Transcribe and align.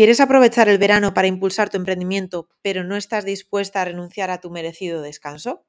¿Quieres 0.00 0.20
aprovechar 0.20 0.70
el 0.70 0.78
verano 0.78 1.12
para 1.12 1.28
impulsar 1.28 1.68
tu 1.68 1.76
emprendimiento, 1.76 2.48
pero 2.62 2.84
no 2.84 2.96
estás 2.96 3.26
dispuesta 3.26 3.82
a 3.82 3.84
renunciar 3.84 4.30
a 4.30 4.40
tu 4.40 4.50
merecido 4.50 5.02
descanso? 5.02 5.66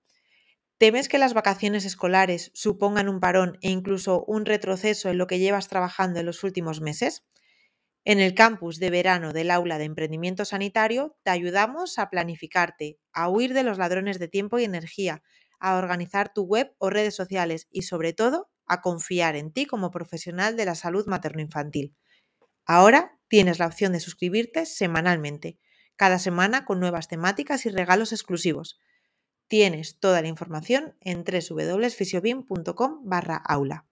¿Temes 0.77 1.09
que 1.09 1.17
las 1.17 1.33
vacaciones 1.33 1.83
escolares 1.83 2.49
supongan 2.53 3.09
un 3.09 3.19
parón 3.19 3.57
e 3.61 3.71
incluso 3.71 4.23
un 4.23 4.45
retroceso 4.45 5.09
en 5.09 5.17
lo 5.17 5.27
que 5.27 5.39
llevas 5.39 5.67
trabajando 5.67 6.21
en 6.21 6.27
los 6.27 6.45
últimos 6.45 6.79
meses? 6.79 7.25
En 8.05 8.21
el 8.21 8.33
campus 8.33 8.79
de 8.79 8.89
verano 8.89 9.33
del 9.33 9.51
aula 9.51 9.77
de 9.77 9.83
emprendimiento 9.83 10.45
sanitario 10.45 11.17
te 11.23 11.31
ayudamos 11.31 11.99
a 11.99 12.09
planificarte, 12.09 13.01
a 13.11 13.27
huir 13.27 13.53
de 13.53 13.63
los 13.63 13.79
ladrones 13.79 14.17
de 14.17 14.29
tiempo 14.29 14.59
y 14.59 14.63
energía, 14.63 15.23
a 15.59 15.75
organizar 15.75 16.33
tu 16.33 16.43
web 16.43 16.73
o 16.77 16.89
redes 16.89 17.15
sociales 17.17 17.67
y 17.69 17.81
sobre 17.81 18.13
todo 18.13 18.49
a 18.65 18.79
confiar 18.79 19.35
en 19.35 19.51
ti 19.51 19.65
como 19.65 19.91
profesional 19.91 20.55
de 20.55 20.63
la 20.63 20.75
salud 20.75 21.05
materno-infantil. 21.05 21.97
Ahora 22.65 23.19
tienes 23.31 23.59
la 23.59 23.65
opción 23.65 23.93
de 23.93 24.01
suscribirte 24.01 24.65
semanalmente, 24.65 25.57
cada 25.95 26.19
semana 26.19 26.65
con 26.65 26.81
nuevas 26.81 27.07
temáticas 27.07 27.65
y 27.65 27.69
regalos 27.69 28.11
exclusivos. 28.11 28.77
Tienes 29.47 29.99
toda 30.01 30.21
la 30.21 30.27
información 30.27 30.97
en 30.99 31.23
www.fisiobim.com 31.23 32.99
barra 33.05 33.37
aula. 33.37 33.85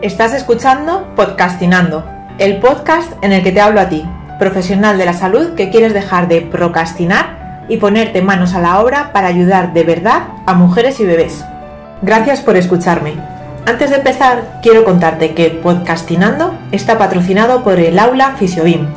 Estás 0.00 0.34
escuchando 0.34 1.16
Podcastinando, 1.16 2.08
el 2.38 2.60
podcast 2.60 3.12
en 3.24 3.32
el 3.32 3.42
que 3.42 3.50
te 3.50 3.60
hablo 3.60 3.80
a 3.80 3.88
ti, 3.88 4.04
profesional 4.38 4.98
de 4.98 5.04
la 5.04 5.14
salud 5.14 5.56
que 5.56 5.70
quieres 5.70 5.94
dejar 5.94 6.28
de 6.28 6.42
procrastinar 6.42 7.66
y 7.68 7.78
ponerte 7.78 8.22
manos 8.22 8.54
a 8.54 8.60
la 8.60 8.80
obra 8.80 9.12
para 9.12 9.26
ayudar 9.26 9.72
de 9.72 9.82
verdad 9.82 10.28
a 10.46 10.54
mujeres 10.54 11.00
y 11.00 11.04
bebés. 11.04 11.44
Gracias 12.02 12.40
por 12.40 12.56
escucharme. 12.56 13.37
Antes 13.68 13.90
de 13.90 13.96
empezar, 13.96 14.60
quiero 14.62 14.82
contarte 14.82 15.34
que 15.34 15.50
Podcastinando 15.50 16.58
está 16.72 16.96
patrocinado 16.96 17.62
por 17.62 17.78
el 17.78 17.98
Aula 17.98 18.34
Fisiobim, 18.38 18.88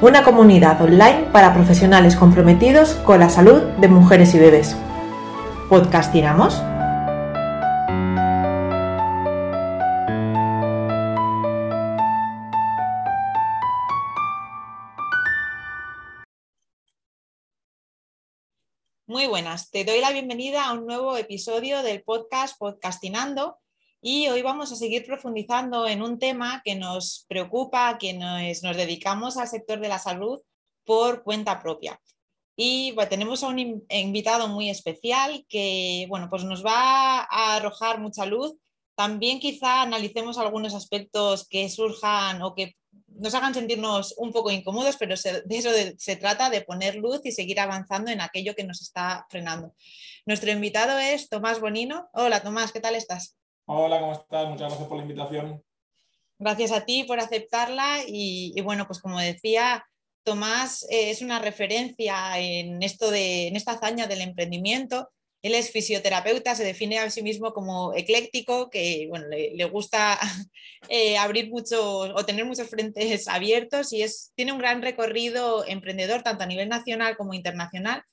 una 0.00 0.22
comunidad 0.22 0.80
online 0.80 1.24
para 1.32 1.52
profesionales 1.52 2.14
comprometidos 2.14 2.94
con 3.04 3.18
la 3.18 3.28
salud 3.30 3.62
de 3.62 3.88
mujeres 3.88 4.32
y 4.36 4.38
bebés. 4.38 4.76
¿Podcastinamos? 5.68 6.62
Muy 19.08 19.26
buenas, 19.26 19.72
te 19.72 19.84
doy 19.84 20.00
la 20.00 20.12
bienvenida 20.12 20.66
a 20.66 20.74
un 20.74 20.86
nuevo 20.86 21.16
episodio 21.16 21.82
del 21.82 22.04
podcast 22.04 22.56
Podcastinando 22.56 23.58
y 24.08 24.28
hoy 24.28 24.40
vamos 24.40 24.70
a 24.70 24.76
seguir 24.76 25.04
profundizando 25.04 25.84
en 25.88 26.00
un 26.00 26.20
tema 26.20 26.62
que 26.64 26.76
nos 26.76 27.26
preocupa, 27.28 27.98
que 27.98 28.12
nos, 28.12 28.62
nos 28.62 28.76
dedicamos 28.76 29.36
al 29.36 29.48
sector 29.48 29.80
de 29.80 29.88
la 29.88 29.98
salud 29.98 30.38
por 30.84 31.24
cuenta 31.24 31.60
propia. 31.60 32.00
Y 32.54 32.94
tenemos 33.10 33.42
a 33.42 33.48
un 33.48 33.82
invitado 33.88 34.46
muy 34.46 34.70
especial 34.70 35.44
que 35.48 36.06
bueno, 36.08 36.28
pues 36.30 36.44
nos 36.44 36.64
va 36.64 37.22
a 37.22 37.56
arrojar 37.56 37.98
mucha 37.98 38.26
luz. 38.26 38.54
También 38.94 39.40
quizá 39.40 39.82
analicemos 39.82 40.38
algunos 40.38 40.72
aspectos 40.74 41.48
que 41.48 41.68
surjan 41.68 42.42
o 42.42 42.54
que 42.54 42.76
nos 43.08 43.34
hagan 43.34 43.54
sentirnos 43.54 44.14
un 44.18 44.30
poco 44.30 44.52
incómodos, 44.52 44.96
pero 45.00 45.16
de 45.16 45.56
eso 45.56 45.70
se 45.98 46.14
trata, 46.14 46.48
de 46.48 46.60
poner 46.60 46.94
luz 46.94 47.22
y 47.24 47.32
seguir 47.32 47.58
avanzando 47.58 48.12
en 48.12 48.20
aquello 48.20 48.54
que 48.54 48.62
nos 48.62 48.82
está 48.82 49.26
frenando. 49.28 49.74
Nuestro 50.26 50.52
invitado 50.52 50.96
es 50.96 51.28
Tomás 51.28 51.58
Bonino. 51.60 52.08
Hola 52.12 52.40
Tomás, 52.40 52.70
¿qué 52.70 52.78
tal 52.78 52.94
estás? 52.94 53.36
Hola, 53.68 53.98
¿cómo 53.98 54.12
estás? 54.12 54.48
Muchas 54.48 54.68
gracias 54.68 54.88
por 54.88 54.96
la 54.96 55.02
invitación. 55.02 55.60
Gracias 56.38 56.70
a 56.70 56.84
ti 56.84 57.02
por 57.02 57.18
aceptarla 57.18 57.98
y, 58.06 58.60
bueno, 58.60 58.86
pues 58.86 59.00
como 59.00 59.18
decía, 59.18 59.84
Tomás 60.22 60.84
eh, 60.88 61.10
es 61.10 61.20
una 61.20 61.40
referencia 61.40 62.38
en, 62.38 62.80
esto 62.84 63.10
de, 63.10 63.48
en 63.48 63.56
esta 63.56 63.72
hazaña 63.72 64.06
del 64.06 64.20
emprendimiento. 64.20 65.08
Él 65.42 65.56
es 65.56 65.72
fisioterapeuta, 65.72 66.54
se 66.54 66.62
define 66.62 67.00
a 67.00 67.10
sí 67.10 67.22
mismo 67.22 67.52
como 67.52 67.92
ecléctico, 67.94 68.70
que 68.70 69.06
bueno, 69.08 69.26
le, 69.26 69.64
gusta 69.64 70.16
eh, 70.88 71.18
abrir 71.18 71.50
muchos 71.50 72.12
o 72.14 72.24
tener 72.24 72.44
muchos 72.44 72.68
frentes 72.68 73.26
abiertos 73.26 73.92
y 73.92 74.02
es, 74.02 74.30
tiene 74.36 74.52
un 74.52 74.58
gran 74.58 74.80
recorrido 74.80 75.66
emprendedor 75.66 76.22
tanto 76.22 76.44
a 76.44 76.46
nivel 76.46 76.68
nacional 76.68 77.16
como 77.16 77.34
internacional. 77.34 78.04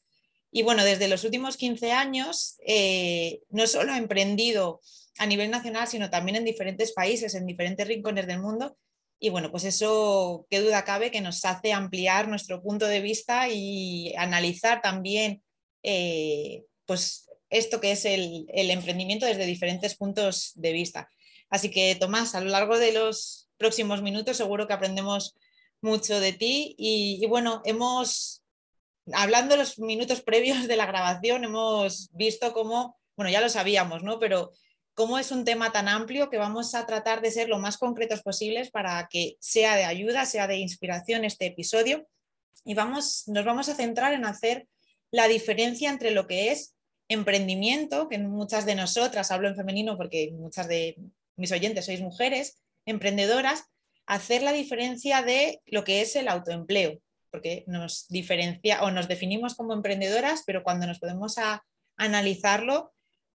Y 0.51 0.63
bueno, 0.63 0.83
desde 0.83 1.07
los 1.07 1.23
últimos 1.23 1.57
15 1.57 1.91
años 1.91 2.57
eh, 2.65 3.41
no 3.49 3.67
solo 3.67 3.91
ha 3.91 3.97
emprendido 3.97 4.81
a 5.17 5.25
nivel 5.25 5.51
nacional, 5.51 5.87
sino 5.87 6.09
también 6.09 6.37
en 6.37 6.45
diferentes 6.45 6.93
países, 6.93 7.35
en 7.35 7.45
diferentes 7.45 7.87
rincones 7.87 8.27
del 8.27 8.41
mundo. 8.41 8.77
Y 9.19 9.29
bueno, 9.29 9.51
pues 9.51 9.63
eso, 9.63 10.45
qué 10.49 10.59
duda 10.59 10.83
cabe, 10.83 11.11
que 11.11 11.21
nos 11.21 11.45
hace 11.45 11.71
ampliar 11.71 12.27
nuestro 12.27 12.61
punto 12.61 12.87
de 12.87 12.99
vista 12.99 13.47
y 13.49 14.13
analizar 14.17 14.81
también 14.81 15.41
eh, 15.83 16.63
pues 16.85 17.29
esto 17.49 17.79
que 17.79 17.91
es 17.91 18.05
el, 18.05 18.47
emprendimiento 18.49 19.25
desde 19.25 19.45
diferentes 19.45 19.95
puntos 19.95 20.51
de 20.55 20.73
vista. 20.73 21.09
Así 21.49 21.69
que, 21.69 21.95
Tomás, 21.95 22.33
a 22.35 22.41
lo 22.41 22.49
largo 22.49 22.79
de 22.79 22.93
los 22.93 23.49
próximos 23.57 24.01
minutos 24.01 24.37
seguro 24.37 24.67
que 24.67 24.73
aprendemos 24.73 25.35
mucho 25.79 26.19
de 26.19 26.33
ti. 26.33 26.75
Y, 26.77 27.19
y 27.21 27.27
bueno, 27.27 27.61
hemos, 27.63 28.43
hablando 29.13 29.55
los 29.55 29.77
minutos 29.77 30.21
previos 30.21 30.67
de 30.67 30.75
la 30.75 30.87
grabación, 30.87 31.43
hemos 31.43 32.09
visto 32.13 32.53
cómo, 32.53 32.97
bueno, 33.15 33.31
ya 33.31 33.39
lo 33.39 33.49
sabíamos, 33.49 34.03
¿no? 34.03 34.19
Pero 34.19 34.51
cómo 34.93 35.17
es 35.17 35.31
un 35.31 35.45
tema 35.45 35.71
tan 35.71 35.87
amplio 35.87 36.29
que 36.29 36.37
vamos 36.37 36.75
a 36.75 36.85
tratar 36.85 37.21
de 37.21 37.31
ser 37.31 37.49
lo 37.49 37.59
más 37.59 37.77
concretos 37.77 38.21
posibles 38.21 38.69
para 38.69 39.07
que 39.09 39.37
sea 39.39 39.75
de 39.75 39.85
ayuda, 39.85 40.25
sea 40.25 40.47
de 40.47 40.57
inspiración 40.57 41.25
este 41.25 41.47
episodio. 41.47 42.07
Y 42.65 42.75
vamos, 42.75 43.23
nos 43.27 43.45
vamos 43.45 43.69
a 43.69 43.75
centrar 43.75 44.13
en 44.13 44.25
hacer 44.25 44.67
la 45.11 45.27
diferencia 45.27 45.89
entre 45.89 46.11
lo 46.11 46.27
que 46.27 46.51
es 46.51 46.75
emprendimiento, 47.07 48.07
que 48.07 48.17
muchas 48.17 48.65
de 48.65 48.75
nosotras, 48.75 49.31
hablo 49.31 49.47
en 49.47 49.55
femenino 49.55 49.97
porque 49.97 50.31
muchas 50.33 50.67
de 50.67 50.97
mis 51.35 51.51
oyentes 51.51 51.85
sois 51.85 52.01
mujeres, 52.01 52.63
emprendedoras, 52.85 53.65
hacer 54.05 54.43
la 54.43 54.51
diferencia 54.51 55.21
de 55.21 55.61
lo 55.65 55.83
que 55.83 56.01
es 56.01 56.15
el 56.15 56.27
autoempleo, 56.27 56.99
porque 57.31 57.63
nos 57.67 58.07
diferencia 58.09 58.83
o 58.83 58.91
nos 58.91 59.07
definimos 59.07 59.55
como 59.55 59.73
emprendedoras, 59.73 60.43
pero 60.45 60.63
cuando 60.63 60.87
nos 60.87 60.99
podemos 60.99 61.37
a 61.37 61.63
analizarlo, 61.97 62.93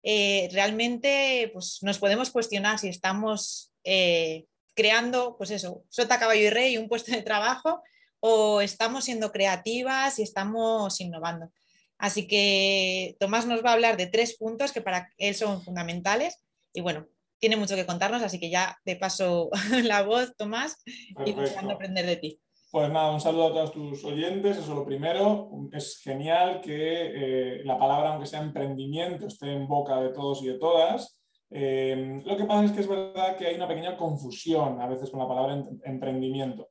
eh, 0.08 0.48
realmente 0.52 1.50
pues, 1.52 1.80
nos 1.82 1.98
podemos 1.98 2.30
cuestionar 2.30 2.78
si 2.78 2.86
estamos 2.86 3.72
eh, 3.82 4.44
creando, 4.76 5.36
pues 5.36 5.50
eso, 5.50 5.82
sota, 5.88 6.20
caballo 6.20 6.42
y 6.42 6.50
rey, 6.50 6.76
un 6.76 6.86
puesto 6.86 7.10
de 7.10 7.22
trabajo, 7.22 7.82
o 8.20 8.60
estamos 8.60 9.04
siendo 9.04 9.32
creativas 9.32 10.20
y 10.20 10.22
estamos 10.22 11.00
innovando. 11.00 11.50
Así 11.98 12.28
que 12.28 13.16
Tomás 13.18 13.46
nos 13.46 13.64
va 13.64 13.70
a 13.70 13.72
hablar 13.72 13.96
de 13.96 14.06
tres 14.06 14.36
puntos 14.36 14.70
que 14.70 14.80
para 14.80 15.08
él 15.18 15.34
son 15.34 15.60
fundamentales 15.60 16.38
y 16.72 16.82
bueno, 16.82 17.08
tiene 17.40 17.56
mucho 17.56 17.74
que 17.74 17.84
contarnos, 17.84 18.22
así 18.22 18.38
que 18.38 18.48
ya 18.48 18.78
de 18.84 18.94
paso 18.94 19.50
la 19.82 20.02
voz, 20.02 20.36
Tomás, 20.36 20.76
y 20.86 21.32
a 21.32 21.72
aprender 21.72 22.06
de 22.06 22.16
ti. 22.16 22.40
Pues 22.71 22.91
nada, 22.91 23.12
un 23.12 23.21
saludo 23.21 23.47
a 23.47 23.53
todos 23.53 23.72
tus 23.72 24.04
oyentes, 24.04 24.56
eso 24.56 24.72
es 24.72 24.77
lo 24.77 24.84
primero. 24.84 25.50
Es 25.72 26.00
genial 26.03 26.60
que 26.60 27.60
eh, 27.60 27.65
la 27.65 27.78
palabra, 27.78 28.10
aunque 28.10 28.27
sea 28.27 28.43
emprendimiento, 28.43 29.28
esté 29.28 29.53
en 29.53 29.69
boca 29.69 30.00
de 30.00 30.09
todos 30.09 30.43
y 30.43 30.49
de 30.49 30.59
todas. 30.59 31.21
Eh, 31.50 32.21
lo 32.25 32.37
que 32.37 32.44
pasa 32.44 32.65
es 32.65 32.72
que 32.72 32.81
es 32.81 32.88
verdad 32.88 33.37
que 33.37 33.47
hay 33.47 33.54
una 33.54 33.69
pequeña 33.69 33.97
confusión 33.97 34.81
a 34.81 34.88
veces 34.88 35.10
con 35.10 35.21
la 35.21 35.28
palabra 35.28 35.62
emprendimiento. 35.84 36.69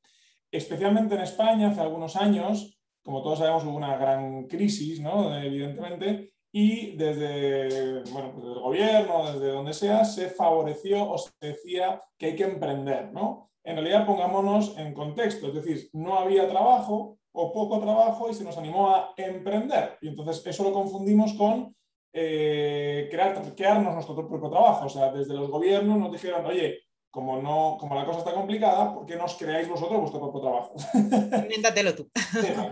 Especialmente 0.52 1.16
en 1.16 1.22
España, 1.22 1.70
hace 1.70 1.80
algunos 1.80 2.18
años, 2.18 2.78
como 3.02 3.24
todos 3.24 3.40
sabemos, 3.40 3.64
hubo 3.64 3.78
una 3.78 3.98
gran 3.98 4.48
crisis, 4.48 5.00
¿no? 5.00 5.36
evidentemente, 5.38 6.34
y 6.58 6.96
desde, 6.96 8.04
bueno, 8.12 8.32
pues 8.32 8.46
desde 8.46 8.54
el 8.56 8.62
gobierno, 8.62 9.34
desde 9.34 9.52
donde 9.52 9.74
sea, 9.74 10.06
se 10.06 10.30
favoreció 10.30 11.10
o 11.10 11.18
se 11.18 11.32
decía 11.42 12.02
que 12.18 12.28
hay 12.28 12.36
que 12.36 12.46
emprender, 12.46 13.12
¿no? 13.12 13.46
en 13.66 13.76
realidad 13.76 14.06
pongámonos 14.06 14.78
en 14.78 14.94
contexto, 14.94 15.47
es 15.47 15.56
decir, 15.56 15.90
no 15.94 16.18
había 16.20 16.47
trabajo 16.47 17.18
o 17.34 17.52
poco 17.52 17.79
trabajo 17.79 18.29
y 18.29 18.34
se 18.34 18.44
nos 18.44 18.58
animó 18.58 18.90
a 18.90 19.14
emprender. 19.18 19.97
Y 20.02 20.09
entonces 20.09 20.46
eso 20.46 20.64
lo 20.64 20.72
confundimos 20.72 21.34
con 21.34 21.76
eh, 22.14 23.09
crear, 23.12 23.56
crearnos 23.56 23.94
nuestro 23.94 24.16
propio 24.16 24.50
trabajo. 24.50 24.85
O 24.85 24.90
sea, 24.90 25.12
desde 25.12 25.34
los 25.34 25.50
gobiernos 25.50 25.97
nos 25.97 26.12
dijeron, 26.12 26.46
oye, 26.46 26.79
como, 27.09 27.41
no, 27.41 27.78
como 27.79 27.96
la 27.96 28.06
cosa 28.06 28.20
está 28.20 28.34
complicada, 28.34 28.94
¿por 28.94 29.06
qué 29.06 29.16
no 29.16 29.26
os 29.26 29.35
creáis 29.35 29.68
vosotros 29.68 30.00
vuestro 30.00 30.22
propio 30.22 30.41
trabajo? 30.41 30.74
Invéntatelo 30.94 31.96
tú. 31.96 32.09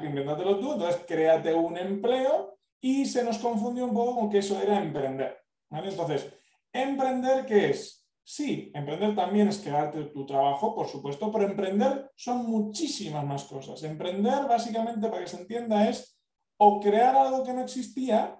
Invéntatelo 0.04 0.60
tú, 0.60 0.74
entonces 0.74 1.02
créate 1.08 1.54
un 1.54 1.78
empleo 1.78 2.54
y 2.84 3.06
se 3.06 3.24
nos 3.24 3.38
confundió 3.38 3.86
un 3.86 3.94
poco 3.94 4.20
con 4.20 4.30
que 4.30 4.40
eso 4.40 4.62
era 4.62 4.84
emprender. 4.84 5.40
Entonces, 5.72 6.28
¿emprender 6.74 7.46
qué 7.46 7.70
es? 7.70 8.06
Sí, 8.22 8.72
emprender 8.76 9.16
también 9.16 9.48
es 9.48 9.60
crearte 9.60 10.04
tu 10.06 10.26
trabajo, 10.26 10.76
por 10.76 10.88
supuesto, 10.90 11.32
pero 11.32 11.46
emprender 11.46 12.12
son 12.18 12.46
muchísimas 12.46 13.26
más 13.26 13.46
cosas. 13.46 13.82
Emprender, 13.84 14.48
básicamente, 14.50 15.08
para 15.08 15.22
que 15.22 15.30
se 15.30 15.38
entienda, 15.38 15.88
es 15.90 16.20
o 16.58 16.82
crear 16.82 17.16
algo 17.16 17.46
que 17.46 17.54
no 17.54 17.62
existía 17.62 18.38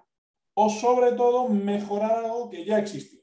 o, 0.54 0.68
sobre 0.68 1.12
todo, 1.12 1.48
mejorar 1.48 2.26
algo 2.26 2.50
que 2.50 2.66
ya 2.66 2.78
existía. 2.78 3.22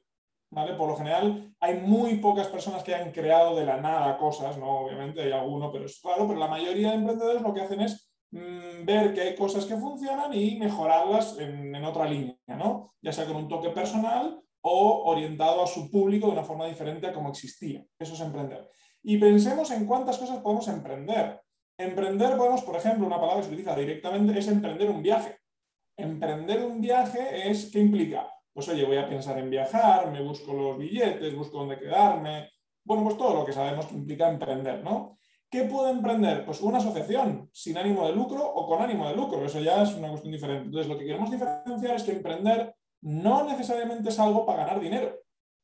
¿vale? 0.50 0.74
Por 0.74 0.90
lo 0.90 0.98
general 0.98 1.56
hay 1.60 1.76
muy 1.82 2.18
pocas 2.18 2.48
personas 2.48 2.84
que 2.84 2.96
han 2.96 3.12
creado 3.12 3.56
de 3.56 3.66
la 3.66 3.80
nada 3.80 4.18
cosas, 4.18 4.58
¿no? 4.58 4.86
Obviamente 4.86 5.22
hay 5.22 5.32
alguno, 5.32 5.72
pero 5.72 5.86
es 5.86 6.02
raro, 6.04 6.28
pero 6.28 6.40
la 6.40 6.48
mayoría 6.48 6.90
de 6.90 6.96
emprendedores 6.96 7.44
lo 7.44 7.54
que 7.54 7.62
hacen 7.62 7.82
es 7.82 8.11
ver 8.32 9.14
que 9.14 9.22
hay 9.22 9.36
cosas 9.36 9.66
que 9.66 9.76
funcionan 9.76 10.34
y 10.34 10.58
mejorarlas 10.58 11.38
en, 11.38 11.76
en, 11.76 11.84
otra 11.84 12.06
línea, 12.06 12.38
¿no? 12.48 12.94
Ya 13.02 13.12
sea 13.12 13.26
con 13.26 13.36
un 13.36 13.50
toque 13.50 13.70
personal 13.70 14.42
o 14.62 15.04
orientado 15.06 15.64
a 15.64 15.68
su 15.68 15.90
público 15.92 16.28
de 16.28 16.34
una 16.34 16.44
forma 16.44 16.68
diferente 16.68 17.08
a 17.08 17.14
como 17.14 17.30
existía. 17.30 17.84
Eso 18.00 18.14
es 18.14 18.22
emprender. 18.22 18.70
Y 19.04 19.18
pensemos 19.18 19.72
en 19.72 19.86
cuántas 19.86 20.18
cosas 20.18 20.40
podemos 20.40 20.68
emprender. 20.68 21.42
Emprender 21.78 22.38
podemos, 22.38 22.62
por 22.62 22.76
ejemplo, 22.76 23.08
una 23.08 23.20
palabra 23.20 23.38
que 23.38 23.48
se 23.48 23.50
utiliza 23.50 23.76
directamente 23.76 24.38
es 24.38 24.48
emprender 24.48 24.90
un 24.90 25.02
viaje. 25.02 25.38
Emprender 25.98 26.64
un 26.64 26.80
viaje 26.80 27.50
es, 27.50 27.72
¿qué 27.72 27.80
implica? 27.80 28.32
Pues 28.54 28.68
oye, 28.70 28.86
voy 28.86 28.98
a 28.98 29.10
pensar 29.10 29.38
en 29.40 29.50
viajar, 29.50 30.12
me 30.12 30.22
busco 30.22 30.54
los 30.54 30.78
billetes, 30.78 31.36
busco 31.36 31.58
dónde 31.58 31.80
quedarme. 31.80 32.50
Bueno, 32.84 33.04
pues 33.04 33.18
todo 33.18 33.34
lo 33.34 33.46
que 33.46 33.54
sabemos 33.54 33.88
que 33.88 33.96
implica 33.96 34.30
emprender, 34.30 34.84
¿no? 34.84 35.18
¿Qué 35.52 35.66
puedo 35.66 35.90
emprender? 35.90 36.46
Pues 36.46 36.62
una 36.62 36.78
asociación 36.78 37.50
sin 37.52 37.78
ánimo 37.78 38.08
de 38.08 38.16
lucro 38.16 38.42
o 38.42 38.66
con 38.66 38.82
ánimo 38.82 39.10
de 39.10 39.18
lucro. 39.18 39.44
Eso 39.46 39.60
ya 39.60 39.84
es 39.84 39.94
una 39.96 40.08
cuestión 40.08 40.32
diferente. 40.32 40.64
Entonces, 40.64 40.88
lo 40.88 40.98
que 40.98 41.06
queremos 41.06 41.30
diferenciar 41.30 41.98
es 41.98 42.04
que 42.04 42.14
emprender 42.14 42.74
no 43.02 43.44
necesariamente 43.44 44.08
es 44.08 44.20
algo 44.20 44.46
para 44.46 44.66
ganar 44.66 44.80
dinero, 44.80 45.14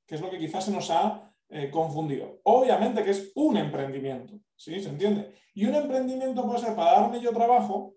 que 0.05 0.15
es 0.15 0.21
lo 0.21 0.29
que 0.29 0.39
quizás 0.39 0.65
se 0.65 0.71
nos 0.71 0.91
ha 0.91 1.33
eh, 1.49 1.69
confundido. 1.71 2.41
Obviamente 2.43 3.01
que 3.01 3.11
es 3.11 3.31
un 3.35 3.55
emprendimiento, 3.55 4.33
¿sí? 4.57 4.81
¿Se 4.81 4.89
entiende? 4.89 5.33
Y 5.53 5.65
un 5.65 5.75
emprendimiento 5.75 6.45
puede 6.45 6.59
ser 6.59 6.75
para 6.75 6.99
darme 6.99 7.21
yo 7.21 7.31
trabajo, 7.31 7.95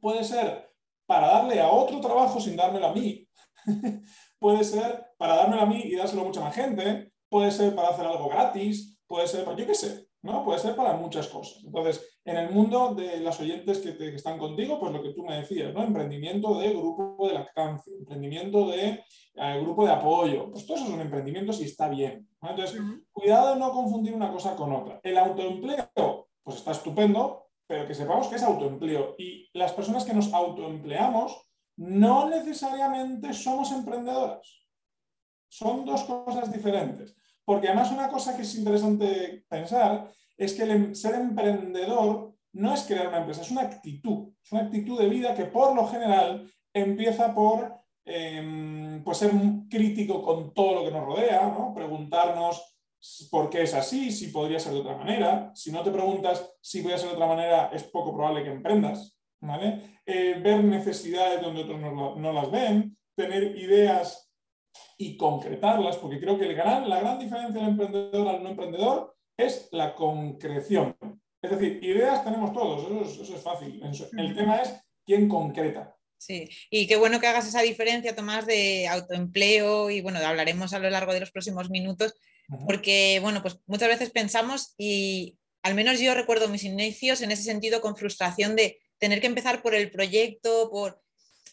puede 0.00 0.22
ser 0.22 0.70
para 1.06 1.26
darle 1.26 1.60
a 1.60 1.68
otro 1.68 2.00
trabajo 2.00 2.38
sin 2.38 2.54
dármelo 2.54 2.86
a 2.86 2.92
mí, 2.92 3.28
puede 4.38 4.62
ser 4.62 5.08
para 5.18 5.34
dármelo 5.34 5.62
a 5.62 5.66
mí 5.66 5.82
y 5.82 5.96
dárselo 5.96 6.22
a 6.22 6.26
mucha 6.26 6.40
más 6.40 6.54
gente, 6.54 7.12
puede 7.28 7.50
ser 7.50 7.74
para 7.74 7.88
hacer 7.88 8.06
algo 8.06 8.28
gratis, 8.28 9.00
puede 9.08 9.26
ser, 9.26 9.44
para, 9.44 9.56
yo 9.56 9.66
qué 9.66 9.74
sé, 9.74 10.05
¿no? 10.26 10.44
Puede 10.44 10.58
ser 10.58 10.74
para 10.76 10.94
muchas 10.94 11.28
cosas. 11.28 11.64
Entonces, 11.64 12.18
en 12.24 12.36
el 12.36 12.50
mundo 12.50 12.94
de 12.94 13.20
las 13.20 13.40
oyentes 13.40 13.78
que, 13.78 14.14
están 14.14 14.38
contigo, 14.38 14.78
pues 14.78 14.92
lo 14.92 15.02
que 15.02 15.14
tú 15.14 15.24
me 15.24 15.36
decías, 15.36 15.72
¿no? 15.72 15.84
Emprendimiento 15.84 16.58
de 16.58 16.70
grupo 16.70 17.28
de 17.28 17.34
lactancia, 17.34 17.94
emprendimiento 17.96 18.66
de 18.66 19.04
eh, 19.36 19.60
grupo 19.62 19.86
de 19.86 19.92
apoyo, 19.92 20.50
pues 20.50 20.66
todos 20.66 20.80
esos 20.80 20.92
son 20.92 21.00
emprendimientos 21.00 21.60
y 21.60 21.64
está 21.64 21.88
bien. 21.88 22.28
Entonces, 22.42 22.80
cuidado 23.12 23.54
de 23.54 23.60
no 23.60 23.70
confundir 23.70 24.14
una 24.14 24.32
cosa 24.32 24.56
con 24.56 24.72
otra. 24.72 25.00
El 25.02 25.16
autoempleo, 25.16 26.28
pues 26.42 26.56
está 26.56 26.72
estupendo, 26.72 27.46
pero 27.66 27.86
que 27.86 27.94
sepamos 27.94 28.26
que 28.28 28.36
es 28.36 28.42
autoempleo. 28.42 29.14
Y 29.18 29.48
las 29.54 29.72
personas 29.72 30.04
que 30.04 30.14
nos 30.14 30.32
autoempleamos 30.34 31.48
no 31.76 32.28
necesariamente 32.28 33.32
somos 33.32 33.70
emprendedoras. 33.72 34.66
Son 35.48 35.84
dos 35.84 36.02
cosas 36.04 36.52
diferentes. 36.52 37.16
Porque 37.46 37.68
además 37.68 37.92
una 37.92 38.08
cosa 38.08 38.36
que 38.36 38.42
es 38.42 38.54
interesante 38.56 39.44
pensar 39.48 40.10
es 40.36 40.52
que 40.52 40.64
el 40.64 40.70
em, 40.72 40.94
ser 40.94 41.14
emprendedor 41.14 42.34
no 42.52 42.74
es 42.74 42.82
crear 42.82 43.08
una 43.08 43.18
empresa, 43.18 43.42
es 43.42 43.50
una 43.50 43.62
actitud, 43.62 44.32
es 44.42 44.52
una 44.52 44.62
actitud 44.62 44.98
de 44.98 45.08
vida 45.08 45.34
que 45.34 45.44
por 45.44 45.74
lo 45.74 45.86
general 45.86 46.50
empieza 46.74 47.32
por 47.34 47.72
eh, 48.04 49.00
pues 49.04 49.18
ser 49.18 49.30
crítico 49.70 50.22
con 50.22 50.52
todo 50.52 50.74
lo 50.74 50.84
que 50.84 50.90
nos 50.90 51.04
rodea, 51.04 51.48
¿no? 51.48 51.72
preguntarnos 51.72 52.76
por 53.30 53.48
qué 53.48 53.62
es 53.62 53.74
así, 53.74 54.10
si 54.10 54.28
podría 54.28 54.58
ser 54.58 54.72
de 54.72 54.80
otra 54.80 54.96
manera. 54.96 55.52
Si 55.54 55.70
no 55.70 55.84
te 55.84 55.92
preguntas 55.92 56.50
si 56.60 56.80
podría 56.80 56.98
ser 56.98 57.10
de 57.10 57.14
otra 57.14 57.28
manera, 57.28 57.70
es 57.72 57.84
poco 57.84 58.12
probable 58.12 58.42
que 58.42 58.50
emprendas. 58.50 59.16
Eh, 60.06 60.40
ver 60.42 60.64
necesidades 60.64 61.40
donde 61.40 61.62
otros 61.62 61.80
no 61.80 62.32
las 62.32 62.50
ven, 62.50 62.96
tener 63.14 63.56
ideas 63.56 64.25
y 64.98 65.16
concretarlas, 65.16 65.96
porque 65.96 66.20
creo 66.20 66.38
que 66.38 66.46
el 66.46 66.54
gran, 66.54 66.88
la 66.88 67.00
gran 67.00 67.18
diferencia 67.18 67.60
del 67.60 67.70
emprendedor 67.70 68.28
al 68.28 68.42
no 68.42 68.50
emprendedor 68.50 69.16
es 69.36 69.68
la 69.72 69.94
concreción. 69.94 70.96
Es 71.42 71.50
decir, 71.50 71.78
ideas 71.82 72.24
tenemos 72.24 72.52
todos, 72.52 72.84
eso 72.84 73.34
es, 73.34 73.42
fácil. 73.42 73.80
El 74.16 74.34
tema 74.34 74.56
es 74.56 74.74
quién 75.04 75.28
concreta. 75.28 75.94
Sí, 76.18 76.48
y 76.70 76.86
qué 76.86 76.96
bueno 76.96 77.20
que 77.20 77.26
hagas 77.26 77.46
esa 77.46 77.60
diferencia, 77.60 78.16
Tomás, 78.16 78.46
de 78.46 78.88
autoempleo 78.88 79.90
y 79.90 80.00
bueno, 80.00 80.18
hablaremos 80.18 80.72
a 80.72 80.78
lo 80.78 80.88
largo 80.88 81.12
de 81.12 81.20
los 81.20 81.30
próximos 81.30 81.68
minutos, 81.68 82.14
porque 82.66 83.18
bueno, 83.20 83.42
pues 83.42 83.58
muchas 83.66 83.88
veces 83.88 84.10
pensamos 84.10 84.74
y 84.78 85.36
al 85.62 85.74
menos 85.74 86.00
yo 86.00 86.14
recuerdo 86.14 86.48
mis 86.48 86.64
inicios 86.64 87.20
en 87.20 87.32
ese 87.32 87.42
sentido 87.42 87.80
con 87.80 87.96
frustración 87.96 88.56
de 88.56 88.80
tener 88.98 89.20
que 89.20 89.26
empezar 89.26 89.62
por 89.62 89.74
el 89.74 89.90
proyecto, 89.90 90.70
por 90.70 91.02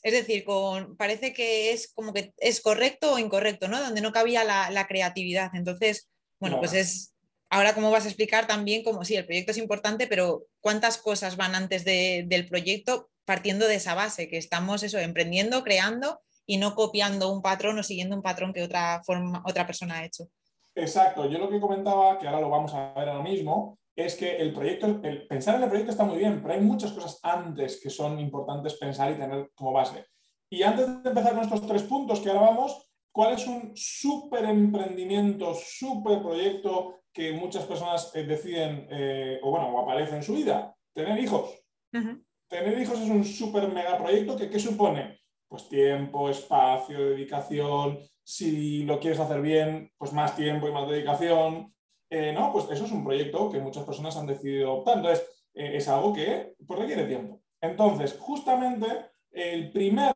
es 0.03 0.11
decir, 0.11 0.43
con, 0.43 0.97
parece 0.97 1.33
que 1.33 1.71
es 1.71 1.91
como 1.93 2.13
que 2.13 2.33
es 2.37 2.61
correcto 2.61 3.13
o 3.13 3.19
incorrecto, 3.19 3.69
¿no? 3.69 3.81
Donde 3.81 4.01
no 4.01 4.11
cabía 4.11 4.43
la, 4.43 4.87
creatividad. 4.87 5.51
Entonces, 5.55 6.09
bueno, 6.39 6.59
pues 6.59 6.73
es, 6.73 7.15
ahora 7.49 7.73
cómo 7.73 7.89
vas 7.89 8.03
a 8.03 8.09
explicar 8.09 8.45
también 8.45 8.83
como 8.83 9.05
sí, 9.05 9.15
el 9.15 9.25
proyecto 9.25 9.51
es 9.51 9.57
importante, 9.57 10.07
pero 10.07 10.45
cuántas 10.59 10.97
cosas 10.97 11.37
van 11.37 11.55
antes 11.55 11.85
del 11.85 12.47
proyecto 12.49 13.09
partiendo 13.25 13.67
de 13.67 13.75
esa 13.75 13.95
base, 13.95 14.27
que 14.27 14.37
estamos 14.37 14.83
eso, 14.83 14.99
emprendiendo, 14.99 15.63
creando 15.63 16.19
y 16.45 16.57
no 16.57 16.75
copiando 16.75 17.31
un 17.31 17.41
patrón 17.41 17.79
o 17.79 17.83
siguiendo 17.83 18.15
un 18.15 18.21
patrón 18.21 18.51
que 18.51 18.63
otra, 18.63 19.01
forma, 19.05 19.41
otra 19.45 19.65
persona 19.65 19.99
ha 19.99 20.05
hecho. 20.05 20.27
Exacto, 20.75 21.29
yo 21.29 21.37
lo 21.37 21.49
que 21.49 21.61
comentaba, 21.61 22.17
que 22.17 22.27
ahora 22.27 22.41
lo 22.41 22.49
vamos 22.49 22.73
a 22.73 22.93
ver 22.93 23.07
ahora 23.07 23.23
mismo, 23.23 23.77
es 23.95 24.15
que 24.15 24.37
el 24.37 24.53
proyecto, 24.53 24.99
el 25.03 25.27
pensar 25.27 25.55
en 25.55 25.63
el 25.63 25.69
proyecto 25.69 25.91
está 25.91 26.03
muy 26.03 26.17
bien, 26.17 26.41
pero 26.41 26.55
hay 26.55 26.61
muchas 26.61 26.91
cosas 26.91 27.19
antes 27.21 27.79
que 27.81 27.89
son 27.89 28.19
importantes 28.19 28.73
pensar 28.75 29.11
y 29.11 29.15
tener 29.15 29.51
como 29.53 29.71
base. 29.71 30.05
Y 30.49 30.63
antes 30.63 30.87
de 31.03 31.09
empezar 31.09 31.33
con 31.33 31.43
estos 31.43 31.67
tres 31.67 31.83
puntos 31.83 32.19
que 32.19 32.29
ahora 32.29 32.51
vamos, 32.51 32.91
¿cuál 33.11 33.33
es 33.33 33.45
un 33.47 33.71
súper 33.75 34.45
emprendimiento, 34.45 35.53
súper 35.53 36.21
proyecto 36.21 37.01
que 37.11 37.33
muchas 37.33 37.65
personas 37.65 38.11
eh, 38.15 38.23
deciden 38.23 38.87
eh, 38.89 39.39
o 39.43 39.51
bueno, 39.51 39.67
o 39.69 39.79
aparece 39.79 40.15
en 40.15 40.23
su 40.23 40.33
vida? 40.33 40.75
Tener 40.93 41.19
hijos. 41.19 41.51
Tener 41.91 42.79
hijos 42.79 42.99
es 42.99 43.09
un 43.09 43.23
súper 43.23 43.67
mega 43.67 43.97
proyecto 43.97 44.35
que 44.35 44.49
¿qué 44.49 44.59
supone? 44.59 45.19
Pues 45.47 45.69
tiempo, 45.69 46.29
espacio, 46.29 47.09
dedicación. 47.09 47.99
Si 48.23 48.83
lo 48.83 48.99
quieres 48.99 49.19
hacer 49.19 49.41
bien, 49.41 49.91
pues 49.97 50.13
más 50.13 50.35
tiempo 50.35 50.67
y 50.67 50.71
más 50.71 50.89
dedicación 50.89 51.73
eh, 52.15 52.31
no, 52.31 52.51
pues 52.51 52.65
eso 52.69 52.85
es 52.85 52.91
un 52.91 53.03
proyecto 53.03 53.49
que 53.49 53.57
muchas 53.57 53.85
personas 53.85 54.15
han 54.17 54.27
decidido 54.27 54.71
optar. 54.71 54.97
Entonces, 54.97 55.25
eh, 55.55 55.77
es 55.77 55.87
algo 55.87 56.13
que 56.13 56.53
pues, 56.67 56.79
requiere 56.79 57.05
tiempo. 57.05 57.41
Entonces, 57.59 58.15
justamente 58.19 58.85
el 59.31 59.71
primer 59.71 60.13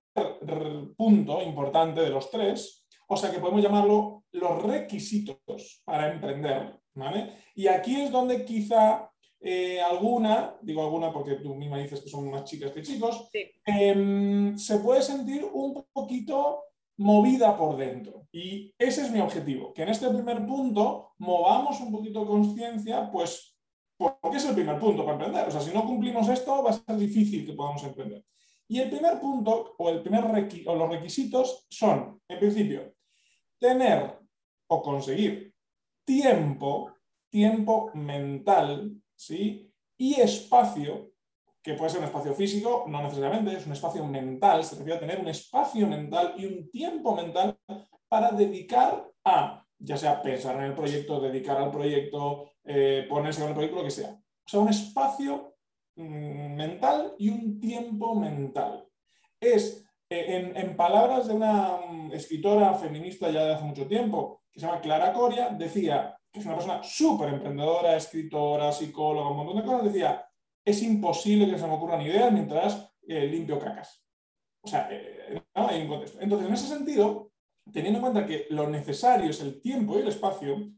punto 0.95 1.41
importante 1.41 2.01
de 2.01 2.11
los 2.11 2.29
tres, 2.29 2.85
o 3.07 3.17
sea 3.17 3.31
que 3.31 3.39
podemos 3.39 3.63
llamarlo 3.63 4.25
los 4.31 4.61
requisitos 4.61 5.81
para 5.85 6.11
emprender, 6.11 6.79
¿vale? 6.93 7.31
Y 7.55 7.65
aquí 7.65 7.99
es 8.01 8.11
donde 8.11 8.45
quizá 8.45 9.11
eh, 9.39 9.81
alguna, 9.81 10.55
digo 10.61 10.83
alguna 10.83 11.11
porque 11.11 11.35
tú 11.35 11.55
misma 11.55 11.79
dices 11.79 12.01
que 12.01 12.09
son 12.09 12.29
más 12.29 12.43
chicas 12.43 12.71
que 12.71 12.83
chicos, 12.83 13.27
em, 13.65 14.55
se 14.55 14.77
puede 14.79 15.01
sentir 15.01 15.43
un 15.51 15.83
poquito 15.91 16.63
movida 16.97 17.55
por 17.57 17.77
dentro. 17.77 18.27
Y 18.31 18.73
ese 18.77 19.03
es 19.03 19.11
mi 19.11 19.19
objetivo, 19.19 19.73
que 19.73 19.83
en 19.83 19.89
este 19.89 20.09
primer 20.09 20.45
punto 20.45 21.13
movamos 21.19 21.79
un 21.79 21.91
poquito 21.91 22.21
de 22.21 22.27
conciencia, 22.27 23.09
pues 23.11 23.57
porque 23.97 24.37
es 24.37 24.45
el 24.45 24.53
primer 24.53 24.79
punto 24.79 25.03
para 25.03 25.13
emprender. 25.13 25.47
O 25.47 25.51
sea, 25.51 25.61
si 25.61 25.73
no 25.73 25.85
cumplimos 25.85 26.27
esto, 26.29 26.63
va 26.63 26.69
a 26.69 26.73
ser 26.73 26.97
difícil 26.97 27.45
que 27.45 27.53
podamos 27.53 27.83
emprender. 27.83 28.23
Y 28.67 28.79
el 28.79 28.89
primer 28.89 29.19
punto, 29.19 29.75
o, 29.77 29.89
el 29.89 30.01
primer 30.01 30.25
o 30.25 30.75
los 30.75 30.89
requisitos 30.89 31.65
son, 31.69 32.21
en 32.27 32.39
principio, 32.39 32.93
tener 33.57 34.19
o 34.67 34.81
conseguir 34.81 35.53
tiempo, 36.05 36.91
tiempo 37.29 37.91
mental, 37.95 39.01
¿sí? 39.15 39.71
Y 39.97 40.19
espacio 40.19 41.13
que 41.67 41.73
puede 41.73 41.89
ser 41.89 41.99
un 41.99 42.05
espacio 42.05 42.33
físico, 42.33 42.85
no 42.87 43.03
necesariamente, 43.03 43.57
es 43.57 43.65
un 43.65 43.73
espacio 43.73 44.05
mental, 44.05 44.63
se 44.63 44.77
refiere 44.77 44.95
a 44.95 44.99
tener 45.01 45.19
un 45.19 45.27
espacio 45.27 45.85
mental 45.85 46.33
y 46.37 46.45
un 46.45 46.71
tiempo 46.71 47.13
mental 47.13 47.59
para 48.07 48.31
dedicar 48.31 49.05
a, 49.25 49.65
ya 49.77 49.97
sea 49.97 50.21
pensar 50.21 50.55
en 50.55 50.63
el 50.63 50.73
proyecto, 50.73 51.19
dedicar 51.19 51.57
al 51.57 51.69
proyecto, 51.69 52.51
eh, 52.63 53.05
ponerse 53.09 53.41
con 53.41 53.49
el 53.49 53.53
proyecto, 53.53 53.79
lo 53.79 53.83
que 53.83 53.91
sea. 53.91 54.11
O 54.11 54.49
sea, 54.49 54.61
un 54.61 54.69
espacio 54.69 55.57
mm, 55.97 56.55
mental 56.55 57.15
y 57.17 57.27
un 57.27 57.59
tiempo 57.59 58.15
mental. 58.15 58.87
Es, 59.37 59.85
eh, 60.09 60.53
en, 60.55 60.77
palabras 60.77 61.27
de 61.27 61.33
una 61.33 61.79
mm, 61.85 62.13
escritora 62.13 62.75
feminista 62.75 63.29
ya 63.29 63.43
de 63.43 63.55
hace 63.55 63.65
mucho 63.65 63.85
tiempo, 63.87 64.43
que 64.53 64.61
se 64.61 64.67
llama 64.67 64.79
Clara 64.79 65.11
Coria, 65.11 65.49
decía, 65.49 66.17
que 66.31 66.39
es 66.39 66.45
una 66.45 66.55
persona 66.55 66.81
súper 66.81 67.27
emprendedora, 67.27 67.97
escritora, 67.97 68.71
psicóloga, 68.71 69.31
un 69.31 69.35
montón 69.35 69.57
de 69.57 69.63
cosas, 69.63 69.83
decía, 69.83 70.26
es 70.67 70.83
imposible 70.83 71.49
que 71.49 71.57
se 71.57 71.65
me 71.65 71.73
ocurran 71.75 72.01
ideas 72.01 72.29
mientras 72.29 72.91
eh, 73.07 73.25
limpio 73.25 73.57
cacas. 73.57 74.03
O 74.59 74.67
sea, 74.67 74.89
eh, 74.91 75.41
no 75.55 75.67
hay 75.69 75.83
un 75.83 75.87
contexto. 75.87 76.19
Entonces, 76.19 76.47
en 76.49 76.53
ese 76.53 76.67
sentido, 76.67 77.31
teniendo 77.71 77.99
en 77.99 78.01
cuenta 78.01 78.25
que 78.25 78.47
lo 78.49 78.69
necesario 78.69 79.29
es 79.29 79.39
el 79.39 79.61
tiempo 79.61 79.97
y 79.97 80.01
el 80.01 80.09
espacio, 80.09 80.73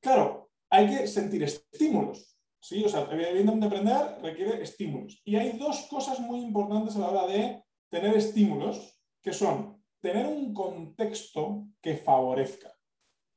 claro, 0.00 0.52
hay 0.70 0.88
que 0.88 1.08
sentir 1.08 1.42
estímulos. 1.42 2.38
¿sí? 2.60 2.84
O 2.84 2.88
sea, 2.88 3.08
evidentemente 3.10 3.66
aprender 3.66 4.22
requiere 4.22 4.62
estímulos. 4.62 5.20
Y 5.24 5.34
hay 5.34 5.58
dos 5.58 5.88
cosas 5.90 6.20
muy 6.20 6.38
importantes 6.38 6.94
a 6.94 7.00
la 7.00 7.10
hora 7.10 7.26
de 7.26 7.64
tener 7.88 8.16
estímulos, 8.16 8.96
que 9.20 9.32
son 9.32 9.82
tener 10.00 10.24
un 10.24 10.54
contexto 10.54 11.66
que 11.82 11.96
favorezca. 11.96 12.72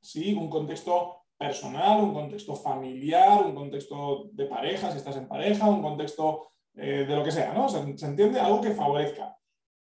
¿sí? 0.00 0.34
Un 0.34 0.48
contexto 0.48 1.23
personal, 1.36 2.02
un 2.02 2.14
contexto 2.14 2.54
familiar, 2.54 3.44
un 3.44 3.54
contexto 3.54 4.30
de 4.32 4.46
pareja, 4.46 4.90
si 4.90 4.98
estás 4.98 5.16
en 5.16 5.28
pareja, 5.28 5.68
un 5.68 5.82
contexto 5.82 6.48
eh, 6.74 7.04
de 7.06 7.16
lo 7.16 7.22
que 7.22 7.32
sea, 7.32 7.52
¿no? 7.52 7.68
¿Se, 7.68 7.78
entiende? 7.78 8.40
Algo 8.40 8.60
que 8.60 8.72
favorezca. 8.72 9.36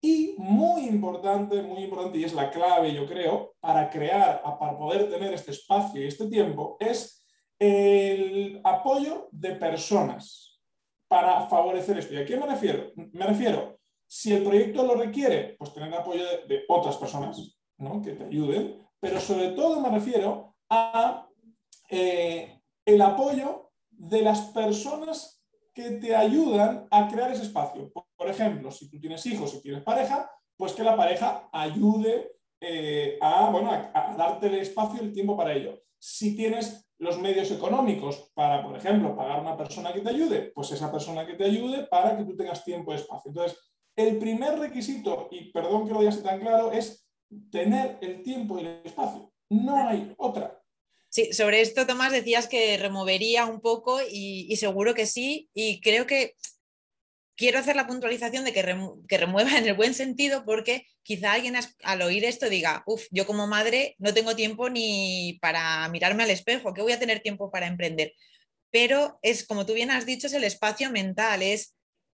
Y 0.00 0.34
muy 0.38 0.82
importante, 0.86 1.62
muy 1.62 1.84
importante, 1.84 2.18
y 2.18 2.24
es 2.24 2.34
la 2.34 2.50
clave, 2.50 2.94
yo 2.94 3.06
creo, 3.06 3.54
para 3.60 3.88
crear, 3.90 4.42
para 4.58 4.76
poder 4.76 5.10
tener 5.10 5.32
este 5.32 5.52
espacio 5.52 6.02
y 6.02 6.06
este 6.06 6.28
tiempo, 6.28 6.76
es 6.78 7.26
el 7.58 8.60
apoyo 8.62 9.28
de 9.32 9.52
personas 9.52 10.60
para 11.08 11.46
favorecer 11.48 11.98
esto. 11.98 12.14
¿Y 12.14 12.18
a 12.18 12.26
qué 12.26 12.36
me 12.36 12.46
refiero? 12.46 12.92
Me 13.12 13.26
refiero, 13.26 13.78
si 14.06 14.32
el 14.32 14.44
proyecto 14.44 14.84
lo 14.84 14.94
requiere, 14.94 15.56
pues 15.58 15.72
tener 15.72 15.92
apoyo 15.94 16.24
de, 16.46 16.64
otras 16.68 16.96
personas 16.96 17.56
¿no? 17.78 18.02
que 18.02 18.12
te 18.12 18.24
ayuden, 18.24 18.86
pero 19.00 19.20
sobre 19.20 19.50
todo 19.50 19.80
me 19.80 19.90
refiero 19.90 20.54
a 20.68 21.28
eh, 21.90 22.60
el 22.84 23.02
apoyo 23.02 23.72
de 23.90 24.22
las 24.22 24.40
personas 24.52 25.42
que 25.72 25.92
te 25.92 26.16
ayudan 26.16 26.86
a 26.90 27.08
crear 27.08 27.30
ese 27.30 27.42
espacio. 27.42 27.92
Por, 27.92 28.30
ejemplo, 28.30 28.70
si 28.70 28.88
tú 28.88 28.98
tienes 28.98 29.24
hijos 29.26 29.54
y 29.54 29.62
tienes 29.62 29.82
pareja, 29.82 30.30
pues 30.56 30.72
que 30.72 30.82
la 30.82 30.96
pareja 30.96 31.48
ayude 31.52 32.32
eh, 32.60 33.18
a, 33.20 33.50
bueno, 33.50 33.70
a, 33.70 34.14
darte 34.16 34.46
el 34.46 34.54
espacio 34.54 35.02
y 35.02 35.06
el 35.06 35.12
tiempo 35.12 35.36
para 35.36 35.52
ello. 35.52 35.82
Si 35.98 36.34
tienes 36.34 36.88
los 36.98 37.18
medios 37.18 37.50
económicos 37.50 38.30
para, 38.34 38.62
por 38.62 38.76
ejemplo, 38.76 39.14
pagar 39.14 39.38
a 39.38 39.42
una 39.42 39.56
persona 39.56 39.92
que 39.92 40.00
te 40.00 40.08
ayude, 40.08 40.52
pues 40.54 40.72
esa 40.72 40.90
persona 40.90 41.26
que 41.26 41.34
te 41.34 41.44
ayude 41.44 41.84
para 41.84 42.16
que 42.16 42.24
tú 42.24 42.34
tengas 42.34 42.64
tiempo 42.64 42.92
y 42.92 42.96
espacio. 42.96 43.30
Entonces, 43.30 43.58
el 43.96 44.18
primer 44.18 44.58
requisito, 44.58 45.28
y 45.30 45.50
perdón 45.52 45.86
que 45.86 45.92
lo 45.92 46.00
diga 46.00 46.10
así 46.10 46.22
tan 46.22 46.40
claro, 46.40 46.72
es 46.72 47.06
tener 47.50 47.98
el 48.00 48.22
tiempo 48.22 48.58
y 48.58 48.66
el 48.66 48.80
espacio. 48.84 49.30
No 49.50 49.76
hay 49.76 50.14
otra. 50.16 50.58
Sobre 51.32 51.61
esto, 51.61 51.87
Tomás, 51.87 52.12
decías 52.12 52.46
que 52.46 52.76
removería 52.76 53.46
un 53.46 53.61
poco 53.61 54.00
y, 54.08 54.54
seguro 54.56 54.94
que 54.94 55.06
sí. 55.06 55.49
Y 55.54 55.80
creo 55.80 56.06
que 56.06 56.35
quiero 57.37 57.58
hacer 57.58 57.76
la 57.76 57.87
puntualización 57.87 58.44
de 58.44 58.52
que, 58.52 58.62
remueva 58.62 59.58
en 59.58 59.66
el 59.66 59.75
buen 59.75 59.94
sentido 59.94 60.44
porque 60.44 60.87
quizá 61.02 61.32
alguien 61.32 61.54
al 61.85 62.02
oír 62.02 62.25
esto 62.25 62.49
diga, 62.49 62.82
uff, 62.87 63.04
yo 63.11 63.26
como 63.26 63.46
madre 63.46 63.94
no 63.99 64.12
tengo 64.12 64.37
tiempo 64.37 64.68
ni 64.68 65.38
para 65.40 65.88
mirarme 65.88 66.25
al 66.25 66.30
espejo, 66.30 66.75
¿qué 66.75 66.82
voy 66.82 66.92
a 66.92 66.99
tener 66.99 67.20
tiempo 67.20 67.50
para 67.50 67.66
emprender? 67.66 68.12
Pero 68.70 69.18
es, 69.23 69.46
como 69.46 69.64
tú 69.64 69.75
bien 69.75 69.90
has 69.90 70.06
dicho, 70.06 70.26
es 70.26 70.32
el 70.32 70.44
espacio 70.44 70.90
mental, 70.90 71.42
es, 71.42 71.75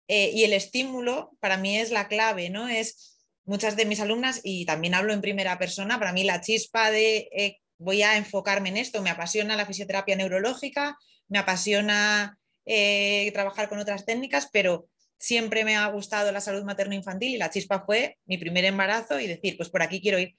eh, 0.09 0.31
y 0.33 0.45
el 0.45 0.53
estímulo 0.53 1.37
para 1.41 1.57
mí 1.57 1.79
es 1.79 1.91
la 1.91 2.09
clave, 2.09 2.49
¿no? 2.51 2.69
Es 2.69 3.19
muchas 3.45 3.77
de 3.77 3.85
mis 3.85 4.01
alumnas, 4.01 4.41
y 4.43 4.65
también 4.67 4.95
hablo 4.95 5.13
en 5.13 5.21
primera 5.21 5.59
persona, 5.59 5.99
para 5.99 6.13
mí 6.13 6.25
la 6.25 6.41
chispa 6.41 6.91
de 6.91 7.29
eh, 7.33 7.59
voy 7.79 8.03
a 8.03 8.17
enfocarme 8.17 8.69
en 8.69 8.77
esto, 8.77 9.03
me 9.03 9.11
apasiona 9.11 9.57
la 9.57 9.67
fisioterapia 9.67 10.17
neurológica, 10.17 10.99
me 11.29 11.39
apasiona 11.39 12.39
eh, 12.67 13.31
trabajar 13.33 13.69
con 13.69 13.79
otras 13.79 14.05
técnicas, 14.05 14.49
pero 14.53 14.89
siempre 15.19 15.65
me 15.65 15.77
ha 15.77 15.87
gustado 15.87 16.31
la 16.33 16.41
salud 16.41 16.65
materno-infantil 16.65 17.35
y 17.35 17.39
la 17.39 17.51
chispa 17.51 17.85
fue 17.85 18.19
mi 18.27 18.39
primer 18.39 18.65
embarazo 18.65 19.19
y 19.21 19.27
decir, 19.27 19.57
pues 19.57 19.69
por 19.71 19.83
aquí 19.83 20.01
quiero 20.01 20.19
ir. 20.19 20.35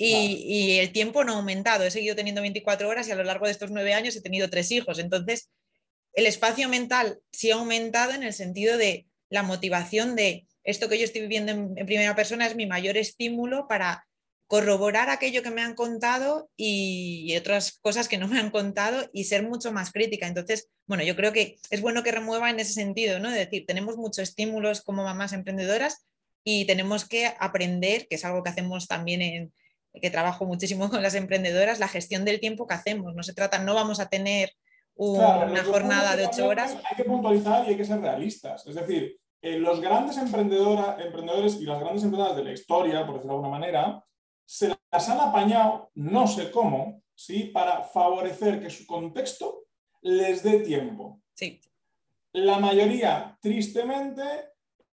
Y, 0.00 0.78
el 0.78 0.92
tiempo 0.92 1.24
no 1.24 1.32
ha 1.32 1.36
aumentado, 1.36 1.84
he 1.84 1.90
seguido 1.90 2.14
teniendo 2.14 2.40
24 2.40 2.88
horas 2.88 3.08
y 3.08 3.10
a 3.10 3.16
lo 3.16 3.24
largo 3.24 3.46
de 3.46 3.52
estos 3.52 3.72
nueve 3.72 3.94
años 3.94 4.14
he 4.14 4.20
tenido 4.20 4.48
tres 4.48 4.70
hijos. 4.70 5.00
Entonces, 5.00 5.50
el 6.12 6.26
espacio 6.26 6.68
mental 6.68 7.18
sí 7.32 7.50
ha 7.50 7.56
aumentado 7.56 8.12
en 8.12 8.22
el 8.22 8.32
sentido 8.32 8.78
de 8.78 9.06
la 9.28 9.42
motivación 9.42 10.14
de 10.14 10.46
esto 10.62 10.88
que 10.88 10.98
yo 10.98 11.04
estoy 11.04 11.22
viviendo 11.22 11.52
en 11.52 11.86
primera 11.86 12.14
persona 12.14 12.46
es 12.46 12.54
mi 12.54 12.66
mayor 12.66 12.96
estímulo 12.96 13.66
para 13.68 14.07
corroborar 14.48 15.10
aquello 15.10 15.42
que 15.42 15.50
me 15.50 15.60
han 15.60 15.74
contado 15.74 16.50
y 16.56 17.36
otras 17.36 17.78
cosas 17.82 18.08
que 18.08 18.16
no 18.16 18.28
me 18.28 18.40
han 18.40 18.50
contado 18.50 19.08
y 19.12 19.24
ser 19.24 19.46
mucho 19.46 19.72
más 19.72 19.92
crítica. 19.92 20.26
Entonces, 20.26 20.70
bueno, 20.86 21.04
yo 21.04 21.14
creo 21.16 21.34
que 21.34 21.58
es 21.70 21.82
bueno 21.82 22.02
que 22.02 22.12
remueva 22.12 22.48
en 22.48 22.58
ese 22.58 22.72
sentido, 22.72 23.20
¿no? 23.20 23.30
De 23.30 23.38
decir, 23.38 23.66
tenemos 23.66 23.98
muchos 23.98 24.20
estímulos 24.20 24.80
como 24.80 25.04
mamás 25.04 25.34
emprendedoras 25.34 26.06
y 26.42 26.64
tenemos 26.64 27.06
que 27.06 27.30
aprender, 27.38 28.08
que 28.08 28.16
es 28.16 28.24
algo 28.24 28.42
que 28.42 28.48
hacemos 28.48 28.88
también 28.88 29.20
en 29.20 29.52
que 30.00 30.10
trabajo 30.10 30.46
muchísimo 30.46 30.88
con 30.88 31.02
las 31.02 31.14
emprendedoras, 31.14 31.78
la 31.78 31.88
gestión 31.88 32.24
del 32.24 32.40
tiempo 32.40 32.66
que 32.66 32.74
hacemos. 32.74 33.14
No 33.14 33.22
se 33.22 33.34
trata, 33.34 33.58
no 33.58 33.74
vamos 33.74 34.00
a 34.00 34.08
tener 34.08 34.52
una 34.94 35.62
jornada 35.62 36.16
de 36.16 36.26
ocho 36.26 36.48
horas. 36.48 36.74
Hay 36.90 36.96
que 36.96 37.04
puntualizar 37.04 37.66
y 37.66 37.70
hay 37.70 37.76
que 37.76 37.84
ser 37.84 38.00
realistas. 38.00 38.66
Es 38.66 38.74
decir, 38.74 39.18
eh, 39.42 39.58
los 39.58 39.80
grandes 39.82 40.16
emprendedores 40.16 41.60
y 41.60 41.64
las 41.64 41.80
grandes 41.80 42.02
emprendedoras 42.02 42.36
de 42.36 42.44
la 42.44 42.52
historia, 42.52 43.04
por 43.04 43.16
decirlo 43.16 43.34
de 43.34 43.44
alguna 43.44 43.58
manera, 43.58 44.04
se 44.48 44.74
las 44.90 45.08
han 45.10 45.20
apañado, 45.20 45.90
no 45.94 46.26
sé 46.26 46.50
cómo, 46.50 47.02
¿sí? 47.14 47.44
para 47.44 47.82
favorecer 47.82 48.62
que 48.62 48.70
su 48.70 48.86
contexto 48.86 49.64
les 50.00 50.42
dé 50.42 50.60
tiempo. 50.60 51.20
Sí. 51.34 51.60
La 52.32 52.58
mayoría, 52.58 53.36
tristemente, 53.42 54.22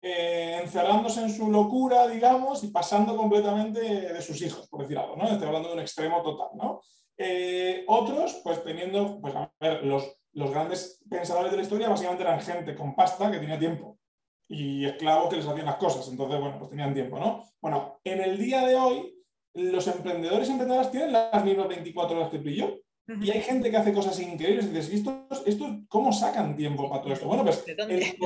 eh, 0.02 0.60
encerrándose 0.64 1.22
en 1.22 1.30
su 1.30 1.52
locura, 1.52 2.08
digamos, 2.08 2.64
y 2.64 2.70
pasando 2.70 3.16
completamente 3.16 3.80
de 3.80 4.22
sus 4.24 4.42
hijos, 4.42 4.68
por 4.68 4.82
decir 4.82 4.98
algo, 4.98 5.16
¿no? 5.18 5.30
Estoy 5.30 5.46
hablando 5.46 5.68
de 5.68 5.76
un 5.76 5.82
extremo 5.82 6.24
total, 6.24 6.50
¿no? 6.56 6.82
Eh, 7.16 7.86
otros, 7.88 8.42
pues 8.44 8.64
teniendo, 8.64 9.22
pues 9.22 9.36
a 9.36 9.54
ver, 9.60 9.86
los, 9.86 10.18
los 10.32 10.50
grandes 10.50 11.00
pensadores 11.08 11.52
de 11.52 11.58
la 11.58 11.64
historia 11.64 11.90
básicamente 11.90 12.24
eran 12.24 12.42
gente 12.42 12.74
con 12.74 12.96
pasta 12.96 13.32
que 13.32 13.38
tenía 13.38 13.60
tiempo 13.60 14.00
y 14.48 14.84
esclavos 14.86 15.30
que 15.30 15.36
les 15.36 15.48
hacían 15.48 15.68
las 15.68 15.76
cosas, 15.76 16.08
entonces, 16.08 16.40
bueno, 16.40 16.58
pues 16.58 16.72
tenían 16.72 16.96
tiempo, 16.96 17.20
¿no? 17.20 17.44
Bueno, 17.62 18.00
en 18.04 18.20
el 18.20 18.40
día 18.40 18.66
de 18.66 18.76
hoy, 18.76 19.13
los 19.54 19.88
emprendedores 19.88 20.50
y 20.50 20.52
emprendedoras 20.52 20.92
tienen 20.92 21.14
las 21.14 21.44
mismas 21.44 21.68
24 21.68 22.18
horas 22.18 22.30
que 22.30 22.40
tú 22.40 22.50
y 22.50 22.56
yo. 22.56 22.76
Y 23.22 23.32
hay 23.32 23.42
gente 23.42 23.70
que 23.70 23.78
hace 23.78 23.94
cosas 23.94 24.20
increíbles 24.20 24.66
y 24.66 24.70
dices, 24.70 24.94
¿esto, 24.94 25.28
esto, 25.46 25.82
cómo 25.90 26.14
sacan 26.14 26.56
tiempo 26.56 26.90
para 26.90 27.02
todo 27.02 27.14
esto? 27.14 27.28
Bueno, 27.28 27.44
pues 27.44 27.64
el, 27.68 28.18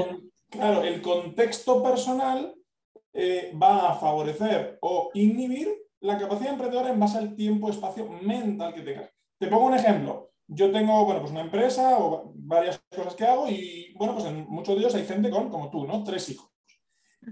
claro, 0.50 0.84
el 0.84 1.02
contexto 1.02 1.82
personal 1.82 2.54
eh, 3.14 3.52
va 3.62 3.92
a 3.92 3.96
favorecer 3.96 4.78
o 4.82 5.10
inhibir 5.16 5.76
la 6.02 6.18
capacidad 6.18 6.54
emprendedora 6.54 6.92
en 6.92 7.00
base 7.00 7.18
al 7.18 7.36
tiempo, 7.36 7.70
espacio 7.70 8.08
mental 8.08 8.74
que 8.74 8.82
tengas. 8.82 9.10
Te 9.40 9.48
pongo 9.48 9.66
un 9.66 9.74
ejemplo. 9.74 10.32
Yo 10.48 10.72
tengo, 10.72 11.04
bueno, 11.04 11.22
pues 11.22 11.32
una 11.32 11.42
empresa 11.42 11.98
o 11.98 12.32
varias 12.36 12.80
cosas 12.96 13.16
que 13.16 13.26
hago 13.26 13.50
y, 13.50 13.94
bueno, 13.98 14.14
pues 14.14 14.26
en 14.26 14.48
muchos 14.48 14.76
de 14.76 14.82
ellos 14.82 14.96
hay 14.96 15.06
gente 15.06 15.32
con, 15.32 15.50
como 15.50 15.70
tú, 15.72 15.86
¿no? 15.86 16.04
Tres 16.04 16.30
hijos. 16.30 16.50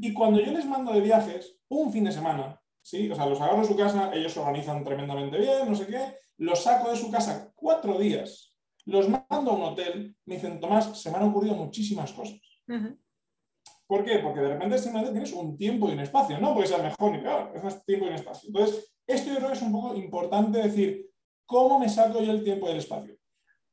Y 0.01 0.13
cuando 0.13 0.41
yo 0.41 0.51
les 0.51 0.65
mando 0.65 0.91
de 0.91 0.99
viajes, 0.99 1.57
un 1.69 1.93
fin 1.93 2.03
de 2.03 2.11
semana, 2.11 2.59
¿sí? 2.85 3.09
O 3.09 3.15
sea, 3.15 3.25
los 3.25 3.41
agarro 3.41 3.61
de 3.61 3.67
su 3.67 3.75
casa, 3.75 4.11
ellos 4.13 4.31
se 4.31 4.39
organizan 4.39 4.83
tremendamente 4.83 5.39
bien, 5.39 5.67
no 5.67 5.75
sé 5.75 5.87
qué, 5.87 6.19
los 6.37 6.61
saco 6.61 6.91
de 6.91 6.95
su 6.95 7.09
casa 7.09 7.51
cuatro 7.55 7.97
días, 7.97 8.55
los 8.85 9.09
mando 9.09 9.51
a 9.51 9.55
un 9.55 9.63
hotel, 9.63 10.15
me 10.25 10.35
dicen, 10.35 10.59
Tomás, 10.59 11.01
se 11.01 11.09
me 11.09 11.17
han 11.17 11.29
ocurrido 11.29 11.55
muchísimas 11.55 12.13
cosas. 12.13 12.39
¿Por 13.87 14.03
qué? 14.05 14.19
Porque 14.19 14.39
de 14.39 14.49
repente 14.49 14.77
simplemente 14.77 15.13
tienes 15.13 15.33
un 15.33 15.57
tiempo 15.57 15.89
y 15.89 15.93
un 15.93 15.99
espacio, 16.01 16.39
no 16.39 16.53
porque 16.53 16.67
sea 16.67 16.77
mejor 16.77 17.11
ni 17.11 17.19
peor, 17.19 17.51
es 17.55 17.63
más 17.63 17.83
tiempo 17.85 18.05
y 18.05 18.09
un 18.09 18.15
espacio. 18.15 18.49
Entonces, 18.49 18.93
esto 19.07 19.29
yo 19.29 19.37
creo 19.37 19.47
que 19.47 19.55
es 19.55 19.61
un 19.63 19.71
poco 19.71 19.95
importante 19.95 20.59
decir, 20.59 21.09
¿cómo 21.47 21.79
me 21.79 21.89
saco 21.89 22.21
yo 22.21 22.31
el 22.31 22.43
tiempo 22.43 22.67
y 22.67 22.71
el 22.71 22.77
espacio? 22.77 23.17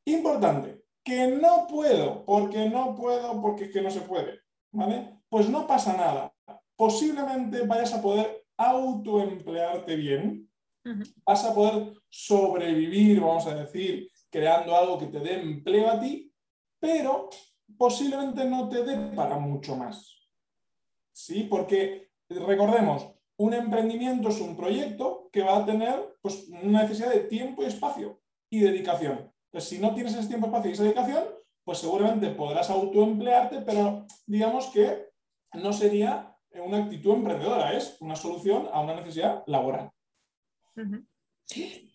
Importante, 0.07 0.85
que 1.05 1.27
no 1.29 1.67
puedo, 1.69 2.25
porque 2.25 2.71
no 2.71 2.95
puedo, 2.95 3.43
porque 3.43 3.65
es 3.65 3.73
que 3.73 3.83
no 3.83 3.91
se 3.91 4.01
puede, 4.01 4.41
¿vale? 4.73 5.21
Pues 5.29 5.51
no 5.51 5.67
pasa 5.67 5.97
nada. 5.97 6.35
Posiblemente 6.77 7.67
vayas 7.67 7.93
a 7.93 8.01
poder 8.01 8.42
autoemplearte 8.71 9.97
bien, 9.97 10.49
vas 11.25 11.45
a 11.45 11.55
poder 11.55 11.95
sobrevivir, 12.09 13.21
vamos 13.21 13.47
a 13.47 13.55
decir, 13.55 14.11
creando 14.31 14.77
algo 14.77 14.99
que 14.99 15.07
te 15.07 15.21
dé 15.21 15.41
empleo 15.41 15.91
a 15.91 16.01
ti, 16.01 16.33
pero 16.79 17.29
posiblemente 17.77 18.45
no 18.45 18.69
te 18.69 18.83
dé 18.83 19.15
para 19.15 19.39
mucho 19.39 19.77
más. 19.77 20.29
¿Sí? 21.13 21.45
Porque 21.45 22.11
recordemos, 22.29 23.13
un 23.37 23.55
emprendimiento 23.55 24.29
es 24.29 24.41
un 24.41 24.57
proyecto 24.57 25.29
que 25.33 25.43
va 25.43 25.59
a 25.59 25.67
tener 25.67 26.17
pues, 26.23 26.49
una 26.63 26.83
necesidad 26.83 27.11
de 27.11 27.21
tiempo 27.21 27.63
y 27.63 27.67
espacio 27.67 28.21
y 28.51 28.61
dedicación. 28.61 29.33
Entonces, 29.47 29.71
si 29.71 29.79
no 29.79 29.95
tienes 29.95 30.15
ese 30.15 30.29
tiempo, 30.29 30.47
espacio 30.47 30.71
y 30.71 30.75
esa 30.75 30.83
dedicación, 30.85 31.25
pues 31.65 31.79
seguramente 31.79 32.31
podrás 32.31 32.71
autoemplearte, 32.71 33.61
pero 33.61 34.07
digamos 34.27 34.67
que 34.69 35.11
no 35.55 35.73
sería 35.73 36.32
una 36.61 36.85
actitud 36.85 37.15
emprendedora, 37.15 37.77
es 37.77 37.97
una 38.01 38.17
solución 38.17 38.69
a 38.73 38.81
una 38.81 38.95
necesidad 38.95 39.43
laboral. 39.47 39.91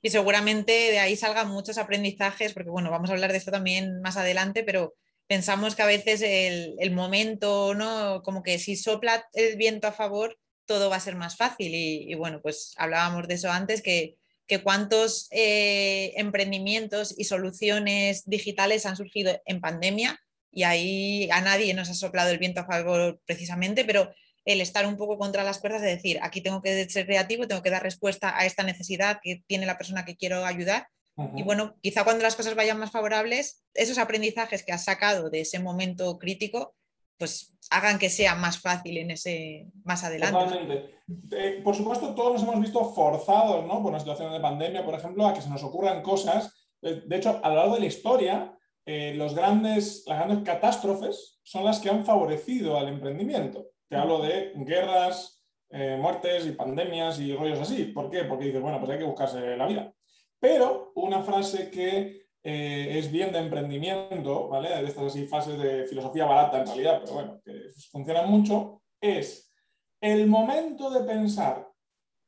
Y 0.02 0.10
seguramente 0.10 0.72
de 0.72 1.00
ahí 1.00 1.16
salgan 1.16 1.50
muchos 1.50 1.78
aprendizajes, 1.78 2.54
porque 2.54 2.70
bueno, 2.70 2.92
vamos 2.92 3.10
a 3.10 3.14
hablar 3.14 3.32
de 3.32 3.38
esto 3.38 3.52
también 3.52 4.02
más 4.02 4.18
adelante, 4.18 4.64
pero 4.64 4.96
pensamos 5.28 5.76
que 5.76 5.82
a 5.82 5.88
veces 5.88 6.22
el, 6.22 6.92
momento, 6.92 7.74
¿no? 7.74 8.22
Como 8.24 8.44
que 8.44 8.60
si 8.60 8.76
sopla 8.76 9.28
el 9.34 9.58
viento 9.58 9.88
a 9.88 9.92
favor, 9.92 10.38
todo 10.66 10.90
va 10.90 10.98
a 10.98 11.02
ser 11.02 11.16
más 11.16 11.38
fácil. 11.38 11.74
Y, 11.74 12.14
bueno, 12.16 12.42
pues 12.42 12.74
hablábamos 12.78 13.28
de 13.28 13.36
eso 13.36 13.52
antes, 13.52 13.82
que, 13.82 14.16
que 14.48 14.62
cuántos 14.62 15.28
eh, 15.32 16.14
emprendimientos 16.18 17.14
y 17.18 17.26
soluciones 17.26 18.24
digitales 18.26 18.86
han 18.86 18.98
surgido 18.98 19.42
en 19.46 19.62
pandemia 19.62 20.20
y 20.52 20.64
ahí 20.64 21.30
a 21.32 21.42
nadie 21.42 21.74
nos 21.74 21.90
ha 21.90 21.94
soplado 21.94 22.32
el 22.32 22.40
viento 22.40 22.62
a 22.62 22.66
favor 22.66 23.22
precisamente, 23.26 23.86
pero 23.86 24.14
el 24.48 24.62
estar 24.62 24.88
un 24.88 24.96
poco 24.96 25.18
contra 25.18 25.44
las 25.44 25.60
cuerdas 25.60 25.82
de 25.82 25.90
decir, 25.90 26.20
aquí 26.22 26.40
tengo 26.40 26.62
que 26.62 26.90
ser 26.90 27.06
creativo, 27.06 27.48
tengo 27.48 27.62
que 27.62 27.70
dar 27.70 27.84
respuesta 27.84 28.36
a 28.38 28.46
esta 28.46 28.64
necesidad 28.64 29.20
que 29.22 29.44
tiene 29.46 29.66
la 29.66 29.78
persona 29.78 30.06
que 30.06 30.16
quiero 30.16 30.46
ayudar. 30.46 30.88
Y 31.36 31.42
bueno, 31.42 31.76
quizá 31.82 32.04
cuando 32.04 32.22
las 32.22 32.36
cosas 32.36 32.54
vayan 32.54 32.78
más 32.78 32.92
favorables, 32.92 33.64
esos 33.74 33.98
aprendizajes 33.98 34.64
que 34.64 34.72
has 34.72 34.84
sacado 34.84 35.32
de 35.32 35.42
ese 35.42 35.58
momento 35.58 36.20
crítico, 36.20 36.76
pues 37.18 37.56
hagan 37.72 37.98
que 37.98 38.12
sea 38.12 38.36
más 38.36 38.60
fácil 38.60 38.98
en 38.98 39.10
ese 39.10 39.68
más 39.84 40.04
adelante. 40.04 40.38
Totalmente. 40.38 41.00
Eh, 41.32 41.62
por 41.64 41.76
supuesto, 41.76 42.14
todos 42.14 42.34
nos 42.34 42.44
hemos 42.44 42.62
visto 42.62 42.94
forzados, 42.94 43.66
¿no? 43.66 43.82
Por 43.82 43.90
una 43.90 44.00
situación 44.00 44.32
de 44.32 44.40
pandemia, 44.40 44.86
por 44.86 44.94
ejemplo, 44.94 45.26
a 45.26 45.34
que 45.34 45.42
se 45.42 45.50
nos 45.50 45.64
ocurran 45.64 46.04
cosas. 46.04 46.54
Eh, 46.84 47.02
de 47.06 47.16
hecho, 47.18 47.42
a 47.44 47.50
lo 47.50 47.56
largo 47.56 47.74
de 47.74 47.82
la 47.82 47.88
historia, 47.88 48.56
eh, 48.86 49.16
los 49.16 49.34
grandes, 49.34 50.04
las 50.06 50.20
grandes 50.20 50.46
catástrofes 50.46 51.40
son 51.42 51.66
las 51.66 51.80
que 51.80 51.90
han 51.90 52.06
favorecido 52.06 52.78
al 52.78 52.90
emprendimiento. 52.90 53.72
Te 53.90 53.96
hablo 53.96 54.22
de 54.22 54.54
guerras, 54.56 55.44
muertes 55.70 56.46
y 56.46 56.52
pandemias 56.52 57.20
y 57.20 57.36
rollos 57.36 57.60
así. 57.60 57.86
¿Por 57.86 58.10
qué? 58.10 58.24
Porque 58.24 58.46
dices, 58.46 58.62
bueno, 58.62 58.80
pues 58.80 58.92
hay 58.92 58.98
que 59.00 59.04
buscarse 59.06 59.56
la 59.56 59.68
vida. 59.68 59.94
Pero 60.40 60.92
una 60.96 61.22
frase 61.22 61.70
que 61.72 62.28
eh, 62.44 62.98
es 62.98 63.12
bien 63.12 63.32
de 63.32 63.40
emprendimiento, 63.40 64.48
¿vale? 64.48 64.70
De 64.70 64.86
estas 64.86 65.06
así 65.06 65.28
fases 65.28 65.58
de 65.58 65.86
filosofía 65.86 66.26
barata 66.26 66.60
en 66.62 66.68
realidad, 66.68 67.02
pero 67.02 67.14
bueno, 67.14 67.42
que 67.44 67.70
funcionan 67.92 68.30
mucho, 68.30 68.84
es 69.02 69.54
el 70.00 70.28
momento 70.28 70.90
de 70.90 71.02
pensar 71.06 71.70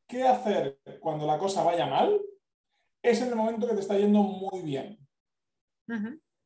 qué 0.07 0.23
hacer 0.23 0.79
cuando 0.99 1.25
la 1.25 1.37
cosa 1.37 1.63
vaya 1.63 1.85
mal, 1.85 2.19
es 3.01 3.21
en 3.21 3.29
el 3.29 3.35
momento 3.35 3.67
que 3.67 3.75
te 3.75 3.79
está 3.79 3.97
yendo 3.97 4.21
muy 4.21 4.61
bien. 4.61 4.97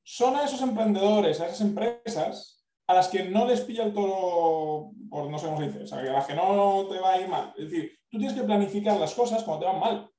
Son 0.03 0.35
a 0.35 0.43
esos 0.43 0.61
emprendedores, 0.61 1.39
a 1.41 1.47
esas 1.47 1.61
empresas, 1.61 2.62
a 2.87 2.93
las 2.93 3.07
que 3.07 3.23
no 3.23 3.45
les 3.45 3.61
pilla 3.61 3.83
el 3.83 3.93
toro, 3.93 4.91
por 5.09 5.29
no 5.29 5.37
sé 5.37 5.45
cómo 5.45 5.57
se 5.57 5.67
dice, 5.67 5.83
o 5.83 5.87
sea, 5.87 5.99
a 5.99 6.03
las 6.03 6.27
que 6.27 6.35
no 6.35 6.85
te 6.89 6.99
va 6.99 7.13
a 7.13 7.21
ir 7.21 7.27
mal. 7.27 7.53
Es 7.57 7.69
decir, 7.69 7.91
tú 8.09 8.17
tienes 8.17 8.35
que 8.35 8.43
planificar 8.43 8.99
las 8.99 9.13
cosas 9.13 9.43
cuando 9.43 9.65
te 9.65 9.71
van 9.71 9.79
mal. 9.79 10.09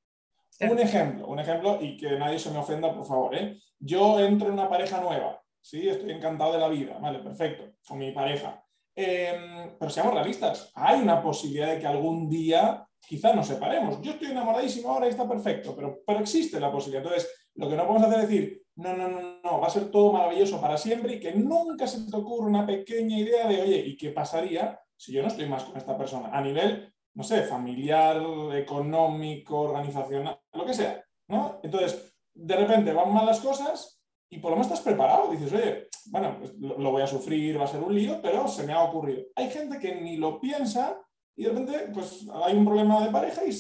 Un 0.61 0.79
ejemplo, 0.79 1.27
un 1.27 1.39
ejemplo, 1.41 1.79
y 1.81 1.97
que 1.97 2.17
nadie 2.19 2.39
se 2.39 2.51
me 2.51 2.59
ofenda, 2.59 2.95
por 2.95 3.05
favor. 3.05 3.35
¿eh? 3.35 3.59
Yo 3.79 4.21
entro 4.21 4.49
en 4.49 4.55
una 4.55 4.69
pareja 4.69 5.01
nueva, 5.01 5.43
¿sí? 5.61 5.89
Estoy 5.89 6.13
encantado 6.13 6.53
de 6.53 6.59
la 6.59 6.69
vida, 6.69 6.97
vale, 7.01 7.19
perfecto, 7.19 7.77
con 7.87 7.99
mi 7.99 8.13
pareja. 8.13 8.65
Em, 8.95 9.77
pero 9.77 9.91
seamos 9.91 10.15
realistas, 10.15 10.71
hay 10.75 11.01
una 11.01 11.21
posibilidad 11.21 11.73
de 11.73 11.81
que 11.81 11.87
algún 11.87 12.31
día 12.31 12.87
quizás 13.01 13.35
nos 13.35 13.49
separemos. 13.49 14.01
Yo 14.01 14.13
estoy 14.13 14.31
enamoradísimo 14.31 14.91
ahora 14.91 15.07
y 15.07 15.11
está 15.11 15.29
perfecto, 15.29 15.75
pero, 15.75 16.01
pero 16.07 16.21
existe 16.21 16.61
la 16.61 16.71
posibilidad. 16.71 17.03
Entonces, 17.05 17.51
lo 17.57 17.69
que 17.69 17.77
no 17.77 17.87
podemos 17.87 18.09
hacer 18.09 18.21
es 18.21 18.29
decir, 18.29 18.64
no, 18.77 18.97
no, 18.97 19.09
no, 19.09 19.41
no, 19.43 19.61
va 19.61 19.67
a 19.67 19.71
ser 19.71 19.91
todo 19.91 20.13
maravilloso 20.13 20.61
para 20.61 20.77
siempre 20.77 21.15
y 21.15 21.21
que 21.21 21.33
nunca 21.33 21.87
se 21.87 22.11
te 22.11 22.17
ocurra 22.17 22.47
una 22.47 22.67
pequeña 22.67 23.19
idea 23.19 23.49
de, 23.49 23.63
oye, 23.63 23.79
¿y 23.87 23.97
qué 23.97 24.11
pasaría 24.11 24.81
si 24.97 25.13
yo 25.13 25.23
no 25.23 25.29
estoy 25.29 25.49
más 25.49 25.65
con 25.65 25.77
esta 25.77 25.97
persona? 25.97 26.31
A 26.33 26.41
nivel 26.41 26.95
no 27.15 27.23
sé, 27.23 27.43
familiar, 27.43 28.21
económico, 28.55 29.61
organizacional, 29.61 30.39
lo 30.53 30.67
que 30.67 30.75
sea, 30.75 31.03
¿no? 31.29 31.61
Entonces, 31.63 32.13
de 32.35 32.57
repente 32.57 32.93
van 32.93 33.15
mal 33.15 33.25
las 33.25 33.41
cosas 33.41 34.01
y 34.29 34.39
por 34.39 34.51
lo 34.51 34.57
menos 34.57 34.67
estás 34.67 34.85
preparado. 34.85 35.31
Dices, 35.31 35.53
oye, 35.53 35.89
bueno, 36.07 36.37
pues 36.39 36.55
lo, 36.59 36.91
voy 36.91 37.03
a 37.03 37.07
sufrir, 37.07 37.59
va 37.59 37.65
a 37.65 37.69
ser 37.69 37.83
un 37.83 37.95
lío, 37.95 38.21
pero 38.21 38.49
se 38.49 38.67
me 38.67 38.73
ha 38.73 38.83
ocurrido. 38.83 39.23
Hay 39.37 39.49
gente 39.51 39.79
que 39.79 39.95
ni 39.95 40.17
lo 40.17 40.41
piensa 40.41 41.01
y 41.37 41.45
de 41.45 41.51
repente, 41.51 41.91
pues 41.93 42.27
hay 42.45 42.57
un 42.57 42.65
problema 42.65 43.05
de 43.05 43.13
pareja 43.13 43.45
y 43.45 43.53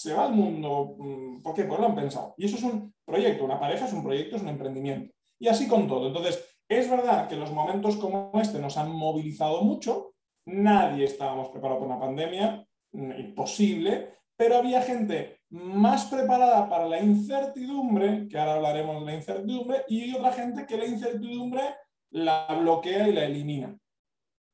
se 0.00 0.14
va 0.14 0.24
al 0.24 0.32
mundo. 0.32 0.96
Mm, 0.98 1.42
¿Por 1.42 1.54
qué? 1.54 1.64
Pues 1.64 1.78
lo 1.78 1.86
han 1.86 1.94
pensado. 1.94 2.34
Y 2.36 2.46
eso 2.46 2.56
es 2.56 2.62
un 2.62 2.94
proyecto, 3.04 3.44
una 3.44 3.60
pareja 3.60 3.86
es 3.86 3.92
un 3.92 4.02
proyecto, 4.02 4.36
es 4.36 4.42
un 4.42 4.48
emprendimiento. 4.48 5.14
Y 5.38 5.48
así 5.48 5.68
con 5.68 5.86
todo. 5.86 6.06
Entonces, 6.06 6.44
es 6.68 6.88
verdad 6.88 7.28
que 7.28 7.36
los 7.36 7.52
momentos 7.52 7.96
como 7.96 8.30
este 8.40 8.58
nos 8.58 8.76
han 8.76 8.90
movilizado 8.90 9.62
mucho. 9.62 10.14
Nadie 10.46 11.04
estábamos 11.04 11.48
preparados 11.50 11.82
para 11.82 11.94
una 11.94 12.00
pandemia 12.00 12.66
imposible, 12.92 14.14
pero 14.36 14.56
había 14.56 14.82
gente 14.82 15.40
más 15.50 16.06
preparada 16.06 16.68
para 16.68 16.88
la 16.88 17.00
incertidumbre, 17.00 18.26
que 18.28 18.38
ahora 18.38 18.54
hablaremos 18.54 19.00
de 19.00 19.06
la 19.06 19.16
incertidumbre, 19.16 19.84
y 19.88 20.14
otra 20.14 20.32
gente 20.32 20.64
que 20.66 20.76
la 20.76 20.86
incertidumbre 20.86 21.62
la 22.10 22.46
bloquea 22.60 23.08
y 23.08 23.12
la 23.12 23.24
elimina. 23.24 23.76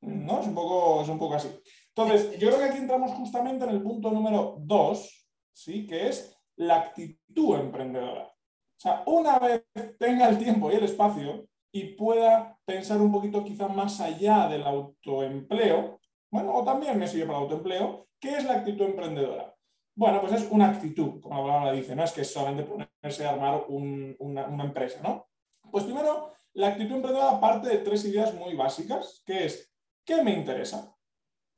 ¿No? 0.02 0.40
Es 0.40 0.46
un 0.46 0.54
poco, 0.54 1.02
es 1.02 1.08
un 1.08 1.18
poco 1.18 1.34
así. 1.34 1.48
Entonces, 1.94 2.38
yo 2.38 2.48
creo 2.48 2.58
que 2.58 2.64
aquí 2.66 2.78
entramos 2.78 3.12
justamente 3.12 3.64
en 3.64 3.70
el 3.70 3.82
punto 3.82 4.10
número 4.10 4.56
dos, 4.60 5.25
¿sí? 5.56 5.86
que 5.86 6.08
es 6.08 6.36
la 6.56 6.76
actitud 6.76 7.56
emprendedora. 7.56 8.24
O 8.24 8.80
sea, 8.80 9.02
una 9.06 9.38
vez 9.38 9.64
tenga 9.98 10.28
el 10.28 10.38
tiempo 10.38 10.70
y 10.70 10.74
el 10.74 10.84
espacio 10.84 11.48
y 11.72 11.94
pueda 11.94 12.58
pensar 12.64 13.00
un 13.00 13.10
poquito 13.10 13.42
quizá 13.42 13.68
más 13.68 14.00
allá 14.00 14.48
del 14.48 14.62
autoempleo, 14.62 15.98
bueno, 16.30 16.54
o 16.54 16.64
también 16.64 16.98
me 16.98 17.06
sirve 17.06 17.26
para 17.26 17.38
el 17.38 17.44
autoempleo, 17.44 18.06
¿Qué 18.20 18.34
es 18.34 18.44
la 18.44 18.54
actitud 18.54 18.86
emprendedora? 18.86 19.54
Bueno, 19.94 20.20
pues 20.20 20.32
es 20.32 20.50
una 20.50 20.70
actitud, 20.70 21.20
como 21.20 21.36
la 21.36 21.52
palabra 21.52 21.72
dice, 21.72 21.94
no 21.94 22.04
es 22.04 22.12
que 22.12 22.22
es 22.22 22.32
solamente 22.32 22.64
ponerse 22.64 23.26
a 23.26 23.30
armar 23.30 23.64
una, 23.68 24.64
empresa, 24.64 25.00
¿no? 25.02 25.28
Pues 25.70 25.84
primero, 25.84 26.32
la 26.54 26.68
actitud 26.68 26.96
emprendedora 26.96 27.40
parte 27.40 27.68
de 27.68 27.78
tres 27.78 28.04
ideas 28.04 28.34
muy 28.34 28.54
básicas, 28.54 29.22
que 29.24 29.46
es, 29.46 29.72
¿qué 30.04 30.22
me 30.22 30.32
interesa? 30.32 30.94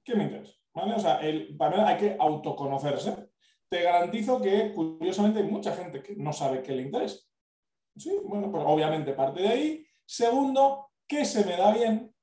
¿Qué 0.05 0.15
me 0.15 0.25
interesa? 0.25 0.55
O 0.73 1.01
sea, 1.01 1.21
el, 1.21 1.57
hay 1.59 1.97
que 1.97 2.17
autoconocerse. 2.19 3.28
Te 3.71 3.83
garantizo 3.83 4.41
que, 4.41 4.73
curiosamente, 4.75 5.41
hay 5.41 5.47
mucha 5.47 5.75
gente 5.75 6.03
que 6.03 6.17
no 6.17 6.33
sabe 6.33 6.63
qué 6.63 6.73
le 6.73 6.83
interesa. 6.83 7.19
Sí, 7.97 8.17
bueno, 8.25 8.51
pues 8.51 8.65
obviamente 8.67 9.13
parte 9.13 9.43
de 9.43 9.49
ahí. 9.49 9.87
Segundo, 10.07 10.91
¿qué 11.07 11.25
se 11.25 11.45
me 11.45 11.57
da 11.57 11.73
bien? 11.73 12.15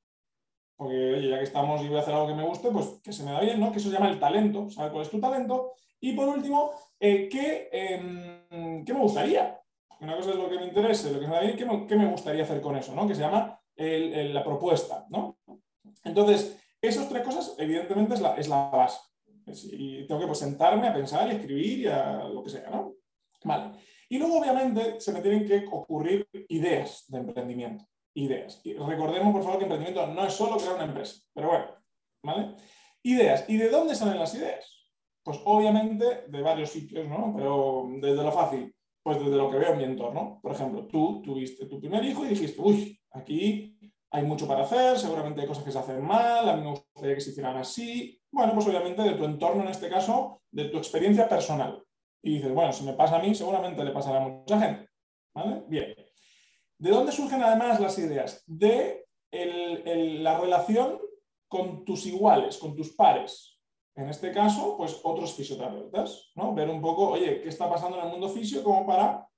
porque 0.75 1.13
oye, 1.13 1.29
ya 1.29 1.37
que 1.37 1.43
estamos 1.43 1.81
y 1.81 1.87
voy 1.87 1.97
a 1.97 2.01
hacer 2.01 2.13
algo 2.13 2.27
que 2.27 2.33
me 2.33 2.43
guste, 2.43 2.69
pues 2.69 2.99
que 3.03 3.13
se 3.13 3.23
me 3.23 3.31
da 3.31 3.39
bien, 3.39 3.59
¿no? 3.59 3.71
Que 3.71 3.77
eso 3.77 3.89
se 3.89 3.95
llama 3.95 4.09
el 4.09 4.19
talento, 4.19 4.69
saber 4.69 4.91
cuál 4.91 5.03
es 5.03 5.09
tu 5.09 5.19
talento. 5.19 5.73
Y 6.01 6.13
por 6.13 6.27
último, 6.27 6.71
eh, 6.99 7.29
em, 7.71 8.83
¿qué, 8.83 8.93
me 8.93 8.99
gustaría? 8.99 9.59
Una 10.01 10.15
cosa 10.17 10.31
es 10.31 10.35
lo 10.35 10.49
que 10.49 10.57
me 10.57 10.67
interese, 10.67 11.11
lo 11.11 11.19
que 11.19 11.27
me 11.27 11.35
da 11.35 11.41
bien, 11.41 11.57
¿qué 11.87 11.95
me, 11.95 12.11
gustaría 12.11 12.43
hacer 12.43 12.61
con 12.61 12.75
eso? 12.75 12.93
¿no? 12.93 13.07
Que 13.07 13.15
se 13.15 13.21
llama 13.21 13.59
la 13.77 14.43
propuesta, 14.43 15.05
¿no? 15.09 15.37
Entonces, 16.03 16.57
esas 16.81 17.07
tres 17.09 17.23
cosas, 17.23 17.55
evidentemente, 17.57 18.13
es 18.13 18.21
la, 18.21 18.35
es 18.35 18.47
la 18.49 18.69
base. 18.69 18.99
Y 19.71 20.07
tengo 20.07 20.21
que 20.21 20.27
pues, 20.27 20.39
sentarme 20.39 20.87
a 20.87 20.93
pensar 20.93 21.27
y 21.27 21.35
escribir 21.35 21.79
y 21.79 21.87
a 21.87 22.23
lo 22.23 22.43
que 22.43 22.49
sea, 22.49 22.69
¿no? 22.69 22.95
Vale. 23.43 23.79
Y 24.09 24.17
luego, 24.17 24.39
obviamente, 24.39 24.99
se 24.99 25.11
me 25.11 25.21
tienen 25.21 25.45
que 25.45 25.65
ocurrir 25.71 26.27
ideas 26.49 27.05
de 27.07 27.17
emprendimiento 27.19 27.85
ideas. 28.15 28.61
Y 28.63 28.73
recordemos, 28.73 29.33
por 29.33 29.43
favor, 29.43 29.59
que 29.59 29.65
emprendimiento 29.65 30.07
no 30.07 30.25
es 30.25 30.33
solo 30.33 30.57
crear 30.57 30.75
una 30.75 30.85
empresa, 30.85 31.21
pero 31.33 31.49
bueno, 31.49 31.65
¿vale? 32.23 32.55
Ideas. 33.03 33.45
¿Y 33.47 33.57
de 33.57 33.69
dónde 33.69 33.95
salen 33.95 34.17
las 34.17 34.33
ideas? 34.33 34.89
Pues 35.23 35.39
obviamente 35.45 36.23
de 36.27 36.41
varios 36.41 36.71
sitios, 36.71 37.07
¿no? 37.07 37.33
Pero 37.35 37.87
desde 37.99 38.23
lo 38.23 38.31
fácil, 38.31 38.73
pues 39.03 39.19
desde 39.19 39.35
lo 39.35 39.51
que 39.51 39.57
veo 39.57 39.73
en 39.73 39.77
mi 39.77 39.83
entorno. 39.83 40.39
Por 40.41 40.53
ejemplo, 40.53 40.87
tú 40.87 41.21
tuviste 41.21 41.65
tu 41.65 41.79
primer 41.79 42.03
hijo 42.03 42.25
y 42.25 42.29
dijiste, 42.29 42.61
uy, 42.61 42.99
aquí 43.11 43.77
hay 44.11 44.23
mucho 44.23 44.47
para 44.47 44.63
hacer, 44.63 44.97
seguramente 44.97 45.41
hay 45.41 45.47
cosas 45.47 45.63
que 45.63 45.71
se 45.71 45.79
hacen 45.79 46.01
mal, 46.01 46.47
a 46.47 46.55
mí 46.55 46.63
me 46.63 46.69
gustaría 46.69 47.15
que 47.15 47.21
se 47.21 47.31
hicieran 47.31 47.57
así. 47.57 48.19
Bueno, 48.35 48.53
pues 48.53 48.67
obviamente 48.67 49.01
de 49.01 49.13
tu 49.13 49.23
entorno, 49.23 49.61
en 49.61 49.69
este 49.69 49.87
caso, 49.87 50.41
de 50.51 50.65
tu 50.65 50.77
experiencia 50.77 51.29
personal. 51.29 51.81
Y 52.21 52.35
dices, 52.35 52.53
bueno, 52.53 52.73
si 52.73 52.83
me 52.83 52.91
pasa 52.91 53.15
a 53.15 53.21
mí, 53.21 53.33
seguramente 53.33 53.81
le 53.81 53.91
pasará 53.91 54.17
a 54.17 54.27
mucha 54.27 54.59
gente. 54.59 54.89
¿Vale? 55.33 55.63
Bien. 55.69 55.95
¿De 56.77 56.89
dónde 56.89 57.13
surgen 57.13 57.41
además 57.41 57.79
las 57.79 57.97
ideas? 57.97 58.43
De 58.45 59.05
la 59.31 60.37
relación 60.37 60.99
con 61.47 61.85
tus 61.85 62.07
iguales, 62.07 62.57
con 62.57 62.75
tus 62.75 62.93
pares. 62.93 63.57
En 63.95 64.09
este 64.09 64.33
caso, 64.33 64.75
pues 64.75 64.99
otros 65.03 65.33
fisioterapeutas, 65.33 66.33
¿no? 66.35 66.53
Ver 66.53 66.69
un 66.69 66.81
poco, 66.81 67.11
oye, 67.11 67.39
¿qué 67.39 67.47
está 67.47 67.69
pasando 67.69 67.97
en 67.97 68.03
el 68.03 68.11
mundo 68.11 68.27
fisio 68.27 68.61
como 68.61 68.85
para, 68.85 69.29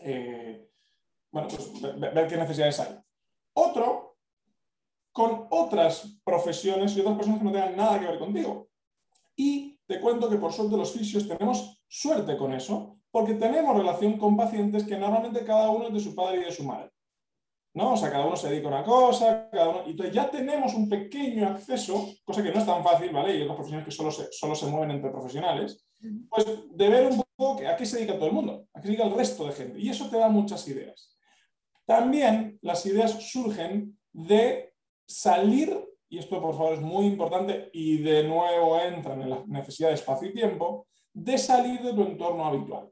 eh, 0.00 0.68
bueno, 1.32 1.48
pues 1.48 1.80
ver, 1.98 2.28
qué 2.28 2.36
necesidades 2.36 2.78
hay. 2.80 2.98
Otro, 3.54 4.03
con 5.14 5.46
otras 5.50 6.18
profesiones 6.24 6.96
y 6.96 7.00
otras 7.00 7.14
personas 7.14 7.38
que 7.38 7.44
no 7.44 7.52
tengan 7.52 7.76
nada 7.76 8.00
que 8.00 8.06
ver 8.06 8.18
contigo. 8.18 8.68
Y 9.36 9.78
te 9.86 10.00
cuento 10.00 10.28
que 10.28 10.38
por 10.38 10.52
suerte 10.52 10.76
los 10.76 10.90
fisios 10.90 11.28
tenemos 11.28 11.80
suerte 11.86 12.36
con 12.36 12.52
eso, 12.52 12.98
porque 13.12 13.34
tenemos 13.34 13.76
relación 13.76 14.18
con 14.18 14.36
pacientes 14.36 14.82
que 14.82 14.98
normalmente 14.98 15.44
cada 15.44 15.70
uno 15.70 15.86
es 15.86 15.94
de 15.94 16.00
su 16.00 16.16
padre 16.16 16.40
y 16.40 16.44
de 16.46 16.50
su 16.50 16.64
madre. 16.64 16.90
¿no? 17.74 17.92
O 17.92 17.96
sea, 17.96 18.10
cada 18.10 18.26
uno 18.26 18.34
se 18.34 18.48
dedica 18.48 18.66
a 18.66 18.72
una 18.72 18.84
cosa, 18.84 19.48
cada 19.52 19.68
uno... 19.68 19.82
Y 19.86 19.90
entonces 19.90 20.12
ya 20.12 20.28
tenemos 20.28 20.74
un 20.74 20.88
pequeño 20.88 21.46
acceso, 21.46 22.12
cosa 22.24 22.42
que 22.42 22.50
no 22.50 22.58
es 22.58 22.66
tan 22.66 22.82
fácil, 22.82 23.10
¿vale? 23.12 23.36
Y 23.36 23.42
otras 23.42 23.54
profesiones 23.54 23.84
que 23.84 23.92
solo 23.92 24.10
se, 24.10 24.32
solo 24.32 24.56
se 24.56 24.66
mueven 24.66 24.90
entre 24.90 25.10
profesionales, 25.10 25.86
pues 26.28 26.44
de 26.72 26.88
ver 26.88 27.06
un 27.06 27.22
poco 27.36 27.62
a 27.64 27.76
qué 27.76 27.86
se 27.86 27.98
dedica 27.98 28.16
todo 28.16 28.26
el 28.26 28.32
mundo, 28.32 28.66
a 28.74 28.80
qué 28.80 28.88
se 28.88 28.92
dedica 28.92 29.06
el 29.06 29.14
resto 29.14 29.46
de 29.46 29.52
gente. 29.52 29.78
Y 29.78 29.90
eso 29.90 30.10
te 30.10 30.18
da 30.18 30.28
muchas 30.28 30.66
ideas. 30.66 31.16
También 31.86 32.58
las 32.62 32.84
ideas 32.84 33.12
surgen 33.30 33.96
de 34.12 34.73
salir, 35.06 35.84
y 36.08 36.18
esto 36.18 36.40
por 36.40 36.56
favor 36.56 36.74
es 36.74 36.80
muy 36.80 37.06
importante, 37.06 37.70
y 37.72 37.98
de 37.98 38.24
nuevo 38.24 38.78
entran 38.78 39.22
en 39.22 39.30
la 39.30 39.44
necesidad 39.46 39.88
de 39.88 39.94
espacio 39.94 40.28
y 40.28 40.34
tiempo, 40.34 40.86
de 41.12 41.38
salir 41.38 41.80
de 41.80 41.92
tu 41.92 42.02
entorno 42.02 42.44
habitual. 42.44 42.90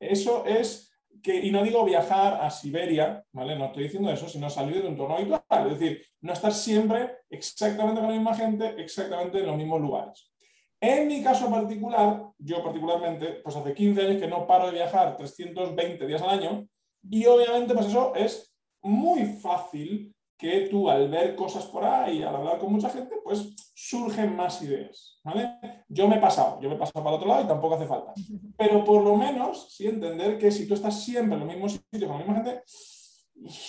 Eso 0.00 0.44
es 0.44 0.92
que, 1.22 1.36
y 1.36 1.50
no 1.50 1.62
digo 1.62 1.84
viajar 1.84 2.40
a 2.40 2.50
Siberia, 2.50 3.24
¿vale? 3.32 3.56
No 3.56 3.66
estoy 3.66 3.84
diciendo 3.84 4.10
eso, 4.10 4.28
sino 4.28 4.48
salir 4.48 4.76
de 4.76 4.80
un 4.82 4.92
entorno 4.92 5.16
habitual. 5.16 5.42
Es 5.72 5.78
decir, 5.78 6.06
no 6.20 6.32
estar 6.32 6.52
siempre 6.52 7.18
exactamente 7.30 8.00
con 8.00 8.10
la 8.10 8.16
misma 8.16 8.34
gente, 8.34 8.74
exactamente 8.80 9.38
en 9.38 9.46
los 9.46 9.56
mismos 9.56 9.80
lugares. 9.80 10.32
En 10.80 11.08
mi 11.08 11.22
caso 11.22 11.50
particular, 11.50 12.22
yo 12.38 12.62
particularmente, 12.62 13.40
pues 13.42 13.56
hace 13.56 13.74
15 13.74 14.00
años 14.00 14.20
que 14.20 14.28
no 14.28 14.46
paro 14.46 14.66
de 14.66 14.74
viajar 14.74 15.16
320 15.16 16.06
días 16.06 16.22
al 16.22 16.30
año 16.30 16.68
y 17.10 17.26
obviamente 17.26 17.74
pues 17.74 17.86
eso 17.86 18.14
es 18.14 18.54
muy 18.82 19.24
fácil 19.24 20.14
que 20.38 20.68
tú 20.70 20.88
al 20.88 21.08
ver 21.08 21.34
cosas 21.34 21.66
por 21.66 21.84
ahí, 21.84 22.22
al 22.22 22.36
hablar 22.36 22.58
con 22.58 22.72
mucha 22.72 22.88
gente, 22.88 23.16
pues 23.24 23.50
surgen 23.74 24.36
más 24.36 24.62
ideas. 24.62 25.18
¿vale? 25.24 25.58
Yo 25.88 26.06
me 26.06 26.16
he 26.16 26.20
pasado, 26.20 26.60
yo 26.62 26.68
me 26.68 26.76
he 26.76 26.78
pasado 26.78 27.02
para 27.02 27.16
el 27.16 27.20
otro 27.20 27.28
lado 27.28 27.44
y 27.44 27.48
tampoco 27.48 27.74
hace 27.74 27.86
falta. 27.86 28.14
Pero 28.56 28.84
por 28.84 29.02
lo 29.02 29.16
menos 29.16 29.74
sí 29.74 29.86
entender 29.86 30.38
que 30.38 30.50
si 30.50 30.66
tú 30.66 30.74
estás 30.74 31.04
siempre 31.04 31.34
en 31.34 31.40
los 31.40 31.48
mismos 31.48 31.72
sitios 31.72 32.10
con 32.10 32.20
la 32.20 32.24
misma 32.24 32.34
gente, 32.36 32.62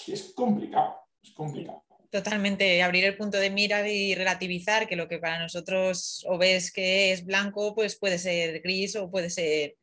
es 0.07 0.33
complicado, 0.35 0.95
es 1.21 1.31
complicado. 1.31 1.83
Totalmente, 2.11 2.81
abrir 2.81 3.05
el 3.05 3.17
punto 3.17 3.37
de 3.37 3.51
mira 3.51 3.87
y 3.87 4.15
relativizar 4.15 4.87
que 4.87 4.95
lo 4.95 5.07
que 5.07 5.19
para 5.19 5.39
nosotros 5.39 6.25
o 6.27 6.39
ves 6.39 6.71
que 6.71 7.11
es 7.11 7.23
blanco, 7.23 7.75
pues 7.75 7.99
puede 7.99 8.17
ser 8.17 8.61
gris 8.61 8.95
o 8.95 9.11
puede 9.11 9.29
ser 9.29 9.75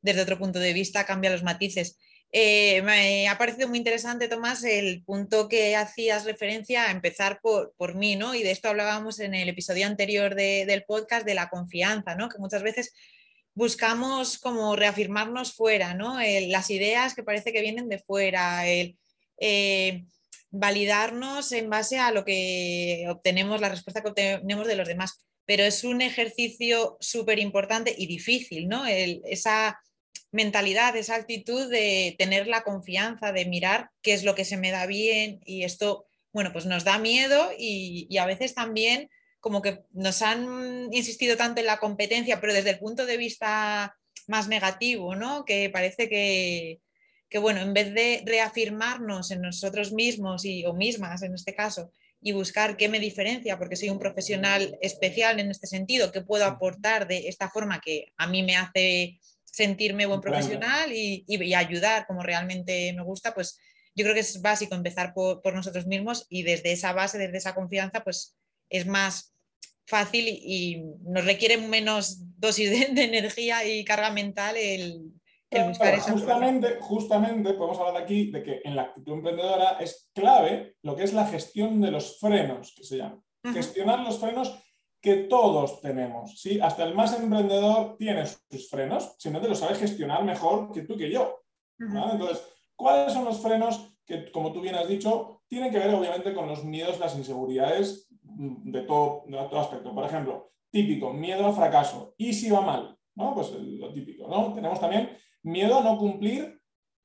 desde 0.00 0.22
otro 0.22 0.38
punto 0.38 0.58
de 0.58 0.72
vista, 0.72 1.06
cambia 1.06 1.30
los 1.30 1.44
matices. 1.44 1.98
Eh, 2.30 2.82
me 2.82 3.26
ha 3.28 3.38
parecido 3.38 3.68
muy 3.68 3.78
interesante, 3.78 4.28
Tomás, 4.28 4.62
el 4.62 5.02
punto 5.02 5.48
que 5.48 5.76
hacías 5.76 6.24
referencia 6.24 6.84
a 6.86 6.90
empezar 6.90 7.40
por, 7.40 7.72
por 7.76 7.94
mí, 7.94 8.16
¿no? 8.16 8.34
Y 8.34 8.42
de 8.42 8.50
esto 8.50 8.68
hablábamos 8.68 9.18
en 9.20 9.34
el 9.34 9.48
episodio 9.48 9.86
anterior 9.86 10.34
del 10.34 10.84
podcast 10.84 11.24
de 11.24 11.34
la 11.34 11.48
confianza, 11.48 12.14
¿no? 12.16 12.28
Que 12.28 12.38
muchas 12.38 12.62
veces 12.62 12.92
buscamos 13.58 14.38
como 14.38 14.76
reafirmarnos 14.76 15.52
fuera, 15.52 15.92
¿no? 15.92 16.18
las 16.20 16.70
ideas 16.70 17.16
que 17.16 17.24
parece 17.24 17.52
que 17.52 17.60
vienen 17.60 17.88
de 17.88 17.98
fuera, 17.98 18.68
el 18.68 18.96
eh, 19.40 20.04
validarnos 20.50 21.50
en 21.50 21.68
base 21.68 21.98
a 21.98 22.12
lo 22.12 22.24
que 22.24 23.04
obtenemos, 23.08 23.60
la 23.60 23.68
respuesta 23.68 24.00
que 24.00 24.10
obtenemos 24.10 24.68
de 24.68 24.76
los 24.76 24.86
demás. 24.86 25.24
Pero 25.44 25.64
es 25.64 25.82
un 25.82 26.02
ejercicio 26.02 26.98
súper 27.00 27.40
importante 27.40 27.92
y 27.98 28.06
difícil, 28.06 28.68
¿no? 28.68 28.86
esa 28.86 29.80
mentalidad, 30.30 30.96
esa 30.96 31.16
actitud 31.16 31.70
de 31.70 32.14
tener 32.18 32.46
la 32.46 32.62
confianza, 32.62 33.32
de 33.32 33.46
mirar 33.46 33.90
qué 34.02 34.12
es 34.12 34.24
lo 34.24 34.34
que 34.34 34.44
se 34.44 34.56
me 34.56 34.70
da 34.70 34.86
bien 34.86 35.40
y 35.44 35.64
esto, 35.64 36.06
bueno, 36.32 36.52
pues 36.52 36.66
nos 36.66 36.84
da 36.84 36.98
miedo 36.98 37.50
y, 37.58 38.16
a 38.18 38.26
veces 38.26 38.54
también 38.54 39.08
como 39.40 39.62
que 39.62 39.84
nos 39.92 40.20
han 40.22 40.92
insistido 40.92 41.36
tanto 41.36 41.60
en 41.60 41.66
la 41.66 41.78
competencia, 41.78 42.40
pero 42.40 42.52
desde 42.52 42.70
el 42.70 42.78
punto 42.78 43.06
de 43.06 43.16
vista 43.16 43.96
más 44.26 44.48
negativo, 44.48 45.14
¿no? 45.14 45.44
Que 45.44 45.70
parece 45.70 46.08
que, 46.08 46.80
que 47.28 47.38
bueno, 47.38 47.60
en 47.60 47.72
vez 47.72 47.94
de 47.94 48.22
reafirmarnos 48.26 49.30
en 49.30 49.40
nosotros 49.40 49.92
mismos 49.92 50.44
y, 50.44 50.66
o 50.66 50.74
mismas 50.74 51.22
en 51.22 51.34
este 51.34 51.54
caso, 51.54 51.92
y 52.20 52.32
buscar 52.32 52.76
qué 52.76 52.88
me 52.88 52.98
diferencia, 52.98 53.58
porque 53.58 53.76
soy 53.76 53.90
un 53.90 53.98
profesional 53.98 54.76
especial 54.82 55.38
en 55.38 55.50
este 55.50 55.66
sentido, 55.66 56.10
qué 56.10 56.20
puedo 56.20 56.44
aportar 56.44 57.06
de 57.06 57.28
esta 57.28 57.48
forma 57.48 57.80
que 57.80 58.12
a 58.16 58.26
mí 58.26 58.42
me 58.42 58.56
hace 58.56 59.20
sentirme 59.58 60.06
buen 60.06 60.20
profesional 60.20 60.92
y, 60.92 61.24
ayudar 61.54 62.06
como 62.06 62.22
realmente 62.22 62.92
me 62.92 63.02
gusta, 63.02 63.34
pues 63.34 63.58
yo 63.92 64.04
creo 64.04 64.14
que 64.14 64.20
es 64.20 64.40
básico 64.40 64.76
empezar 64.76 65.12
por, 65.12 65.52
nosotros 65.52 65.84
mismos 65.84 66.26
y 66.28 66.44
desde 66.44 66.70
esa 66.70 66.92
base, 66.92 67.18
desde 67.18 67.38
esa 67.38 67.56
confianza, 67.56 68.04
pues 68.04 68.36
es 68.70 68.86
más 68.86 69.34
fácil 69.84 70.28
y, 70.28 70.80
nos 71.02 71.24
requiere 71.24 71.56
menos 71.56 72.18
dosis 72.38 72.70
de, 72.70 73.02
energía 73.02 73.64
y 73.66 73.84
carga 73.84 74.12
mental 74.12 74.56
el, 74.56 75.10
buscar 75.66 75.94
esa 75.94 76.12
justamente, 76.12 76.76
justamente 76.80 77.54
podemos 77.54 77.80
hablar 77.80 78.00
aquí 78.00 78.30
de 78.30 78.42
que 78.44 78.60
en 78.62 78.76
la 78.76 78.82
actitud 78.82 79.14
emprendedora 79.14 79.78
es 79.80 80.08
clave 80.14 80.76
lo 80.82 80.94
que 80.94 81.02
es 81.02 81.12
la 81.12 81.26
gestión 81.26 81.80
de 81.80 81.90
los 81.90 82.20
frenos, 82.20 82.74
que 82.76 82.84
se 82.84 82.98
llama. 82.98 83.20
Gestionar 83.42 84.00
los 84.00 84.20
frenos 84.20 84.56
que 85.00 85.16
todos 85.24 85.80
tenemos. 85.80 86.40
¿sí? 86.40 86.60
Hasta 86.60 86.84
el 86.84 86.94
más 86.94 87.18
emprendedor 87.18 87.96
tiene 87.96 88.24
sus 88.26 88.68
frenos, 88.68 89.14
si 89.18 89.30
no 89.30 89.40
te 89.40 89.48
lo 89.48 89.54
sabes 89.54 89.78
gestionar 89.78 90.24
mejor 90.24 90.72
que 90.72 90.82
tú 90.82 90.96
que 90.96 91.10
yo. 91.10 91.42
Entonces, 91.78 92.42
¿cuáles 92.74 93.12
son 93.12 93.24
los 93.24 93.40
frenos 93.40 93.96
que, 94.04 94.30
como 94.32 94.52
tú 94.52 94.60
bien 94.60 94.74
has 94.74 94.88
dicho, 94.88 95.42
tienen 95.46 95.70
que 95.70 95.78
ver 95.78 95.94
obviamente 95.94 96.34
con 96.34 96.48
los 96.48 96.64
miedos, 96.64 96.98
las 96.98 97.16
inseguridades 97.16 98.08
mm, 98.22 98.72
de 98.72 98.82
todo, 98.82 99.22
de 99.26 99.36
todo 99.36 99.60
aspecto? 99.60 99.94
Por 99.94 100.04
ejemplo, 100.04 100.50
típico, 100.70 101.12
miedo 101.12 101.46
al 101.46 101.54
fracaso. 101.54 102.14
¿Y 102.18 102.32
si 102.32 102.50
va 102.50 102.60
mal? 102.60 102.98
¿no? 103.14 103.34
Pues 103.34 103.52
lo 103.52 103.92
típico. 103.92 104.26
¿no? 104.28 104.54
Tenemos 104.54 104.80
también 104.80 105.10
miedo 105.42 105.78
a 105.78 105.82
no 105.82 105.98
cumplir 105.98 106.60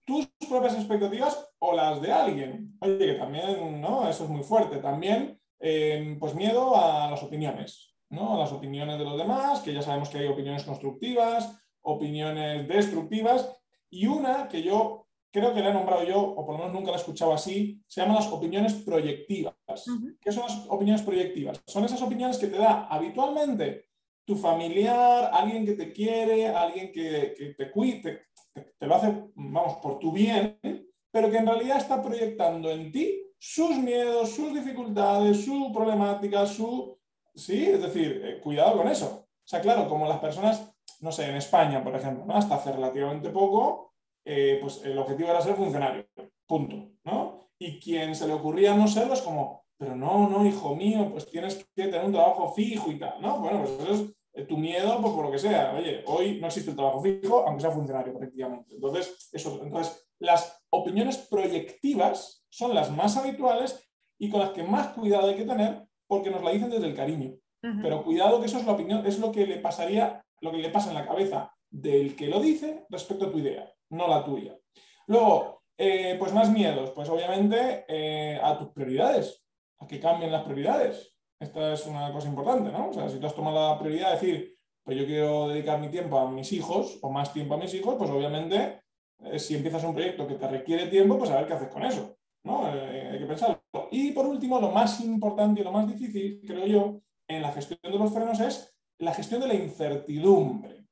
tus 0.06 0.27
propias 0.49 0.75
expectativas 0.75 1.51
o 1.60 1.73
las 1.73 2.01
de 2.01 2.12
alguien. 2.12 2.77
Oye, 2.82 2.97
que 2.97 3.13
también, 3.13 3.79
¿no? 3.79 4.08
Eso 4.08 4.25
es 4.25 4.29
muy 4.29 4.43
fuerte. 4.43 4.77
También 4.77 5.39
Em, 5.65 6.19
pues 6.19 6.36
miedo 6.36 6.76
a 6.76 7.10
las 7.10 7.23
opiniones, 7.23 7.95
¿no? 8.10 8.36
A 8.36 8.39
las 8.39 8.52
opiniones 8.52 8.99
de 8.99 9.06
los 9.06 9.17
demás, 9.17 9.62
que 9.62 9.73
ya 9.73 9.82
sabemos 9.82 10.10
que 10.10 10.17
hay 10.17 10.28
opiniones 10.28 10.65
constructivas, 10.65 11.58
opiniones 11.84 12.67
destructivas, 12.67 13.49
y 13.89 14.06
una 14.08 14.49
que 14.49 14.62
yo 14.62 15.08
creo 15.32 15.54
que 15.54 15.62
la 15.62 15.69
he 15.69 15.73
nombrado 15.73 16.04
yo, 16.04 16.19
o 16.19 16.45
por 16.45 16.56
lo 16.56 16.58
menos 16.58 16.73
nunca 16.73 16.91
la 16.91 16.97
he 16.97 16.99
escuchado 16.99 17.32
así, 17.32 17.82
se 17.88 18.02
llaman 18.02 18.17
las 18.17 18.28
opiniones 18.28 18.73
proyectivas. 18.73 19.56
¿Qué 20.19 20.34
son 20.34 20.43
las 20.43 20.65
opiniones 20.67 21.02
proyectivas? 21.02 21.63
Son 21.65 21.86
esas 21.86 22.02
opiniones 22.02 22.38
que 22.38 22.47
te 22.47 22.58
da 22.58 22.88
habitualmente 22.88 23.86
tu 24.26 24.36
familiar, 24.36 25.30
alguien 25.32 25.65
que 25.65 25.76
te 25.76 25.93
quiere, 25.93 26.49
alguien 26.49 26.91
que, 26.91 27.56
te 27.58 27.71
cuide, 27.71 28.23
te 28.54 28.86
lo 28.86 28.95
hace, 28.95 29.32
vamos, 29.36 29.78
por 29.78 29.97
tu 29.97 30.12
bien, 30.12 30.60
pero 31.10 31.32
que 31.32 31.38
en 31.38 31.47
realidad 31.47 31.78
está 31.78 32.02
proyectando 32.02 32.69
en 32.69 32.91
ti 32.91 33.23
sus 33.45 33.75
miedos, 33.75 34.29
sus 34.29 34.53
dificultades, 34.53 35.43
su 35.43 35.69
problemática, 35.73 36.45
su... 36.45 36.97
Sí, 37.36 37.65
es 37.65 37.82
decir, 37.82 38.21
eh, 38.23 38.39
cuidado 38.39 38.77
con 38.77 38.88
eso. 38.88 39.27
O 39.27 39.45
sea, 39.45 39.60
claro, 39.60 39.89
como 39.89 40.08
las 40.08 40.19
personas, 40.19 40.73
no 41.01 41.12
sé, 41.12 41.25
en 41.25 41.36
España, 41.36 41.84
por 41.84 41.93
ejemplo, 41.93 42.34
hasta 42.34 42.56
hace 42.56 42.71
relativamente 42.71 43.29
poco, 43.32 43.95
eh, 44.23 44.60
pues 44.62 44.82
el 44.86 44.97
objetivo 44.97 45.29
era 45.29 45.41
ser 45.41 45.56
funcionario, 45.56 46.06
punto, 46.47 46.93
¿no? 47.03 47.49
Y 47.60 47.82
quien 47.82 48.15
se 48.15 48.27
le 48.27 48.34
ocurría 48.34 48.77
no 48.77 48.88
serlo 48.88 49.13
es 49.13 49.21
como, 49.21 49.65
pero 49.77 49.93
no, 49.93 50.29
no, 50.29 50.45
hijo 50.45 50.73
mío, 50.73 51.10
pues 51.12 51.29
tienes 51.29 51.67
que 51.75 51.88
tener 51.88 52.06
un 52.06 52.13
trabajo 52.13 52.53
fijo 52.53 52.91
y 52.91 52.97
tal, 52.97 53.21
¿no? 53.21 53.39
Bueno, 53.39 53.60
pues 53.60 53.71
eso 53.71 53.91
es 53.91 54.15
eh, 54.36 54.45
tu 54.45 54.56
miedo, 54.58 55.01
pues 55.01 55.13
por 55.13 55.25
lo 55.25 55.32
que 55.32 55.39
sea. 55.39 55.73
Oye, 55.77 56.01
hoy 56.08 56.39
no 56.39 56.47
existe 56.47 56.69
el 56.69 56.77
trabajo 56.77 57.01
fijo, 57.01 57.45
aunque 57.45 57.62
sea 57.62 57.71
funcionario, 57.71 58.17
prácticamente. 58.17 58.73
Entonces, 58.75 59.29
eso, 59.34 59.60
entonces 59.62 60.08
las 60.19 60.62
opiniones 60.74 61.18
proyectivas 61.18 62.46
son 62.50 62.74
las 62.74 62.92
más 62.92 63.16
habituales 63.16 63.88
y 64.20 64.30
con 64.30 64.40
las 64.40 64.50
que 64.50 64.64
más 64.64 64.88
cuidado 64.90 65.30
hay 65.30 65.36
que 65.36 65.46
tener 65.46 65.88
porque 66.08 66.32
nos 66.32 66.44
la 66.44 66.52
dicen 66.52 66.70
desde 66.70 66.88
el 66.88 66.96
cariño. 66.96 67.36
Pero 67.82 68.04
cuidado 68.04 68.42
que 68.42 68.48
eso 68.48 68.58
es 68.58 68.66
la 68.66 68.74
opinión, 68.74 69.06
es 69.06 69.20
lo 69.20 69.32
que 69.32 69.48
le 69.48 69.58
pasaría, 69.58 70.22
lo 70.42 70.52
que 70.52 70.58
le 70.58 70.70
pasa 70.70 70.90
en 70.90 70.96
la 70.96 71.08
cabeza 71.08 71.56
del 71.70 72.14
que 72.14 72.28
lo 72.28 72.42
dice 72.42 72.86
respecto 72.90 73.26
a 73.26 73.32
tu 73.32 73.40
idea, 73.40 73.72
no 73.92 74.06
la 74.10 74.26
tuya. 74.26 74.58
Luego, 75.08 75.62
eh, 75.78 76.18
pues 76.20 76.34
más 76.34 76.52
miedos, 76.52 76.92
pues 76.92 77.08
obviamente 77.08 77.86
eh, 77.88 78.38
a 78.44 78.58
tus 78.58 78.70
prioridades, 78.70 79.46
a 79.80 79.88
que 79.88 79.98
cambien 79.98 80.32
las 80.32 80.44
prioridades. 80.44 81.16
Esta 81.40 81.74
es 81.74 81.86
una 81.88 82.12
cosa 82.12 82.28
importante, 82.28 82.70
¿no? 82.70 82.90
O 82.90 82.94
sea, 82.94 83.08
si 83.08 83.18
tú 83.18 83.28
has 83.28 83.36
tomado 83.36 83.74
la 83.74 83.80
prioridad 83.80 84.10
de 84.10 84.16
decir, 84.16 84.58
pues 84.84 84.98
yo 84.98 85.06
quiero 85.06 85.48
dedicar 85.48 85.80
mi 85.80 85.88
tiempo 85.88 86.20
a 86.20 86.30
mis 86.30 86.52
hijos 86.52 87.00
o 87.02 87.10
más 87.10 87.32
tiempo 87.32 87.54
a 87.54 87.58
mis 87.58 87.74
hijos, 87.74 87.96
pues 87.98 88.10
obviamente 88.12 88.83
eh, 89.26 89.40
si 89.40 89.56
empiezas 89.56 89.84
un 89.84 89.94
proyecto 89.94 90.28
que 90.28 90.36
te 90.36 90.48
requiere 90.48 90.88
tiempo, 90.88 91.18
pues 91.18 91.30
a 91.32 91.38
ver 91.38 91.48
qué 91.48 91.54
haces 91.54 91.70
con 91.70 91.84
eso. 91.84 92.18
¿no? 92.44 92.68
Eh, 92.76 93.10
hay 93.12 93.20
que 93.20 93.26
pensarlo. 93.26 93.62
Y 93.92 94.12
por 94.12 94.26
último, 94.26 94.60
lo 94.60 94.72
más 94.72 95.00
importante 95.02 95.62
y 95.62 95.64
lo 95.64 95.72
más 95.72 95.88
difícil, 95.88 96.42
creo 96.46 96.66
yo, 96.66 97.02
en 97.28 97.42
la 97.42 97.52
gestión 97.52 97.80
de 97.82 97.98
los 97.98 98.14
frenos 98.14 98.40
es 98.40 98.76
la 99.00 99.14
gestión 99.14 99.42
de 99.42 99.48
la 99.48 99.56
incertidumbre. 99.56 100.86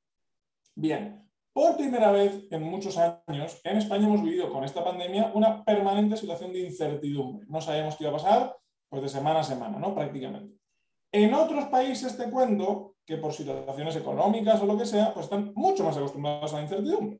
Bien, 0.76 1.30
por 1.54 1.76
primera 1.76 2.12
vez 2.12 2.48
en 2.50 2.63
muchos 2.63 2.98
años, 2.98 3.60
en 3.63 3.78
España 3.78 4.08
hemos 4.08 4.24
vivido 4.24 4.50
con 4.52 4.63
esta 4.63 4.84
pandemia 4.84 5.32
una 5.34 5.63
permanente 5.63 6.15
situación 6.15 6.54
de 6.54 6.62
incertidumbre. 6.62 7.46
No 7.50 7.60
sabemos 7.60 7.96
qué 7.96 8.06
iba 8.06 8.12
a 8.12 8.17
pasar, 8.17 8.58
pues 8.89 9.04
de 9.04 9.10
semana 9.10 9.41
a 9.41 9.44
semana, 9.44 9.78
¿no? 9.78 9.94
Prácticamente. 9.94 10.58
En 11.12 11.34
otros 11.34 11.65
países 11.65 12.15
te 12.15 12.30
cuento 12.30 12.96
que 13.06 13.17
por 13.17 13.34
situaciones 13.34 13.96
económicas 13.98 14.62
o 14.62 14.65
lo 14.65 14.78
que 14.78 14.86
sea, 14.86 15.13
pues 15.13 15.26
están 15.26 15.52
mucho 15.56 15.84
más 15.84 15.98
acostumbrados 15.98 16.54
a 16.54 16.58
la 16.58 16.63
incertidumbre. 16.63 17.20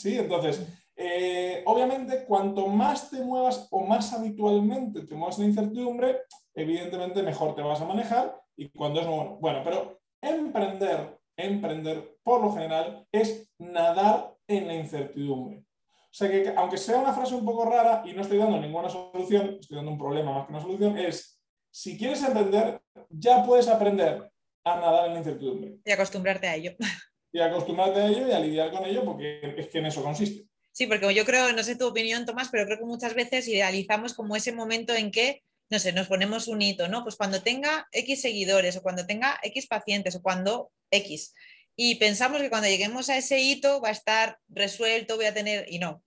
¿Sí? 0.00 0.18
Entonces, 0.18 0.66
eh, 0.96 1.62
obviamente, 1.66 2.24
cuanto 2.24 2.66
más 2.68 3.10
te 3.10 3.20
muevas 3.20 3.68
o 3.70 3.84
más 3.84 4.12
habitualmente 4.12 5.02
te 5.04 5.14
muevas 5.14 5.38
en 5.38 5.46
incertidumbre, 5.46 6.20
evidentemente 6.54 7.22
mejor 7.22 7.54
te 7.54 7.62
vas 7.62 7.80
a 7.80 7.86
manejar 7.86 8.40
y 8.56 8.70
cuando 8.70 9.00
es 9.00 9.06
bueno. 9.06 9.36
Bueno, 9.40 9.60
pero 9.62 10.00
emprender, 10.22 11.18
emprender 11.36 12.16
por 12.22 12.42
lo 12.42 12.52
general 12.52 13.06
es 13.12 13.52
nadar 13.58 14.34
en 14.48 14.66
la 14.66 14.74
incertidumbre. 14.74 15.58
O 15.58 16.18
sea 16.18 16.30
que, 16.30 16.54
aunque 16.56 16.78
sea 16.78 16.98
una 16.98 17.12
frase 17.12 17.34
un 17.34 17.44
poco 17.44 17.66
rara 17.66 18.02
y 18.06 18.14
no 18.14 18.22
estoy 18.22 18.38
dando 18.38 18.58
ninguna 18.58 18.88
solución, 18.88 19.58
estoy 19.60 19.76
dando 19.76 19.92
un 19.92 19.98
problema 19.98 20.32
más 20.32 20.46
que 20.46 20.52
una 20.52 20.62
solución, 20.62 20.96
es, 20.96 21.42
si 21.70 21.98
quieres 21.98 22.22
emprender, 22.22 22.80
ya 23.10 23.44
puedes 23.44 23.68
aprender 23.68 24.32
a 24.64 24.80
nadar 24.80 25.06
en 25.08 25.12
la 25.12 25.18
incertidumbre. 25.18 25.76
Y 25.84 25.92
acostumbrarte 25.92 26.46
a 26.46 26.54
ello. 26.54 26.72
y 27.32 27.40
acostumbrarte 27.40 28.00
a 28.00 28.08
ello 28.08 28.28
y 28.28 28.32
a 28.32 28.40
lidiar 28.40 28.70
con 28.70 28.84
ello 28.84 29.04
porque 29.04 29.40
es 29.56 29.68
que 29.68 29.78
en 29.78 29.86
eso 29.86 30.02
consiste. 30.02 30.46
Sí, 30.72 30.86
porque 30.86 31.14
yo 31.14 31.24
creo, 31.24 31.52
no 31.52 31.62
sé 31.62 31.76
tu 31.76 31.86
opinión, 31.86 32.26
Tomás, 32.26 32.48
pero 32.50 32.66
creo 32.66 32.78
que 32.78 32.84
muchas 32.84 33.14
veces 33.14 33.48
idealizamos 33.48 34.12
como 34.12 34.36
ese 34.36 34.52
momento 34.52 34.94
en 34.94 35.10
que, 35.10 35.42
no 35.70 35.78
sé, 35.78 35.92
nos 35.92 36.06
ponemos 36.06 36.48
un 36.48 36.60
hito, 36.60 36.88
¿no? 36.88 37.02
Pues 37.02 37.16
cuando 37.16 37.42
tenga 37.42 37.88
X 37.92 38.20
seguidores 38.20 38.76
o 38.76 38.82
cuando 38.82 39.06
tenga 39.06 39.38
X 39.42 39.66
pacientes 39.66 40.16
o 40.16 40.22
cuando 40.22 40.70
X. 40.90 41.34
Y 41.76 41.94
pensamos 41.96 42.40
que 42.40 42.50
cuando 42.50 42.68
lleguemos 42.68 43.08
a 43.08 43.16
ese 43.16 43.40
hito 43.40 43.80
va 43.80 43.88
a 43.88 43.92
estar 43.92 44.38
resuelto, 44.48 45.16
voy 45.16 45.26
a 45.26 45.34
tener, 45.34 45.66
y 45.68 45.78
no, 45.78 46.02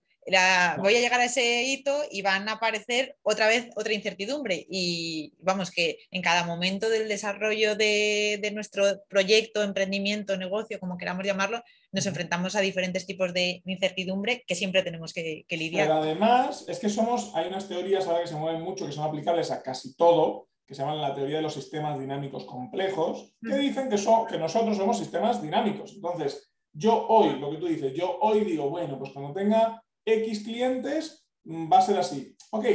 voy 0.78 0.96
a 0.96 1.00
llegar 1.00 1.20
a 1.20 1.24
ese 1.24 1.64
hito 1.64 2.02
y 2.10 2.22
van 2.22 2.48
a 2.48 2.52
aparecer 2.52 3.16
otra 3.22 3.46
vez 3.46 3.70
otra 3.76 3.92
incertidumbre. 3.92 4.66
Y 4.68 5.32
vamos, 5.40 5.70
que 5.70 5.98
en 6.10 6.22
cada 6.22 6.44
momento 6.44 6.88
del 6.88 7.08
desarrollo 7.08 7.76
de, 7.76 8.50
nuestro 8.54 8.84
proyecto, 9.08 9.62
emprendimiento, 9.62 10.36
negocio, 10.36 10.80
como 10.80 10.96
queramos 10.96 11.24
llamarlo, 11.24 11.62
nos 11.92 12.06
enfrentamos 12.06 12.56
a 12.56 12.60
diferentes 12.60 13.06
tipos 13.06 13.32
de 13.32 13.62
incertidumbre 13.64 14.44
que 14.46 14.54
siempre 14.54 14.82
tenemos 14.82 15.12
que, 15.12 15.44
lidiar. 15.50 15.88
Pero 15.88 16.02
además, 16.02 16.64
es 16.68 16.78
que 16.78 16.88
somos, 16.88 17.32
hay 17.34 17.48
unas 17.48 17.68
teorías 17.68 18.06
ahora 18.06 18.22
que 18.22 18.28
se 18.28 18.36
mueven 18.36 18.62
mucho, 18.62 18.86
que 18.86 18.92
son 18.92 19.04
aplicables 19.04 19.50
a 19.50 19.62
casi 19.62 19.94
todo, 19.96 20.48
que 20.66 20.74
se 20.74 20.82
llaman 20.82 21.00
la 21.00 21.14
teoría 21.14 21.36
de 21.36 21.42
los 21.42 21.54
sistemas 21.54 21.98
dinámicos 21.98 22.44
complejos, 22.44 23.34
que 23.42 23.56
dicen 23.56 23.88
que, 23.88 23.98
son, 23.98 24.26
que 24.26 24.38
nosotros 24.38 24.76
somos 24.76 24.98
sistemas 24.98 25.42
dinámicos. 25.42 25.94
Entonces, 25.94 26.50
yo 26.72 27.06
hoy, 27.08 27.38
lo 27.38 27.50
que 27.50 27.56
tú 27.56 27.66
dices, 27.66 27.92
yo 27.94 28.18
hoy 28.20 28.44
digo, 28.44 28.70
bueno, 28.70 28.98
pues 28.98 29.10
cuando 29.12 29.32
tenga 29.32 29.82
X 30.14 30.44
clientes 30.44 31.26
mm, 31.44 31.72
va 31.72 31.78
a 31.78 31.82
ser 31.82 31.98
así. 31.98 32.36
Ok, 32.50 32.66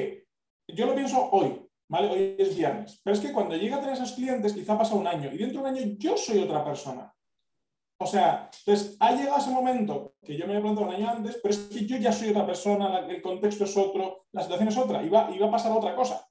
yo 0.68 0.86
lo 0.86 0.96
pienso 0.96 1.30
hoy, 1.32 1.68
¿vale? 1.90 2.10
Hoy 2.10 2.36
es 2.38 2.56
viernes. 2.56 3.02
Pero 3.04 3.16
es 3.16 3.22
que 3.22 3.34
cuando 3.34 3.56
llega 3.56 3.78
a 3.78 3.80
tener 3.80 3.96
esos 3.96 4.14
clientes, 4.14 4.54
quizá 4.54 4.78
pasa 4.78 4.96
un 4.96 5.08
año 5.08 5.32
y 5.32 5.38
dentro 5.38 5.62
de 5.62 5.70
un 5.70 5.76
año 5.76 5.96
yo 5.98 6.18
soy 6.18 6.40
otra 6.40 6.64
persona. 6.64 7.12
O 7.98 8.06
sea, 8.06 8.50
entonces 8.60 8.98
ha 9.00 9.14
llegado 9.14 9.38
ese 9.38 9.52
momento 9.52 10.16
que 10.22 10.36
yo 10.36 10.46
me 10.46 10.54
había 10.54 10.64
planteado 10.64 10.90
un 10.90 10.96
año 10.96 11.10
antes, 11.10 11.40
pero 11.42 11.54
es 11.54 11.60
que 11.62 11.86
yo 11.86 11.98
ya 11.98 12.12
soy 12.12 12.30
otra 12.30 12.46
persona, 12.46 13.00
el 13.00 13.22
contexto 13.22 13.64
es 13.64 13.78
otro, 13.78 14.26
la 14.34 14.42
situación 14.42 14.68
es 14.68 14.78
otra, 14.78 15.02
y 15.02 15.08
va, 15.08 15.30
a 15.30 15.52
pasar 15.52 15.72
otra 15.72 15.96
cosa. 15.96 16.28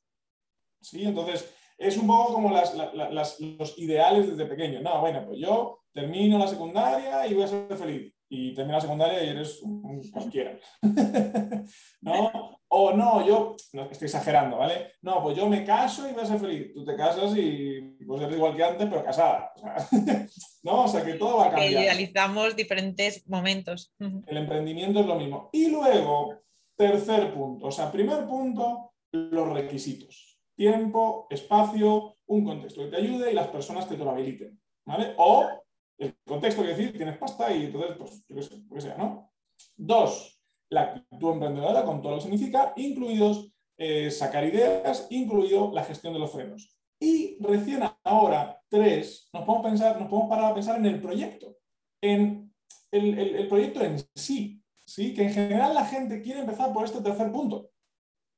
¿Sí? 0.82 1.04
Entonces, 1.04 1.54
es 1.78 1.96
un 1.96 2.06
poco 2.06 2.34
como 2.34 2.50
los 2.50 3.78
ideales 3.78 4.28
desde 4.28 4.44
pequeño. 4.44 4.82
No, 4.82 5.00
bueno, 5.00 5.24
pues 5.26 5.40
yo 5.40 5.84
termino 5.90 6.38
la 6.38 6.46
secundaria 6.46 7.26
y 7.26 7.32
voy 7.32 7.44
a 7.44 7.48
ser 7.48 7.76
feliz 7.76 8.13
y 8.28 8.54
terminas 8.54 8.82
la 8.82 8.88
secundaria 8.88 9.24
y 9.24 9.28
eres 9.28 9.62
un 9.62 10.00
cualquiera. 10.10 10.58
¿No? 12.00 12.58
O 12.68 12.92
no, 12.92 13.24
yo, 13.24 13.54
no, 13.72 13.84
estoy 13.90 14.06
exagerando, 14.06 14.58
¿vale? 14.58 14.94
No, 15.02 15.22
pues 15.22 15.36
yo 15.36 15.48
me 15.48 15.64
caso 15.64 16.08
y 16.08 16.12
voy 16.12 16.22
a 16.22 16.26
ser 16.26 16.40
feliz. 16.40 16.72
Tú 16.74 16.84
te 16.84 16.96
casas 16.96 17.36
y 17.36 17.80
pues 18.06 18.22
eres 18.22 18.36
igual 18.36 18.56
que 18.56 18.64
antes, 18.64 18.88
pero 18.88 19.04
casada. 19.04 19.52
¿No? 20.62 20.84
O 20.84 20.88
sea 20.88 21.04
que 21.04 21.14
todo 21.14 21.38
va 21.38 21.46
a 21.46 21.50
cambiar. 21.50 21.70
Idealizamos 21.70 22.56
diferentes 22.56 23.28
momentos. 23.28 23.94
El 24.26 24.36
emprendimiento 24.36 25.00
es 25.00 25.06
lo 25.06 25.16
mismo. 25.16 25.50
Y 25.52 25.70
luego, 25.70 26.40
tercer 26.76 27.32
punto. 27.32 27.66
O 27.66 27.70
sea, 27.70 27.92
primer 27.92 28.26
punto, 28.26 28.92
los 29.12 29.52
requisitos. 29.52 30.40
Tiempo, 30.56 31.26
espacio, 31.30 32.16
un 32.26 32.44
contexto 32.44 32.82
que 32.82 32.90
te 32.90 32.96
ayude 32.96 33.30
y 33.30 33.34
las 33.34 33.48
personas 33.48 33.86
que 33.86 33.96
te 33.96 34.04
lo 34.04 34.10
habiliten. 34.10 34.60
¿Vale? 34.86 35.14
O 35.16 35.63
el 35.98 36.16
contexto 36.24 36.62
que 36.62 36.68
decir, 36.68 36.96
tienes 36.96 37.18
pasta 37.18 37.54
y 37.54 37.66
entonces, 37.66 37.96
pues, 37.98 38.24
yo 38.28 38.36
qué 38.36 38.42
sé, 38.42 38.56
lo 38.68 38.74
que 38.74 38.80
sea, 38.80 38.96
¿no? 38.96 39.32
Dos, 39.76 40.40
la 40.70 40.82
actitud 40.82 41.32
emprendedora 41.32 41.84
con 41.84 42.02
todo 42.02 42.12
lo 42.12 42.18
que 42.18 42.24
significa, 42.24 42.72
incluidos 42.76 43.52
eh, 43.76 44.10
sacar 44.10 44.44
ideas, 44.44 45.06
incluido 45.10 45.72
la 45.72 45.84
gestión 45.84 46.12
de 46.12 46.18
los 46.18 46.32
frenos. 46.32 46.76
Y 47.00 47.36
recién 47.40 47.82
ahora, 48.04 48.60
tres, 48.68 49.28
nos 49.32 49.44
podemos, 49.44 49.66
pensar, 49.66 50.00
nos 50.00 50.08
podemos 50.08 50.30
parar 50.30 50.52
a 50.52 50.54
pensar 50.54 50.78
en 50.78 50.86
el 50.86 51.00
proyecto, 51.00 51.56
en 52.00 52.52
el, 52.90 53.48
proyecto 53.48 53.82
en 53.82 53.98
sí, 54.14 54.62
sí, 54.86 55.12
que 55.12 55.24
en 55.24 55.32
general 55.32 55.74
la 55.74 55.84
gente 55.84 56.22
quiere 56.22 56.40
empezar 56.40 56.72
por 56.72 56.84
este 56.84 57.00
tercer 57.00 57.32
punto, 57.32 57.70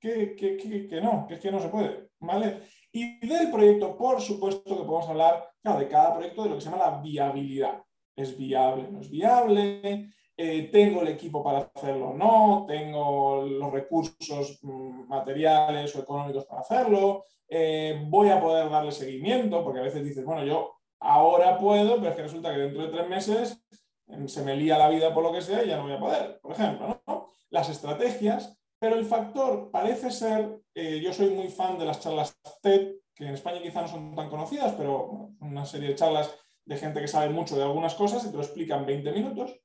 que, 0.01 0.35
que, 0.35 0.57
que 0.89 1.01
no, 1.01 1.27
que 1.27 1.35
es 1.35 1.41
que 1.41 1.53
no 1.53 1.61
se 1.61 1.69
puede, 1.69 2.09
¿vale? 2.21 2.63
Y 2.97 3.19
del 3.27 3.51
proyecto, 3.51 3.95
por 3.95 4.23
supuesto, 4.23 4.75
que 4.75 4.85
podemos 4.85 5.07
hablar 5.07 5.51
de 5.63 5.87
cada 5.87 6.15
proyecto 6.15 6.45
de 6.45 6.49
lo 6.49 6.55
que 6.55 6.63
se 6.63 6.71
llama 6.71 6.91
la 6.91 6.99
viabilidad. 7.03 7.83
¿Es 8.17 8.39
viable? 8.39 8.89
¿No 8.91 9.03
es 9.03 9.11
viable? 9.11 10.13
Eh, 10.35 10.71
¿Tengo 10.73 11.03
el 11.03 11.09
equipo 11.09 11.45
para 11.45 11.71
hacerlo 11.75 12.09
o 12.09 12.15
no? 12.15 12.65
¿Tengo 12.67 13.43
los 13.43 13.71
recursos 13.71 14.61
mm, 14.63 15.09
materiales 15.09 15.95
o 15.95 16.01
económicos 16.01 16.47
para 16.47 16.63
hacerlo? 16.63 17.27
Eh, 17.47 18.03
¿Voy 18.09 18.31
a 18.31 18.41
poder 18.41 18.71
darle 18.71 18.93
seguimiento? 18.93 19.63
Porque 19.63 19.81
a 19.81 19.83
veces 19.83 20.03
dices, 20.03 20.25
bueno, 20.25 20.43
yo 20.47 20.73
ahora 21.01 21.59
puedo, 21.59 21.97
pero 21.97 22.09
es 22.09 22.17
que 22.17 22.23
resulta 22.23 22.51
que 22.55 22.61
dentro 22.61 22.83
de 22.83 22.89
tres 22.89 23.09
meses 23.11 23.63
em, 24.07 24.27
se 24.27 24.43
me 24.43 24.57
lía 24.57 24.79
la 24.79 24.89
vida 24.89 25.13
por 25.13 25.23
lo 25.23 25.33
que 25.33 25.43
sea 25.43 25.63
y 25.63 25.69
ya 25.69 25.77
no 25.77 25.83
voy 25.83 25.93
a 25.93 26.01
poder, 26.01 26.41
por 26.41 26.53
ejemplo. 26.53 27.03
¿no? 27.07 27.29
Las 27.51 27.69
estrategias 27.69 28.59
pero 28.79 28.97
el 28.97 29.05
factor 29.05 29.71
parece 29.71 30.11
ser, 30.11 30.61
eh, 30.75 31.01
yo 31.03 31.13
soy 31.13 31.31
muy 31.31 31.49
fan 31.49 31.79
de 31.79 31.87
las 31.87 32.01
charlas 32.01 32.39
TED, 32.63 32.97
que 33.15 33.25
en 33.25 33.35
España 33.35 33.63
quizá 33.63 33.83
no 33.83 33.89
son 33.89 34.15
tan 34.15 34.29
conocidas, 34.29 34.75
pero 34.75 35.31
una 35.41 35.65
serie 35.65 35.89
de 35.89 35.95
charlas 35.95 36.31
de 36.65 36.77
gente 36.77 37.01
que 37.01 37.09
sabe 37.09 37.31
mucho 37.31 37.57
de 37.57 37.63
algunas 37.63 37.95
cosas 37.95 38.25
y 38.25 38.31
te 38.31 38.37
lo 38.37 38.43
explican 38.43 38.85
20 38.85 39.13
minutos. 39.13 39.59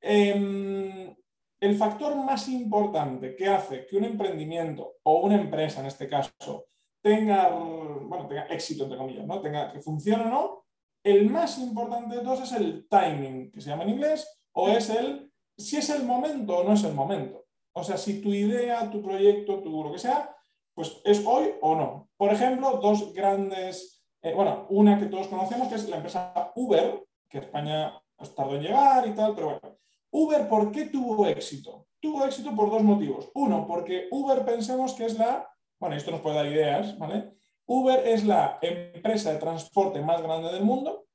Em, 0.00 1.14
el 1.60 1.76
factor 1.76 2.16
más 2.16 2.48
importante 2.48 3.36
que 3.36 3.46
hace 3.46 3.86
que 3.86 3.96
un 3.96 4.04
emprendimiento 4.04 4.96
o 5.04 5.20
una 5.20 5.40
empresa 5.40 5.80
en 5.80 5.86
este 5.86 6.08
caso 6.08 6.66
tenga, 7.00 7.50
bueno, 7.50 8.26
tenga 8.26 8.46
éxito, 8.46 8.84
entre 8.84 8.98
comillas, 8.98 9.26
¿no? 9.26 9.40
tenga, 9.40 9.72
que 9.72 9.80
funcione 9.80 10.24
o 10.24 10.28
no, 10.28 10.64
el 11.04 11.30
más 11.30 11.58
importante 11.58 12.16
de 12.16 12.22
todos 12.22 12.42
es 12.42 12.52
el 12.52 12.86
timing, 12.88 13.50
que 13.52 13.60
se 13.60 13.70
llama 13.70 13.84
en 13.84 13.90
inglés, 13.90 14.28
o 14.52 14.68
es 14.68 14.90
el 14.90 15.30
si 15.56 15.76
es 15.76 15.90
el 15.90 16.04
momento 16.04 16.58
o 16.58 16.64
no 16.64 16.72
es 16.74 16.84
el 16.84 16.94
momento. 16.94 17.47
O 17.72 17.84
sea, 17.84 17.96
si 17.96 18.20
tu 18.20 18.32
idea, 18.32 18.90
tu 18.90 19.02
proyecto, 19.02 19.60
tu 19.60 19.82
lo 19.82 19.92
que 19.92 19.98
sea, 19.98 20.34
pues 20.74 21.00
es 21.04 21.24
hoy 21.26 21.54
o 21.60 21.74
no. 21.74 22.08
Por 22.16 22.32
ejemplo, 22.32 22.78
dos 22.82 23.12
grandes, 23.12 24.04
eh, 24.22 24.32
bueno, 24.34 24.66
una 24.70 24.98
que 24.98 25.06
todos 25.06 25.28
conocemos 25.28 25.68
que 25.68 25.74
es 25.74 25.88
la 25.88 25.96
empresa 25.96 26.52
Uber, 26.54 27.04
que 27.28 27.38
España 27.38 28.00
tardó 28.36 28.56
en 28.56 28.62
llegar 28.62 29.06
y 29.06 29.12
tal, 29.12 29.34
pero 29.34 29.58
bueno. 29.60 29.76
Uber, 30.10 30.48
¿por 30.48 30.72
qué 30.72 30.86
tuvo 30.86 31.26
éxito? 31.26 31.86
Tuvo 32.00 32.24
éxito 32.24 32.54
por 32.54 32.70
dos 32.70 32.82
motivos. 32.82 33.30
Uno, 33.34 33.66
porque 33.66 34.08
Uber 34.10 34.44
pensemos 34.44 34.94
que 34.94 35.06
es 35.06 35.18
la, 35.18 35.48
bueno, 35.78 35.96
esto 35.96 36.10
nos 36.10 36.20
puede 36.20 36.36
dar 36.36 36.46
ideas, 36.46 36.98
¿vale? 36.98 37.34
Uber 37.66 38.06
es 38.06 38.24
la 38.24 38.58
empresa 38.62 39.32
de 39.32 39.38
transporte 39.38 40.00
más 40.00 40.22
grande 40.22 40.50
del 40.52 40.64
mundo, 40.64 41.06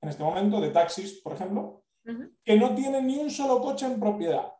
en 0.00 0.08
este 0.08 0.22
momento, 0.22 0.60
de 0.60 0.70
taxis, 0.70 1.20
por 1.20 1.34
ejemplo, 1.34 1.82
que 2.44 2.56
no 2.56 2.74
tiene 2.74 3.02
ni 3.02 3.18
un 3.18 3.30
solo 3.30 3.60
coche 3.60 3.84
en 3.84 4.00
propiedad. 4.00 4.52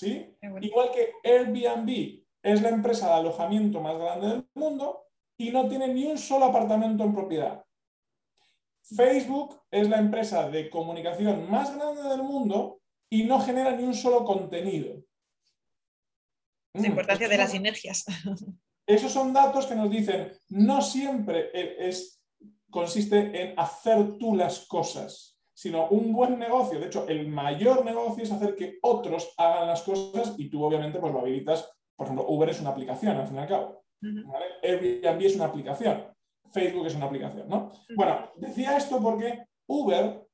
¿Sí? 0.00 0.34
Igual 0.62 0.90
que 0.92 1.12
Airbnb 1.22 2.24
es 2.42 2.62
la 2.62 2.70
empresa 2.70 3.08
de 3.08 3.14
alojamiento 3.14 3.80
más 3.80 3.98
grande 3.98 4.28
del 4.28 4.48
mundo 4.54 5.08
y 5.36 5.50
no 5.50 5.68
tiene 5.68 5.88
ni 5.88 6.06
un 6.06 6.16
solo 6.16 6.46
apartamento 6.46 7.04
en 7.04 7.14
propiedad. 7.14 7.64
Facebook 8.82 9.60
es 9.70 9.88
la 9.88 9.98
empresa 9.98 10.48
de 10.48 10.70
comunicación 10.70 11.50
más 11.50 11.76
grande 11.76 12.02
del 12.02 12.22
mundo 12.22 12.80
y 13.10 13.24
no 13.24 13.40
genera 13.40 13.76
ni 13.76 13.84
un 13.84 13.94
solo 13.94 14.24
contenido. 14.24 15.02
La 16.72 16.86
importancia 16.86 17.28
de 17.28 17.36
las 17.36 17.50
sinergias. 17.50 18.04
Esos 18.86 19.12
son 19.12 19.32
datos 19.34 19.66
que 19.66 19.74
nos 19.74 19.90
dicen, 19.90 20.32
no 20.48 20.80
siempre 20.80 21.50
es, 21.88 22.22
consiste 22.70 23.18
en 23.18 23.58
hacer 23.58 24.16
tú 24.18 24.34
las 24.34 24.66
cosas, 24.66 25.38
sino 25.60 25.88
un 25.88 26.14
buen 26.14 26.38
negocio. 26.38 26.80
De 26.80 26.86
hecho, 26.86 27.06
el 27.06 27.28
mayor 27.28 27.84
negocio 27.84 28.24
es 28.24 28.32
hacer 28.32 28.56
que 28.56 28.78
otros 28.80 29.34
hagan 29.36 29.68
las 29.68 29.82
cosas 29.82 30.32
y 30.38 30.48
tú 30.48 30.64
obviamente 30.64 30.98
pues 30.98 31.12
lo 31.12 31.20
habilitas. 31.20 31.70
Por 31.94 32.06
ejemplo, 32.06 32.24
Uber 32.30 32.48
es 32.48 32.62
una 32.62 32.70
aplicación, 32.70 33.18
al 33.18 33.26
fin 33.26 33.36
y 33.36 33.40
al 33.40 33.48
cabo. 33.48 33.84
Airbnb 34.62 35.20
es 35.20 35.36
una 35.36 35.44
aplicación. 35.44 36.02
Facebook 36.50 36.86
es 36.86 36.94
una 36.94 37.04
aplicación, 37.04 37.46
¿no? 37.46 37.70
Bueno, 37.94 38.30
decía 38.36 38.78
esto 38.78 39.02
porque 39.02 39.44
Uber, 39.66 40.26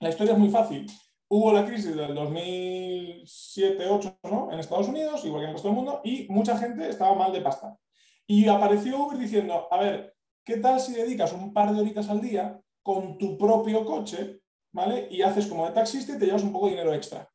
la 0.00 0.08
historia 0.08 0.32
es 0.32 0.38
muy 0.38 0.48
fácil. 0.48 0.86
Hubo 1.28 1.52
la 1.52 1.66
crisis 1.66 1.94
del 1.94 2.16
2007-2008 2.16 4.18
¿no? 4.30 4.50
en 4.50 4.60
Estados 4.60 4.88
Unidos, 4.88 5.22
igual 5.26 5.42
que 5.42 5.44
en 5.44 5.50
el 5.50 5.56
resto 5.56 5.68
del 5.68 5.76
mundo, 5.76 6.00
y 6.04 6.26
mucha 6.30 6.56
gente 6.56 6.88
estaba 6.88 7.14
mal 7.14 7.34
de 7.34 7.42
pasta. 7.42 7.76
Y 8.26 8.48
apareció 8.48 9.04
Uber 9.04 9.18
diciendo, 9.18 9.68
a 9.70 9.78
ver, 9.78 10.16
¿qué 10.42 10.56
tal 10.56 10.80
si 10.80 10.94
dedicas 10.94 11.34
un 11.34 11.52
par 11.52 11.74
de 11.74 11.82
horitas 11.82 12.08
al 12.08 12.22
día 12.22 12.58
con 12.82 13.18
tu 13.18 13.36
propio 13.36 13.84
coche 13.84 14.39
¿vale? 14.72 15.08
Y 15.10 15.22
haces 15.22 15.46
como 15.46 15.66
de 15.66 15.72
taxista 15.72 16.14
y 16.14 16.18
te 16.18 16.26
llevas 16.26 16.42
un 16.42 16.52
poco 16.52 16.66
de 16.66 16.72
dinero 16.72 16.94
extra. 16.94 17.28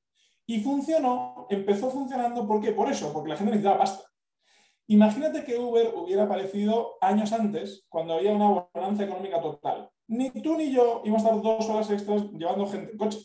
Y 0.47 0.59
funcionó, 0.61 1.47
empezó 1.49 1.89
funcionando, 1.89 2.47
¿por 2.47 2.61
qué? 2.61 2.71
Por 2.71 2.89
eso, 2.89 3.11
porque 3.11 3.29
la 3.29 3.35
gente 3.35 3.51
necesitaba 3.51 3.79
pasta. 3.79 4.07
Imagínate 4.87 5.43
que 5.43 5.57
Uber 5.57 5.93
hubiera 5.95 6.23
aparecido 6.23 6.97
años 7.01 7.33
antes, 7.33 7.85
cuando 7.89 8.13
había 8.13 8.33
una 8.33 8.69
bonanza 8.73 9.05
económica 9.05 9.41
total. 9.41 9.89
Ni 10.07 10.29
tú 10.29 10.55
ni 10.55 10.71
yo 10.71 11.01
íbamos 11.03 11.25
a 11.25 11.29
estar 11.29 11.41
dos 11.41 11.69
horas 11.69 11.89
extras 11.89 12.23
llevando 12.31 12.67
gente 12.67 12.91
en 12.91 12.97
coche. 12.97 13.19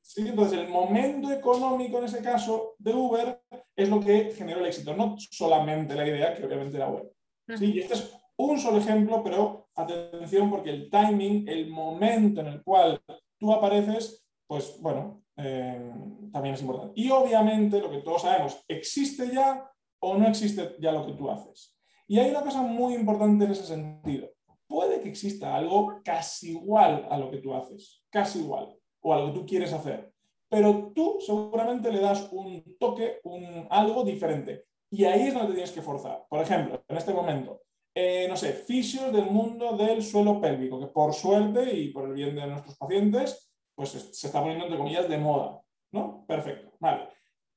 ¿Sí? 0.00 0.26
Entonces, 0.26 0.58
el 0.58 0.68
momento 0.68 1.30
económico 1.32 1.98
en 1.98 2.04
ese 2.04 2.22
caso 2.22 2.74
de 2.78 2.94
Uber 2.94 3.42
es 3.76 3.88
lo 3.88 4.00
que 4.00 4.32
generó 4.32 4.60
el 4.60 4.66
éxito, 4.66 4.94
no 4.94 5.16
solamente 5.18 5.94
la 5.94 6.06
idea, 6.06 6.34
que 6.34 6.44
obviamente 6.44 6.76
era 6.76 6.88
web. 6.88 7.12
¿Sí? 7.56 7.72
Y 7.74 7.80
este 7.80 7.94
es 7.94 8.19
un 8.44 8.58
solo 8.58 8.78
ejemplo, 8.78 9.22
pero 9.22 9.68
atención 9.74 10.50
porque 10.50 10.70
el 10.70 10.90
timing, 10.90 11.48
el 11.48 11.68
momento 11.68 12.40
en 12.40 12.48
el 12.48 12.62
cual 12.62 13.00
tú 13.38 13.52
apareces, 13.52 14.24
pues 14.46 14.78
bueno, 14.80 15.22
eh, 15.36 15.92
también 16.32 16.54
es 16.54 16.62
importante. 16.62 16.92
Y 17.00 17.10
obviamente, 17.10 17.80
lo 17.80 17.90
que 17.90 17.98
todos 17.98 18.22
sabemos, 18.22 18.62
¿existe 18.68 19.30
ya 19.32 19.70
o 20.00 20.16
no 20.16 20.28
existe 20.28 20.76
ya 20.80 20.92
lo 20.92 21.06
que 21.06 21.12
tú 21.12 21.30
haces? 21.30 21.76
Y 22.06 22.18
hay 22.18 22.30
una 22.30 22.42
cosa 22.42 22.62
muy 22.62 22.94
importante 22.94 23.44
en 23.44 23.52
ese 23.52 23.64
sentido. 23.64 24.28
Puede 24.66 25.00
que 25.00 25.08
exista 25.08 25.54
algo 25.54 26.00
casi 26.04 26.52
igual 26.52 27.06
a 27.10 27.16
lo 27.18 27.30
que 27.30 27.38
tú 27.38 27.54
haces, 27.54 28.04
casi 28.10 28.40
igual, 28.40 28.76
o 29.00 29.14
a 29.14 29.18
lo 29.18 29.26
que 29.26 29.40
tú 29.40 29.46
quieres 29.46 29.72
hacer, 29.72 30.12
pero 30.48 30.90
tú 30.92 31.18
seguramente 31.20 31.92
le 31.92 32.00
das 32.00 32.28
un 32.32 32.76
toque, 32.78 33.20
un 33.22 33.66
algo 33.70 34.02
diferente. 34.02 34.64
Y 34.90 35.04
ahí 35.04 35.28
es 35.28 35.34
donde 35.34 35.52
tienes 35.52 35.70
que 35.70 35.82
forzar. 35.82 36.26
Por 36.28 36.40
ejemplo, 36.40 36.82
en 36.88 36.96
este 36.96 37.14
momento, 37.14 37.62
eh, 37.94 38.26
no 38.28 38.36
sé, 38.36 38.52
fisios 38.52 39.12
del 39.12 39.26
mundo 39.26 39.76
del 39.76 40.02
suelo 40.02 40.40
pélvico, 40.40 40.78
que 40.80 40.86
por 40.86 41.12
suerte 41.12 41.74
y 41.74 41.88
por 41.88 42.08
el 42.08 42.14
bien 42.14 42.34
de 42.34 42.46
nuestros 42.46 42.76
pacientes, 42.76 43.52
pues 43.74 43.90
se 43.90 44.26
está 44.26 44.40
poniendo 44.40 44.64
entre 44.64 44.78
comillas 44.78 45.08
de 45.08 45.18
moda. 45.18 45.60
¿No? 45.92 46.24
Perfecto. 46.26 46.72
Vale. 46.78 47.08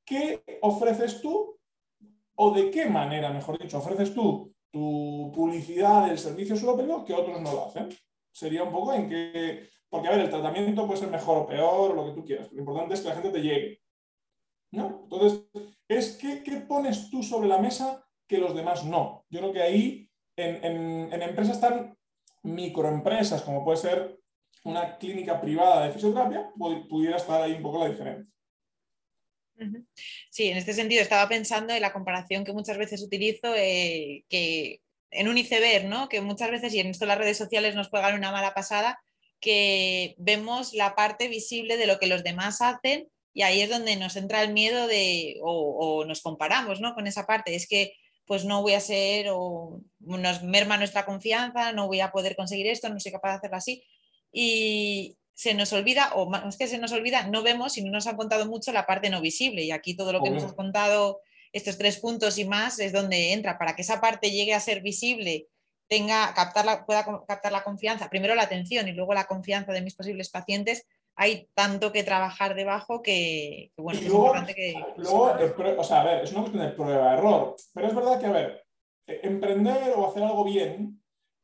¿Qué 0.03 0.43
ofreces 0.61 1.21
tú 1.21 1.59
o 2.35 2.51
de 2.51 2.71
qué 2.71 2.87
manera, 2.87 3.29
mejor 3.29 3.59
dicho, 3.59 3.77
ofreces 3.77 4.13
tú 4.13 4.51
tu 4.71 5.31
publicidad 5.35 6.07
del 6.07 6.17
servicio 6.17 6.55
suelo 6.55 6.75
pélvico 6.75 7.05
que 7.05 7.13
otros 7.13 7.39
no 7.39 7.51
lo 7.51 7.67
hacen? 7.67 7.89
Sería 8.31 8.63
un 8.63 8.71
poco 8.71 8.91
en 8.93 9.07
que, 9.07 9.69
porque 9.87 10.07
a 10.07 10.11
ver, 10.11 10.21
el 10.21 10.29
tratamiento 10.31 10.87
puede 10.87 10.99
ser 10.99 11.09
mejor 11.09 11.37
o 11.37 11.45
peor, 11.45 11.91
o 11.91 11.93
lo 11.93 12.05
que 12.07 12.19
tú 12.19 12.25
quieras. 12.25 12.51
Lo 12.51 12.59
importante 12.59 12.95
es 12.95 13.01
que 13.01 13.09
la 13.09 13.15
gente 13.15 13.29
te 13.29 13.41
llegue. 13.41 13.83
¿no? 14.73 15.01
Entonces, 15.03 15.45
es 15.87 16.17
que, 16.17 16.43
¿qué 16.43 16.57
pones 16.57 17.09
tú 17.09 17.21
sobre 17.21 17.47
la 17.47 17.59
mesa 17.59 18.03
que 18.27 18.39
los 18.39 18.55
demás 18.55 18.83
no? 18.83 19.23
Yo 19.29 19.39
creo 19.39 19.53
que 19.53 19.61
ahí, 19.61 20.09
en, 20.35 21.21
empresas 21.21 21.59
tan 21.59 21.97
microempresas, 22.43 23.41
como 23.41 23.63
puede 23.63 23.77
ser 23.77 24.19
una 24.63 24.97
clínica 24.97 25.39
privada 25.39 25.85
de 25.85 25.91
fisioterapia, 25.91 26.51
pudiera 26.89 27.17
estar 27.17 27.41
ahí 27.41 27.53
un 27.53 27.63
poco 27.63 27.79
la 27.79 27.89
diferencia. 27.89 28.31
Sí, 30.29 30.49
en 30.49 30.57
este 30.57 30.73
sentido 30.73 31.01
estaba 31.01 31.29
pensando 31.29 31.73
en 31.73 31.81
la 31.81 31.93
comparación 31.93 32.43
que 32.43 32.53
muchas 32.53 32.77
veces 32.77 33.03
utilizo, 33.03 33.55
eh, 33.55 34.23
que 34.29 34.81
en 35.11 35.27
un 35.27 35.37
iceberg, 35.37 35.85
¿no? 35.85 36.09
que 36.09 36.21
muchas 36.21 36.49
veces, 36.49 36.73
y 36.73 36.79
en 36.79 36.87
esto 36.87 37.05
las 37.05 37.17
redes 37.17 37.37
sociales 37.37 37.75
nos 37.75 37.89
juegan 37.89 38.15
una 38.15 38.31
mala 38.31 38.53
pasada, 38.53 38.99
que 39.39 40.15
vemos 40.17 40.73
la 40.73 40.95
parte 40.95 41.27
visible 41.27 41.77
de 41.77 41.85
lo 41.85 41.99
que 41.99 42.07
los 42.07 42.23
demás 42.23 42.61
hacen 42.61 43.09
y 43.33 43.41
ahí 43.41 43.61
es 43.61 43.69
donde 43.69 43.95
nos 43.95 44.15
entra 44.15 44.41
el 44.43 44.53
miedo 44.53 44.87
de, 44.87 45.37
o, 45.41 46.05
nos 46.05 46.21
comparamos 46.21 46.79
¿no? 46.79 46.93
con 46.93 47.07
esa 47.07 47.25
parte. 47.25 47.55
Es 47.55 47.67
que 47.67 47.93
pues 48.25 48.45
no 48.45 48.61
voy 48.61 48.73
a 48.73 48.79
ser, 48.79 49.27
o 49.31 49.81
nos 49.99 50.43
merma 50.43 50.77
nuestra 50.77 51.05
confianza, 51.05 51.73
no 51.73 51.87
voy 51.87 51.99
a 51.99 52.11
poder 52.11 52.35
conseguir 52.35 52.67
esto, 52.67 52.89
no 52.89 52.99
soy 52.99 53.11
capaz 53.11 53.31
de 53.31 53.37
hacerlo 53.37 53.57
así. 53.57 53.83
Y 54.31 55.17
se 55.33 55.53
nos 55.53 55.73
olvida, 55.73 56.13
o 56.15 56.29
más 56.29 56.57
que 56.57 56.67
se 56.67 56.77
nos 56.77 56.91
olvida, 56.91 57.27
no 57.27 57.43
vemos 57.43 57.77
y 57.77 57.83
no 57.83 57.91
nos 57.91 58.07
han 58.07 58.15
contado 58.15 58.45
mucho 58.45 58.71
la 58.71 58.85
parte 58.85 59.09
no 59.09 59.19
visible. 59.21 59.63
Y 59.63 59.71
aquí 59.71 59.95
todo 59.95 60.13
lo 60.13 60.21
que 60.21 60.29
nos 60.29 60.43
has 60.43 60.53
contado, 60.53 61.21
estos 61.51 61.77
tres 61.77 61.99
puntos 61.99 62.37
y 62.37 62.45
más, 62.45 62.79
es 62.79 62.93
donde 62.93 63.33
entra. 63.33 63.57
Para 63.57 63.75
que 63.75 63.81
esa 63.81 63.99
parte 63.99 64.31
llegue 64.31 64.53
a 64.53 64.59
ser 64.59 64.81
visible, 64.81 65.47
tenga, 65.87 66.33
captar 66.33 66.85
pueda 66.85 67.05
captar 67.27 67.51
la 67.51 67.63
confianza, 67.63 68.09
primero 68.09 68.35
la 68.35 68.43
atención 68.43 68.87
y 68.87 68.93
luego 68.93 69.13
la 69.13 69.25
confianza 69.25 69.73
de 69.73 69.81
mis 69.81 69.95
posibles 69.95 70.29
pacientes, 70.29 70.85
hay 71.15 71.49
tanto 71.53 71.91
que 71.91 72.03
trabajar 72.03 72.55
debajo 72.55 73.01
que, 73.01 73.71
bueno, 73.77 73.99
es 73.99 74.05
importante 74.05 74.55
que... 74.55 74.73
Luego, 74.97 75.33
o 75.77 75.83
sea, 75.83 76.01
a 76.01 76.03
ver, 76.03 76.23
es 76.23 76.31
una 76.31 76.41
cuestión 76.41 76.65
de 76.65 76.71
prueba-error, 76.71 77.55
pero 77.73 77.87
es 77.87 77.95
verdad 77.95 78.19
que, 78.19 78.25
a 78.25 78.31
ver, 78.31 78.65
e, 79.07 79.19
emprender 79.23 79.93
o 79.95 80.07
hacer 80.07 80.23
algo 80.23 80.43
bien 80.43 81.01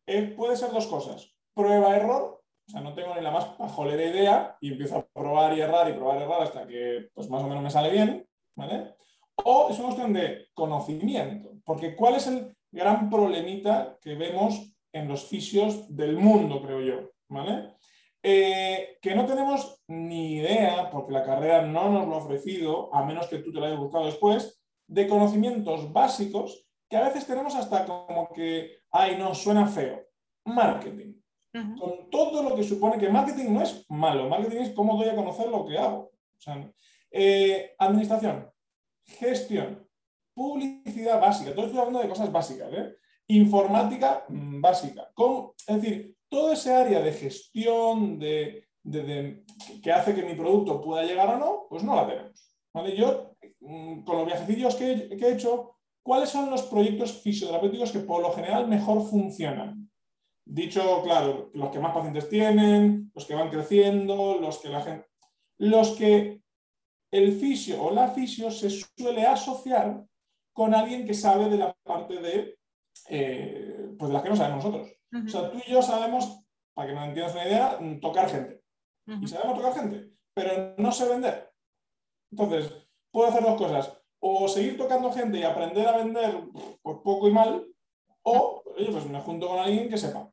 eh, 0.07 0.33
puede 0.35 0.55
ser 0.57 0.71
dos 0.71 0.87
cosas. 0.87 1.31
Prueba-error, 1.53 2.41
o 2.67 2.71
sea, 2.71 2.81
no 2.81 2.93
tengo 2.93 3.15
ni 3.15 3.21
la 3.21 3.31
más 3.31 3.45
pajolera 3.45 4.03
idea 4.03 4.57
y 4.59 4.71
empiezo 4.71 4.97
a 4.97 5.07
probar 5.07 5.55
y 5.55 5.61
errar 5.61 5.89
y 5.89 5.93
probar 5.93 6.19
y 6.19 6.23
errar 6.23 6.41
hasta 6.43 6.67
que, 6.67 7.09
pues, 7.13 7.29
más 7.29 7.43
o 7.43 7.47
menos 7.47 7.63
me 7.63 7.71
sale 7.71 7.91
bien, 7.91 8.27
¿vale? 8.55 8.95
O 9.43 9.69
es 9.69 9.77
una 9.77 9.89
cuestión 9.89 10.13
de 10.13 10.47
conocimiento, 10.53 11.51
porque 11.63 11.95
¿cuál 11.95 12.15
es 12.15 12.27
el 12.27 12.55
gran 12.71 13.09
problemita 13.09 13.97
que 14.01 14.15
vemos 14.15 14.73
en 14.91 15.07
los 15.07 15.25
fisios 15.25 15.95
del 15.95 16.17
mundo, 16.17 16.61
creo 16.61 16.81
yo, 16.81 17.11
¿vale? 17.29 17.75
Eh, 18.21 18.97
que 19.01 19.15
no 19.15 19.25
tenemos 19.25 19.81
ni 19.87 20.35
idea, 20.35 20.89
porque 20.91 21.13
la 21.13 21.23
carrera 21.23 21.61
no 21.61 21.89
nos 21.89 22.07
lo 22.07 22.15
ha 22.15 22.17
ofrecido, 22.17 22.93
a 22.93 23.05
menos 23.05 23.27
que 23.27 23.39
tú 23.39 23.51
te 23.53 23.59
lo 23.59 23.65
hayas 23.65 23.79
buscado 23.79 24.05
después, 24.05 24.61
de 24.87 25.07
conocimientos 25.07 25.93
básicos 25.93 26.67
que 26.89 26.97
a 26.97 27.03
veces 27.03 27.25
tenemos 27.25 27.55
hasta 27.55 27.85
como 27.85 28.29
que, 28.33 28.79
ay, 28.91 29.15
no, 29.17 29.33
suena 29.35 29.67
feo. 29.67 30.03
Marketing. 30.45 31.13
Con 31.51 32.09
todo 32.11 32.43
lo 32.43 32.55
que 32.55 32.63
supone 32.63 32.97
que 32.97 33.09
marketing 33.09 33.53
no 33.53 33.61
es 33.61 33.85
malo, 33.89 34.29
marketing 34.29 34.57
es 34.57 34.69
cómo 34.71 34.97
doy 34.97 35.09
a 35.09 35.15
conocer 35.15 35.47
lo 35.47 35.65
que 35.65 35.77
hago. 35.77 36.11
Eh, 37.11 37.75
administración, 37.79 38.51
gestión, 39.03 39.87
publicidad 40.33 41.19
básica, 41.19 41.53
todo 41.53 41.65
estoy 41.65 41.79
hablando 41.79 42.01
de 42.01 42.09
cosas 42.09 42.31
básicas, 42.31 42.71
¿eh? 42.71 42.95
informática 43.27 44.25
mm, 44.27 44.61
básica. 44.61 45.11
es 45.67 45.81
decir, 45.81 46.15
todo 46.29 46.53
ese 46.53 46.73
área 46.73 47.01
de 47.01 47.11
gestión 47.11 48.19
de, 48.19 48.67
que 49.83 49.91
hace 49.91 50.13
que 50.13 50.23
mi 50.23 50.35
producto 50.35 50.81
pueda 50.81 51.03
llegar 51.03 51.29
o 51.29 51.37
no, 51.37 51.67
pues 51.69 51.83
no 51.83 51.95
la 51.95 52.07
tenemos. 52.07 52.55
Yo, 52.95 53.35
mm, 53.59 54.03
con 54.03 54.17
los 54.17 54.25
viajecillos 54.25 54.75
que, 54.75 55.09
que 55.17 55.25
he 55.25 55.33
hecho, 55.33 55.75
¿cuáles 56.03 56.29
son 56.29 56.49
los 56.49 56.63
proyectos 56.63 57.21
fisioterapéuticos 57.21 57.91
que 57.91 57.99
por 57.99 58.21
lo 58.21 58.31
general 58.31 58.67
mejor 58.67 59.01
funcionan? 59.09 59.89
Dicho, 60.45 61.01
claro, 61.03 61.49
los 61.53 61.69
que 61.69 61.79
más 61.79 61.93
pacientes 61.93 62.29
tienen, 62.29 63.11
los 63.13 63.25
que 63.25 63.35
van 63.35 63.49
creciendo, 63.49 64.37
los 64.39 64.59
que 64.59 64.69
la 64.69 64.81
gente... 64.81 65.07
Los 65.59 65.91
que 65.91 66.41
el 67.11 67.33
fisio 67.33 67.83
o 67.83 67.91
la 67.91 68.09
fisio 68.09 68.49
se 68.51 68.69
suele 68.69 69.25
asociar 69.25 70.05
con 70.53 70.73
alguien 70.73 71.05
que 71.05 71.13
sabe 71.13 71.49
de 71.49 71.57
la 71.57 71.75
parte 71.83 72.15
de, 72.15 72.57
eh, 73.09 73.89
pues 73.97 74.09
de 74.09 74.13
las 74.13 74.23
que 74.23 74.29
no 74.29 74.35
sabemos 74.35 74.63
nosotros. 74.63 74.98
O 75.11 75.27
sea, 75.27 75.49
tú 75.51 75.57
y 75.65 75.71
yo 75.71 75.81
sabemos, 75.81 76.43
para 76.73 76.89
que 76.89 76.95
nos 76.95 77.07
entiendas 77.07 77.33
una 77.33 77.47
idea, 77.47 77.79
tocar 78.01 78.29
gente. 78.29 78.61
Y 79.07 79.27
sabemos 79.27 79.57
tocar 79.57 79.73
gente, 79.73 80.11
pero 80.33 80.75
no 80.77 80.91
sé 80.91 81.09
vender. 81.09 81.51
Entonces, 82.31 82.71
puedo 83.11 83.27
hacer 83.27 83.41
dos 83.41 83.57
cosas. 83.57 83.97
O 84.19 84.47
seguir 84.47 84.77
tocando 84.77 85.11
gente 85.11 85.39
y 85.39 85.43
aprender 85.43 85.87
a 85.87 85.97
vender 85.97 86.43
por 86.81 87.01
poco 87.01 87.27
y 87.27 87.31
mal, 87.31 87.65
o, 88.23 88.63
oye, 88.77 88.91
pues 88.91 89.05
me 89.05 89.19
junto 89.21 89.47
con 89.47 89.59
alguien 89.59 89.89
que 89.89 89.97
sepa. 89.97 90.29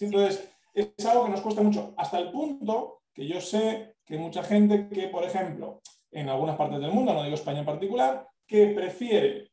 Entonces, 0.00 0.50
es 0.74 1.06
algo 1.06 1.24
que 1.24 1.30
nos 1.30 1.40
cuesta 1.40 1.62
mucho, 1.62 1.94
hasta 1.96 2.18
el 2.18 2.30
punto 2.30 3.02
que 3.12 3.26
yo 3.26 3.40
sé 3.40 3.96
que 4.04 4.14
hay 4.14 4.20
mucha 4.20 4.42
gente 4.42 4.88
que, 4.88 5.08
por 5.08 5.24
ejemplo, 5.24 5.80
en 6.10 6.28
algunas 6.28 6.56
partes 6.56 6.80
del 6.80 6.92
mundo, 6.92 7.12
no 7.12 7.22
digo 7.22 7.34
España 7.34 7.60
en 7.60 7.66
particular, 7.66 8.26
que 8.46 8.68
prefiere 8.68 9.50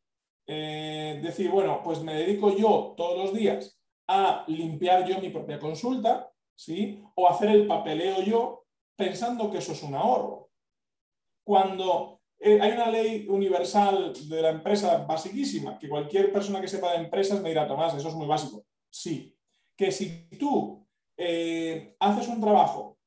eh, 0.48 1.20
decir, 1.22 1.50
bueno, 1.52 1.82
pues 1.84 2.02
me 2.02 2.14
dedico 2.14 2.56
yo 2.56 2.94
todos 2.96 3.18
los 3.18 3.34
días 3.34 3.78
a 4.08 4.44
limpiar 4.48 5.06
yo 5.08 5.20
mi 5.20 5.30
propia 5.30 5.60
consulta, 5.60 6.32
¿sí? 6.56 7.04
O 7.16 7.28
hacer 7.28 7.50
el 7.50 7.68
papeleo 7.68 8.22
yo 8.22 8.66
pensando 8.96 9.52
que 9.52 9.58
eso 9.58 9.74
es 9.74 9.84
un 9.84 9.96
ahorro. 9.96 10.50
Cuando 11.44 12.22
eh, 12.40 12.60
hay 12.62 12.72
una 12.72 12.90
ley 12.90 13.28
universal 13.30 14.14
de 14.28 14.42
la 14.42 14.50
empresa 14.50 14.98
basiquísima, 15.06 15.78
que 15.78 15.90
cualquier 15.90 16.32
persona 16.32 16.62
que 16.62 16.68
sepa 16.68 16.92
de 16.92 17.00
empresas 17.00 17.42
me 17.42 17.50
dirá, 17.50 17.68
Tomás, 17.68 17.94
eso 17.94 18.10
es 18.10 18.16
muy 18.16 18.28
básico. 18.28 18.66
Sí, 18.90 19.36
que 19.76 19.92
si 19.92 20.28
tú 20.40 20.88
eh, 21.18 21.96
haces 22.00 22.28
un 22.28 22.42
trabajo 22.42 22.98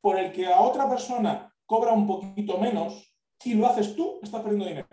por 0.00 0.18
el 0.18 0.32
que 0.32 0.46
a 0.46 0.60
otra 0.60 0.88
persona 0.88 1.54
cobra 1.66 1.92
un 1.92 2.06
poquito 2.06 2.58
menos 2.58 3.14
y 3.44 3.54
lo 3.54 3.66
haces 3.66 3.94
tú, 3.94 4.18
estás 4.22 4.42
perdiendo 4.42 4.66
dinero. 4.66 4.86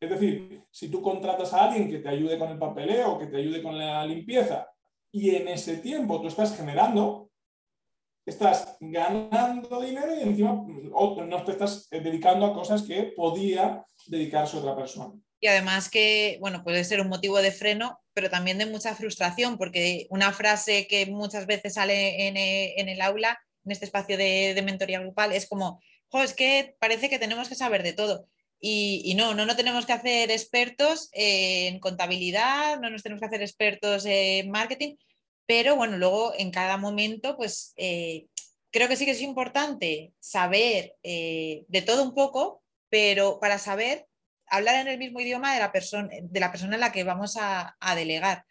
Es 0.00 0.10
decir, 0.10 0.64
si 0.70 0.90
tú 0.90 1.02
contratas 1.02 1.52
a 1.52 1.64
alguien 1.64 1.90
que 1.90 1.98
te 1.98 2.08
ayude 2.08 2.38
con 2.38 2.50
el 2.50 2.58
papeleo, 2.58 3.18
que 3.18 3.26
te 3.26 3.36
ayude 3.36 3.62
con 3.62 3.76
la 3.76 4.04
limpieza, 4.06 4.66
y 5.12 5.34
en 5.34 5.48
ese 5.48 5.78
tiempo 5.78 6.20
tú 6.20 6.28
estás 6.28 6.56
generando, 6.56 7.30
estás 8.24 8.76
ganando 8.80 9.80
dinero 9.80 10.14
y 10.14 10.22
encima 10.22 10.64
no 10.64 11.44
te 11.44 11.52
estás 11.52 11.88
dedicando 11.90 12.46
a 12.46 12.54
cosas 12.54 12.82
que 12.82 13.12
podía 13.16 13.84
dedicarse 14.06 14.56
otra 14.56 14.76
persona. 14.76 15.12
Y 15.40 15.46
además 15.46 15.88
que, 15.88 16.36
bueno, 16.40 16.62
puede 16.62 16.84
ser 16.84 17.00
un 17.00 17.08
motivo 17.08 17.38
de 17.40 17.50
freno, 17.50 17.98
pero 18.12 18.28
también 18.28 18.58
de 18.58 18.66
mucha 18.66 18.94
frustración, 18.94 19.56
porque 19.56 20.06
una 20.10 20.32
frase 20.32 20.86
que 20.86 21.06
muchas 21.06 21.46
veces 21.46 21.74
sale 21.74 22.28
en, 22.28 22.36
eh, 22.36 22.74
el 22.76 23.00
aula, 23.00 23.38
en 23.64 23.72
este 23.72 23.86
espacio 23.86 24.18
de, 24.18 24.60
mentoría 24.62 25.00
grupal, 25.00 25.32
es 25.32 25.48
como, 25.48 25.80
es 26.12 26.34
que 26.34 26.76
parece 26.78 27.08
que 27.08 27.18
tenemos 27.18 27.48
que 27.48 27.54
saber 27.54 27.82
de 27.82 27.94
todo. 27.94 28.28
Y, 28.60 29.14
no, 29.16 29.34
no, 29.34 29.46
no 29.46 29.56
tenemos 29.56 29.86
que 29.86 29.94
hacer 29.94 30.30
expertos 30.30 31.08
en 31.12 31.80
contabilidad, 31.80 32.78
no 32.78 32.90
nos 32.90 33.02
tenemos 33.02 33.20
que 33.20 33.26
hacer 33.26 33.40
expertos 33.40 34.04
en 34.04 34.50
marketing, 34.50 34.96
pero 35.46 35.76
bueno, 35.76 35.96
luego 35.96 36.34
en 36.36 36.50
cada 36.50 36.76
momento, 36.76 37.36
pues 37.36 37.72
eh, 37.76 38.26
creo 38.70 38.88
que 38.88 38.96
sí 38.96 39.04
que 39.04 39.12
es 39.12 39.22
importante 39.22 40.12
saber 40.20 40.94
eh, 41.02 41.64
de 41.68 41.82
todo 41.82 42.04
un 42.04 42.14
poco, 42.14 42.62
pero 42.88 43.40
para 43.40 43.58
saber 43.58 44.06
hablar 44.46 44.76
en 44.76 44.88
el 44.88 44.98
mismo 44.98 45.20
idioma 45.20 45.54
de 45.54 45.60
la, 45.60 45.72
persona 45.72 46.08
de 46.22 46.40
la 46.40 46.50
persona 46.50 46.74
en 46.74 46.80
la 46.80 46.92
que 46.92 47.04
vamos 47.04 47.36
a, 47.40 47.76
delegar. 47.94 48.44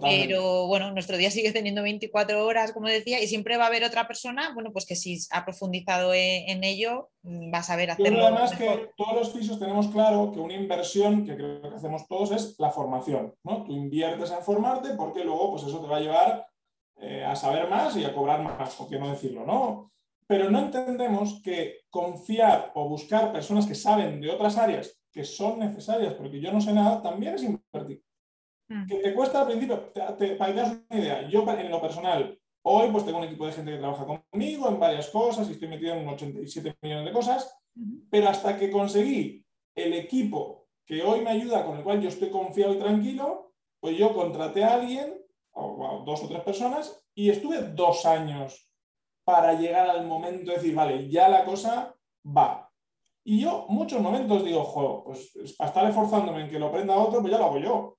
Pero 0.00 0.66
bueno, 0.66 0.90
nuestro 0.92 1.16
día 1.16 1.30
sigue 1.30 1.52
teniendo 1.52 1.82
24 1.82 2.44
horas, 2.44 2.72
como 2.72 2.88
decía, 2.88 3.22
y 3.22 3.26
siempre 3.26 3.56
va 3.56 3.64
a 3.64 3.66
haber 3.68 3.84
otra 3.84 4.06
persona, 4.06 4.52
bueno, 4.54 4.72
pues 4.72 4.86
que 4.86 4.96
si 4.96 5.18
ha 5.30 5.44
profundizado 5.44 6.12
en, 6.14 6.64
ello, 6.64 7.10
mm, 7.22 7.52
va 7.52 7.58
a 7.58 7.62
saber 7.62 7.90
hacerlo. 7.90 8.26
Además 8.26 8.52
que 8.56 8.90
todos 8.96 9.14
los 9.14 9.32
fisios 9.32 9.58
tenemos 9.58 9.88
claro 9.88 10.30
que 10.32 10.40
una 10.40 10.54
inversión, 10.54 11.24
que 11.24 11.36
creo 11.36 11.62
que 11.62 11.76
hacemos 11.76 12.06
todos, 12.06 12.30
es 12.32 12.54
la 12.58 12.70
formación, 12.70 13.34
¿no? 13.44 13.64
Tú 13.64 13.72
inviertes 13.72 14.30
en 14.30 14.42
formarte 14.42 14.90
porque 14.90 15.24
luego 15.24 15.52
pues 15.52 15.64
eso 15.64 15.80
te 15.80 15.88
va 15.88 15.96
a 15.96 16.00
llevar 16.00 16.46
eh, 17.00 17.24
a 17.24 17.34
saber 17.34 17.68
más 17.68 17.96
y 17.96 18.04
a 18.04 18.14
cobrar 18.14 18.42
más, 18.42 18.74
por 18.74 18.88
qué 18.88 18.98
no 18.98 19.10
decirlo, 19.10 19.44
¿no? 19.44 19.90
Pero 20.26 20.50
no 20.50 20.60
entendemos 20.60 21.40
que 21.42 21.80
confiar 21.90 22.70
o 22.74 22.88
buscar 22.88 23.32
personas 23.32 23.66
que 23.66 23.74
saben 23.74 24.20
de 24.20 24.30
otras 24.30 24.56
áreas 24.56 24.98
que 25.12 25.24
son 25.24 25.58
necesarias 25.58 26.14
porque 26.14 26.40
yo 26.40 26.52
no 26.52 26.60
sé 26.60 26.72
nada, 26.72 27.02
también 27.02 27.34
es 27.34 27.42
invertir. 27.42 28.02
Mm. 28.72 28.86
Que 28.86 28.96
te 28.96 29.14
cuesta 29.14 29.42
al 29.42 29.48
principio, 29.48 29.92
para 29.92 30.16
que 30.16 30.24
te 30.26 30.36
una 30.40 30.98
idea, 30.98 31.28
yo 31.28 31.46
en 31.46 31.70
lo 31.70 31.80
personal, 31.80 32.38
hoy 32.62 32.88
pues 32.90 33.04
tengo 33.04 33.18
un 33.18 33.24
equipo 33.24 33.44
de 33.44 33.52
gente 33.52 33.72
que 33.72 33.78
trabaja 33.78 34.06
conmigo 34.06 34.68
en 34.68 34.80
varias 34.80 35.08
cosas 35.10 35.48
y 35.48 35.52
estoy 35.52 35.68
metido 35.68 35.94
en 35.94 36.08
87 36.08 36.78
millones 36.80 37.04
de 37.04 37.12
cosas, 37.12 37.58
pero 38.10 38.28
hasta 38.28 38.58
que 38.58 38.70
conseguí 38.70 39.44
el 39.74 39.92
equipo 39.92 40.68
que 40.86 41.02
hoy 41.02 41.20
me 41.20 41.30
ayuda, 41.30 41.66
con 41.66 41.76
el 41.76 41.84
cual 41.84 42.00
yo 42.00 42.08
estoy 42.08 42.30
confiado 42.30 42.72
y 42.72 42.78
tranquilo, 42.78 43.52
pues 43.78 43.96
yo 43.96 44.14
contraté 44.14 44.64
a 44.64 44.74
alguien, 44.74 45.22
o 45.52 45.86
a 45.86 46.04
dos 46.04 46.22
o 46.22 46.28
tres 46.28 46.40
personas, 46.40 47.04
y 47.14 47.28
estuve 47.28 47.60
dos 47.62 48.06
años 48.06 48.70
para 49.24 49.52
llegar 49.52 49.90
al 49.90 50.06
momento 50.06 50.50
de 50.50 50.56
decir, 50.56 50.74
vale, 50.74 51.08
ya 51.10 51.28
la 51.28 51.44
cosa 51.44 51.94
va. 52.24 52.70
Y 53.24 53.40
yo 53.40 53.66
muchos 53.68 54.00
momentos 54.00 54.44
digo, 54.44 54.64
juego, 54.64 55.04
pues 55.04 55.32
para 55.56 55.68
estar 55.68 55.86
esforzándome 55.88 56.42
en 56.42 56.50
que 56.50 56.58
lo 56.58 56.66
aprenda 56.66 56.96
otro, 56.96 57.20
pues 57.20 57.30
ya 57.30 57.38
lo 57.38 57.44
hago 57.44 57.58
yo. 57.58 57.98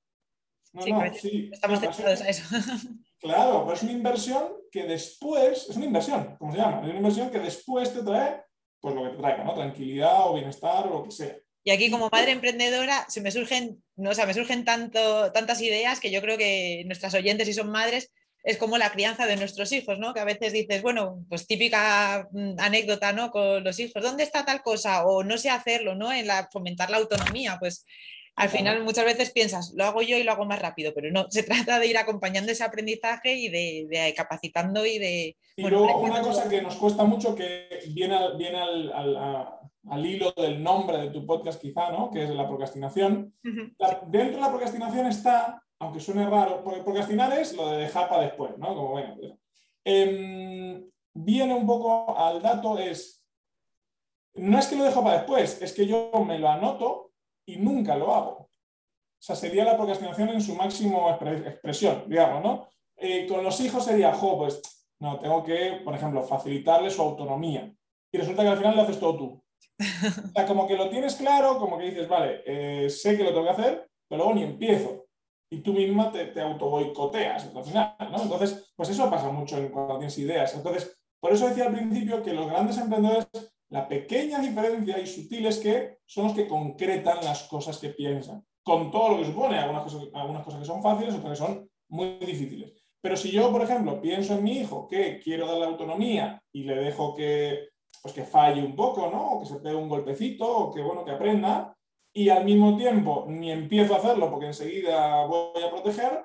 No, 0.73 0.81
sí, 0.81 0.91
no, 0.91 1.13
sí. 1.13 1.49
Estamos 1.51 1.81
dedicados 1.81 2.21
a 2.21 2.29
eso. 2.29 2.43
Claro, 3.19 3.63
pero 3.63 3.77
es 3.77 3.83
una 3.83 3.93
inversión 3.93 4.49
que 4.69 4.83
después, 4.83 5.69
es 5.69 5.77
una 5.77 5.85
inversión, 5.85 6.35
¿cómo 6.37 6.51
se 6.51 6.57
llama? 6.57 6.81
Es 6.81 6.89
una 6.89 6.97
inversión 6.97 7.29
que 7.29 7.39
después 7.39 7.93
te 7.93 8.03
trae, 8.03 8.41
pues 8.81 8.93
lo 8.93 9.03
que 9.03 9.09
te 9.11 9.17
traiga, 9.17 9.45
¿no? 9.45 9.53
Tranquilidad 9.53 10.27
o 10.27 10.33
bienestar 10.33 10.87
o 10.87 10.89
lo 10.89 11.03
que 11.05 11.11
sea. 11.11 11.37
Y 11.63 11.71
aquí 11.71 11.89
como 11.89 12.09
madre 12.11 12.33
emprendedora 12.33 13.05
se 13.07 13.21
me 13.21 13.31
surgen, 13.31 13.81
no, 13.95 14.09
o 14.09 14.13
sea, 14.13 14.25
me 14.25 14.33
surgen 14.33 14.65
tanto, 14.65 15.31
tantas 15.31 15.61
ideas 15.61 16.01
que 16.01 16.11
yo 16.11 16.19
creo 16.21 16.37
que 16.37 16.83
nuestras 16.85 17.13
oyentes, 17.13 17.47
si 17.47 17.53
son 17.53 17.71
madres, 17.71 18.11
es 18.43 18.57
como 18.57 18.77
la 18.77 18.91
crianza 18.91 19.25
de 19.25 19.37
nuestros 19.37 19.71
hijos, 19.71 19.99
¿no? 19.99 20.13
Que 20.13 20.19
a 20.19 20.25
veces 20.25 20.51
dices, 20.51 20.81
bueno, 20.81 21.23
pues 21.29 21.47
típica 21.47 22.27
mm, 22.31 22.59
anécdota, 22.59 23.13
¿no? 23.13 23.31
Con 23.31 23.63
los 23.63 23.79
hijos, 23.79 24.03
¿dónde 24.03 24.23
está 24.23 24.43
tal 24.43 24.61
cosa? 24.61 25.05
O 25.05 25.23
no 25.23 25.37
sé 25.37 25.49
hacerlo, 25.49 25.95
¿no? 25.95 26.11
En 26.11 26.27
la, 26.27 26.49
fomentar 26.51 26.89
la 26.89 26.97
autonomía, 26.97 27.55
pues 27.57 27.85
al 28.35 28.49
final 28.49 28.83
muchas 28.83 29.05
veces 29.05 29.31
piensas, 29.31 29.73
lo 29.75 29.85
hago 29.85 30.01
yo 30.01 30.17
y 30.17 30.23
lo 30.23 30.31
hago 30.31 30.45
más 30.45 30.59
rápido, 30.59 30.93
pero 30.93 31.11
no, 31.11 31.29
se 31.29 31.43
trata 31.43 31.79
de 31.79 31.87
ir 31.87 31.97
acompañando 31.97 32.51
ese 32.51 32.63
aprendizaje 32.63 33.33
y 33.35 33.49
de, 33.49 34.13
capacitando 34.15 34.85
y 34.85 34.97
de... 34.97 35.37
Y 35.55 35.63
luego 35.63 35.99
una 35.99 36.21
cosa 36.21 36.49
que 36.49 36.61
nos 36.61 36.75
cuesta 36.75 37.03
mucho, 37.03 37.35
que 37.35 37.67
viene, 37.89 38.17
viene 38.37 38.59
al, 38.59 40.05
hilo 40.05 40.33
del 40.35 40.63
nombre 40.63 40.97
de 40.97 41.09
tu 41.09 41.25
podcast 41.25 41.61
quizá, 41.61 41.91
¿no? 41.91 42.09
Que 42.09 42.23
es 42.23 42.29
la 42.29 42.47
procrastinación. 42.47 43.33
dentro 43.43 44.35
de 44.35 44.41
la 44.41 44.49
procrastinación 44.49 45.07
está 45.07 45.63
aunque 45.83 45.99
suene 45.99 46.25
raro, 46.29 46.63
porque 46.63 46.81
procrastinar 46.81 47.37
es 47.37 47.53
lo 47.55 47.69
de 47.69 47.83
dejar 47.83 48.07
para 48.09 48.23
después, 48.23 48.57
¿no? 48.57 48.67
Como 48.73 48.89
bueno, 48.91 49.15
em, 49.83 50.87
viene 51.13 51.53
un 51.53 51.67
poco 51.67 52.17
al 52.17 52.41
dato, 52.41 52.77
es, 52.77 53.23
no 54.35 54.57
es 54.57 54.67
que 54.67 54.77
lo 54.77 54.85
dejo 54.85 55.03
para 55.03 55.17
después, 55.17 55.61
es 55.61 55.73
que 55.73 55.85
yo 55.85 56.11
me 56.25 56.39
lo 56.39 56.49
anoto 56.49 57.11
y 57.45 57.57
nunca 57.57 57.95
lo 57.95 58.13
hago. 58.13 58.31
O 58.31 59.25
sea, 59.25 59.35
sería 59.35 59.63
la 59.63 59.77
procrastinación 59.77 60.29
en 60.29 60.41
su 60.41 60.55
máximo 60.55 61.09
expresión, 61.09 62.03
digamos, 62.07 62.43
¿no? 62.43 62.67
Eh, 62.97 63.25
con 63.27 63.43
los 63.43 63.59
hijos 63.61 63.85
sería, 63.85 64.13
jo, 64.13 64.37
pues, 64.37 64.61
no, 64.99 65.19
tengo 65.19 65.43
que, 65.43 65.81
por 65.83 65.95
ejemplo, 65.95 66.23
facilitarle 66.23 66.89
su 66.89 67.01
autonomía. 67.01 67.73
Y 68.11 68.17
resulta 68.17 68.43
que 68.43 68.49
al 68.49 68.57
final 68.57 68.75
lo 68.75 68.81
haces 68.83 68.99
todo 68.99 69.17
tú. 69.17 69.43
O 69.79 70.31
sea, 70.33 70.45
como 70.45 70.67
que 70.67 70.77
lo 70.77 70.89
tienes 70.89 71.15
claro, 71.15 71.57
como 71.57 71.77
que 71.77 71.85
dices, 71.85 72.07
vale, 72.07 72.41
eh, 72.45 72.89
sé 72.89 73.17
que 73.17 73.23
lo 73.23 73.29
tengo 73.33 73.45
que 73.45 73.61
hacer, 73.61 73.89
pero 74.07 74.23
luego 74.23 74.35
ni 74.35 74.43
empiezo 74.43 75.03
y 75.53 75.59
tú 75.59 75.73
misma 75.73 76.11
te, 76.11 76.25
te 76.27 76.41
auto 76.41 76.67
boicoteas 76.67 77.45
Entonces, 77.45 78.73
pues 78.75 78.89
eso 78.89 79.09
pasa 79.09 79.29
mucho 79.29 79.55
cuando 79.71 79.99
tienes 79.99 80.17
ideas. 80.17 80.55
Entonces, 80.55 80.97
por 81.19 81.31
eso 81.31 81.47
decía 81.47 81.65
al 81.65 81.73
principio 81.73 82.23
que 82.23 82.33
los 82.33 82.47
grandes 82.47 82.77
emprendedores, 82.79 83.27
la 83.73 83.87
pequeña 83.87 84.37
diferencia 84.37 84.99
y 84.99 85.07
sutil 85.07 85.47
es 85.47 85.57
que 85.57 85.97
son 86.05 86.25
los 86.25 86.33
que 86.33 86.47
concretan 86.47 87.25
las 87.25 87.41
cosas 87.47 87.79
que 87.79 87.89
piensan, 87.89 88.45
con 88.61 88.91
todo 88.91 89.09
lo 89.09 89.17
que 89.17 89.25
supone, 89.25 89.57
algunas 89.57 89.81
cosas, 89.81 90.03
algunas 90.13 90.43
cosas 90.43 90.59
que 90.59 90.67
son 90.67 90.83
fáciles, 90.83 91.15
otras 91.15 91.31
que 91.31 91.45
son 91.45 91.69
muy 91.89 92.19
difíciles. 92.19 92.71
Pero 93.01 93.17
si 93.17 93.31
yo, 93.31 93.51
por 93.51 93.63
ejemplo, 93.63 93.99
pienso 93.99 94.35
en 94.35 94.43
mi 94.43 94.59
hijo 94.59 94.87
que 94.87 95.19
quiero 95.19 95.47
darle 95.47 95.65
autonomía 95.65 96.39
y 96.53 96.65
le 96.65 96.75
dejo 96.75 97.15
que, 97.15 97.69
pues 97.99 98.13
que 98.13 98.23
falle 98.23 98.61
un 98.61 98.75
poco, 98.75 99.09
¿no? 99.09 99.31
O 99.31 99.39
que 99.39 99.47
se 99.47 99.59
pegue 99.59 99.75
un 99.75 99.89
golpecito, 99.89 100.45
o 100.45 100.71
que, 100.71 100.79
bueno, 100.83 101.03
que 101.03 101.11
aprenda, 101.11 101.75
y 102.13 102.29
al 102.29 102.45
mismo 102.45 102.77
tiempo 102.77 103.25
ni 103.27 103.51
empiezo 103.51 103.95
a 103.95 103.97
hacerlo 103.97 104.29
porque 104.29 104.45
enseguida 104.45 105.25
voy 105.25 105.63
a 105.63 105.71
proteger, 105.71 106.23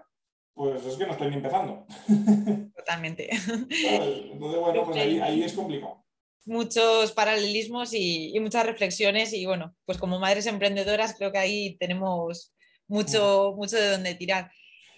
pues 0.52 0.84
es 0.84 0.96
que 0.96 1.06
no 1.06 1.12
estoy 1.12 1.30
ni 1.30 1.36
empezando. 1.36 1.86
Totalmente. 2.76 3.30
Entonces, 3.30 4.60
bueno, 4.60 4.84
pues 4.84 4.98
ahí, 4.98 5.42
es 5.42 5.54
complicado. 5.54 6.04
Muchos 6.48 7.12
paralelismos 7.12 7.92
y, 7.92 8.34
muchas 8.40 8.64
reflexiones 8.64 9.34
y 9.34 9.44
bueno, 9.44 9.74
pues 9.84 9.98
como 9.98 10.18
madres 10.18 10.46
emprendedoras 10.46 11.14
creo 11.14 11.30
que 11.30 11.38
ahí 11.38 11.76
tenemos 11.76 12.54
mucho, 12.86 13.52
mucho 13.54 13.76
de 13.76 13.90
donde 13.90 14.14
tirar. 14.14 14.50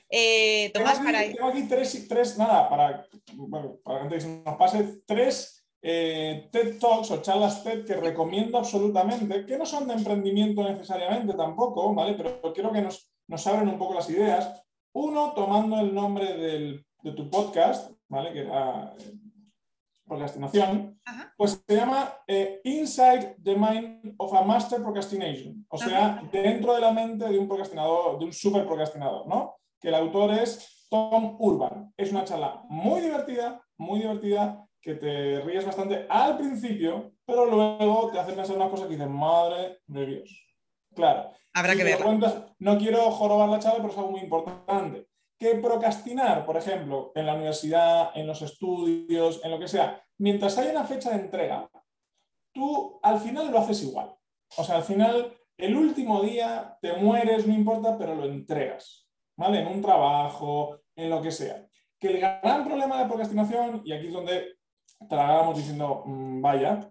Eh, 0.09 0.71
Tomás, 0.73 1.03
tengo 1.03 1.19
aquí, 1.19 1.35
Tengo 1.35 1.49
aquí 1.49 1.63
tres, 1.69 2.07
tres, 2.09 2.39
nada, 2.39 2.69
para, 2.69 3.07
bueno, 3.35 3.79
para 3.83 4.09
que 4.09 4.17
nos 4.25 4.57
pase, 4.57 5.03
tres 5.05 5.65
eh, 5.83 6.49
TED 6.53 6.79
Talks 6.79 7.11
o 7.11 7.21
charlas 7.21 7.65
TED 7.65 7.85
que 7.85 7.95
recomiendo 7.95 8.59
absolutamente, 8.59 9.45
que 9.45 9.59
no 9.59 9.67
son 9.67 9.89
de 9.89 9.95
emprendimiento 9.95 10.63
necesariamente 10.63 11.35
tampoco, 11.35 11.93
¿vale? 11.95 12.15
Pero 12.15 12.41
quiero 12.53 12.73
que 12.73 12.83
nos, 12.83 13.11
nos 13.27 13.47
abren 13.47 13.69
un 13.69 13.79
poco 13.79 13.95
las 13.95 14.09
ideas. 14.09 14.63
Uno, 14.93 15.33
tomando 15.35 15.81
el 15.81 15.93
nombre 15.93 16.85
de 17.03 17.13
tu 17.13 17.29
podcast, 17.29 17.91
¿vale? 18.09 18.33
Que 18.33 18.41
era 18.41 18.95
procrastinación, 20.11 21.01
pues 21.37 21.63
se 21.67 21.77
llama 21.77 22.13
eh, 22.27 22.61
Inside 22.65 23.37
the 23.43 23.55
Mind 23.55 24.15
of 24.19 24.35
a 24.35 24.43
Master 24.43 24.83
Procrastination, 24.83 25.65
o 25.69 25.79
sea, 25.79 26.23
dentro 26.31 26.75
de 26.75 26.81
la 26.81 26.93
mente 26.93 27.27
de 27.27 27.39
un 27.39 27.49
procrastinador, 27.49 28.19
de 28.19 28.27
un 28.27 28.33
super 28.33 28.67
procrastinador, 28.67 29.27
¿no? 29.27 29.57
Que 29.81 29.89
el 29.89 29.95
autor 29.95 30.35
es 30.35 30.87
Tom 30.91 31.37
Urban. 31.39 31.95
Es 31.97 32.11
una 32.11 32.25
charla 32.25 32.63
muy 32.69 33.01
divertida, 33.01 33.63
muy 33.79 34.01
divertida, 34.01 34.67
que 34.83 34.95
te 34.95 35.41
ríes 35.41 35.65
bastante 35.65 36.07
al 36.09 36.37
principio, 36.37 37.13
pero 37.25 37.47
luego 37.47 38.11
te 38.13 38.19
hacen 38.19 38.35
pensar 38.35 38.57
una 38.57 38.69
cosa 38.69 38.85
que 38.85 38.95
dices, 38.95 39.09
madre 39.09 39.79
de 39.87 40.07
Dios. 40.07 40.47
Claro. 40.95 41.31
Habrá 41.53 41.77
que 41.77 41.85
verlo. 41.85 42.19
No 42.59 42.79
quiero 42.79 43.11
jorobar 43.11 43.49
la 43.49 43.59
charla, 43.59 43.79
pero 43.79 43.93
es 43.93 43.99
algo 43.99 44.11
muy 44.11 44.21
importante. 44.21 45.07
Que 45.41 45.55
procrastinar, 45.55 46.45
por 46.45 46.59
ejemplo, 46.59 47.13
en 47.15 47.25
la 47.25 47.35
universidad, 47.35 48.11
en 48.15 48.27
los 48.27 48.43
estudios, 48.43 49.41
en 49.43 49.51
lo 49.51 49.59
que 49.59 49.69
sea, 49.69 50.05
mientras 50.19 50.59
haya 50.59 50.73
una 50.73 50.85
fecha 50.85 51.11
de 51.11 51.23
entrega, 51.23 51.67
tú 52.53 53.01
al 53.03 53.19
final 53.19 53.51
lo 53.51 53.59
haces 53.59 53.83
igual. 53.85 54.15
O 54.59 54.63
sea, 54.63 54.77
al 54.77 54.83
final, 54.83 55.35
el 55.57 55.77
último 55.77 56.21
día 56.21 56.77
te 56.83 56.93
mueres, 56.93 57.47
no 57.47 57.55
importa, 57.55 57.97
pero 57.97 58.15
lo 58.15 58.27
entregas. 58.27 59.09
¿Vale? 59.35 59.61
En 59.61 59.69
un 59.69 59.81
trabajo, 59.81 60.81
en 60.95 61.09
lo 61.09 61.23
que 61.23 61.31
sea. 61.31 61.67
Que 61.99 62.09
el 62.09 62.21
gran 62.21 62.67
problema 62.67 63.01
de 63.01 63.09
procrastinación, 63.09 63.81
y 63.83 63.93
aquí 63.93 64.09
es 64.09 64.13
donde 64.13 64.57
tragamos 65.09 65.57
diciendo, 65.57 66.03
mm, 66.05 66.43
vaya, 66.43 66.91